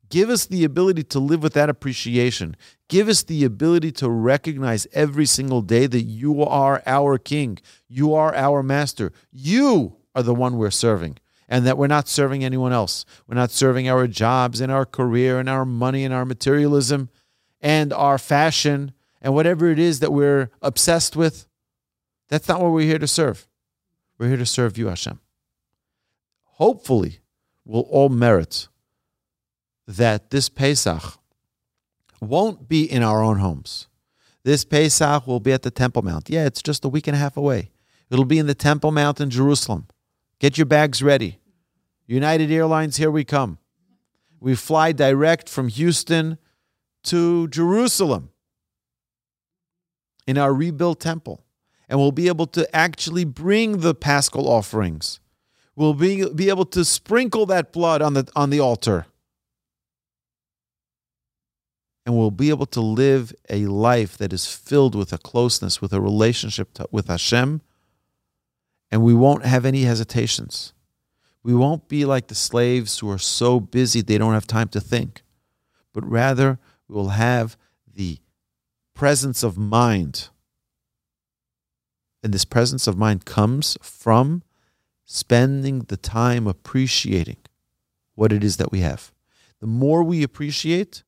Give 0.09 0.29
us 0.29 0.45
the 0.45 0.63
ability 0.63 1.03
to 1.03 1.19
live 1.19 1.43
with 1.43 1.53
that 1.53 1.69
appreciation. 1.69 2.55
Give 2.87 3.07
us 3.07 3.21
the 3.21 3.43
ability 3.43 3.91
to 3.93 4.09
recognize 4.09 4.87
every 4.91 5.25
single 5.25 5.61
day 5.61 5.85
that 5.85 6.03
you 6.03 6.43
are 6.43 6.81
our 6.85 7.17
King. 7.17 7.59
You 7.87 8.13
are 8.15 8.33
our 8.33 8.63
Master. 8.63 9.11
You 9.31 9.97
are 10.15 10.23
the 10.23 10.33
one 10.33 10.57
we're 10.57 10.71
serving 10.71 11.17
and 11.47 11.65
that 11.65 11.77
we're 11.77 11.87
not 11.87 12.07
serving 12.07 12.43
anyone 12.43 12.71
else. 12.71 13.05
We're 13.27 13.35
not 13.35 13.51
serving 13.51 13.87
our 13.87 14.07
jobs 14.07 14.61
and 14.61 14.71
our 14.71 14.85
career 14.85 15.39
and 15.39 15.49
our 15.49 15.65
money 15.65 16.03
and 16.03 16.13
our 16.13 16.25
materialism 16.25 17.09
and 17.61 17.93
our 17.93 18.17
fashion 18.17 18.93
and 19.21 19.33
whatever 19.33 19.69
it 19.69 19.79
is 19.79 19.99
that 19.99 20.13
we're 20.13 20.49
obsessed 20.61 21.15
with. 21.15 21.47
That's 22.29 22.47
not 22.47 22.61
what 22.61 22.71
we're 22.71 22.87
here 22.87 22.99
to 22.99 23.07
serve. 23.07 23.47
We're 24.17 24.29
here 24.29 24.37
to 24.37 24.45
serve 24.45 24.77
you, 24.77 24.87
Hashem. 24.87 25.19
Hopefully, 26.43 27.19
we'll 27.65 27.81
all 27.83 28.09
merit 28.09 28.67
that 29.89 30.29
this 30.29 30.49
Pesach 30.49 31.17
won't 32.21 32.69
be 32.69 32.89
in 32.89 33.01
our 33.01 33.23
own 33.23 33.39
homes. 33.39 33.87
This 34.43 34.63
Pesach 34.63 35.25
will 35.25 35.39
be 35.39 35.51
at 35.51 35.63
the 35.63 35.71
Temple 35.71 36.03
Mount. 36.03 36.29
Yeah, 36.29 36.45
it's 36.45 36.61
just 36.61 36.85
a 36.85 36.89
week 36.89 37.07
and 37.07 37.15
a 37.15 37.19
half 37.19 37.35
away. 37.35 37.71
It'll 38.11 38.23
be 38.23 38.37
in 38.37 38.45
the 38.45 38.53
Temple 38.53 38.91
Mount 38.91 39.19
in 39.19 39.31
Jerusalem. 39.31 39.87
Get 40.37 40.57
your 40.59 40.65
bags 40.65 41.01
ready. 41.01 41.39
United 42.05 42.51
Airlines, 42.51 42.97
here 42.97 43.09
we 43.09 43.23
come. 43.23 43.57
We 44.39 44.55
fly 44.55 44.91
direct 44.91 45.49
from 45.49 45.69
Houston 45.69 46.37
to 47.03 47.47
Jerusalem 47.47 48.29
in 50.27 50.37
our 50.37 50.53
rebuilt 50.53 50.99
temple. 50.99 51.43
And 51.89 51.99
we'll 51.99 52.11
be 52.11 52.27
able 52.27 52.45
to 52.47 52.75
actually 52.75 53.25
bring 53.25 53.79
the 53.79 53.95
paschal 53.95 54.47
offerings. 54.47 55.19
We'll 55.75 55.95
be, 55.95 56.29
be 56.29 56.49
able 56.49 56.65
to 56.65 56.85
sprinkle 56.85 57.47
that 57.47 57.73
blood 57.73 58.03
on 58.03 58.13
the, 58.13 58.29
on 58.35 58.51
the 58.51 58.59
altar. 58.59 59.07
And 62.09 62.17
we'll 62.17 62.31
be 62.31 62.49
able 62.49 62.65
to 62.65 62.81
live 62.81 63.35
a 63.51 63.67
life 63.67 64.17
that 64.17 64.33
is 64.33 64.47
filled 64.47 64.95
with 64.95 65.13
a 65.13 65.19
closeness, 65.19 65.79
with 65.79 65.93
a 65.93 66.01
relationship 66.01 66.73
to, 66.73 66.87
with 66.91 67.07
Hashem 67.07 67.61
and 68.91 69.03
we 69.03 69.13
won't 69.13 69.45
have 69.45 69.65
any 69.65 69.83
hesitations. 69.83 70.73
We 71.43 71.53
won't 71.53 71.87
be 71.87 72.05
like 72.05 72.27
the 72.27 72.35
slaves 72.35 72.99
who 72.99 73.09
are 73.09 73.19
so 73.19 73.59
busy 73.59 74.01
they 74.01 74.17
don't 74.17 74.33
have 74.33 74.47
time 74.47 74.69
to 74.69 74.81
think, 74.81 75.21
but 75.93 76.09
rather 76.09 76.59
we 76.87 76.95
will 76.95 77.09
have 77.09 77.55
the 77.91 78.19
presence 78.93 79.43
of 79.43 79.57
mind. 79.57 80.29
And 82.23 82.33
this 82.33 82.45
presence 82.45 82.87
of 82.87 82.97
mind 82.97 83.25
comes 83.25 83.77
from 83.81 84.43
spending 85.05 85.81
the 85.81 85.97
time 85.97 86.47
appreciating 86.47 87.37
what 88.15 88.33
it 88.33 88.43
is 88.43 88.57
that 88.57 88.71
we 88.71 88.81
have. 88.81 89.11
The 89.61 89.67
more 89.67 90.03
we 90.03 90.23
appreciate, 90.23 91.03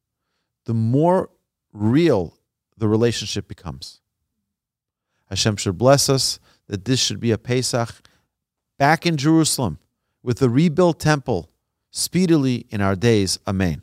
the 0.65 0.73
more 0.73 1.29
real 1.73 2.37
the 2.77 2.87
relationship 2.87 3.47
becomes. 3.47 4.01
Hashem 5.29 5.55
should 5.57 5.77
bless 5.77 6.09
us 6.09 6.39
that 6.67 6.85
this 6.85 6.99
should 6.99 7.19
be 7.19 7.31
a 7.31 7.37
Pesach 7.37 8.01
back 8.77 9.05
in 9.05 9.17
Jerusalem 9.17 9.79
with 10.23 10.39
the 10.39 10.49
rebuilt 10.49 10.99
temple 10.99 11.49
speedily 11.91 12.65
in 12.69 12.81
our 12.81 12.95
days. 12.95 13.39
Amen. 13.47 13.81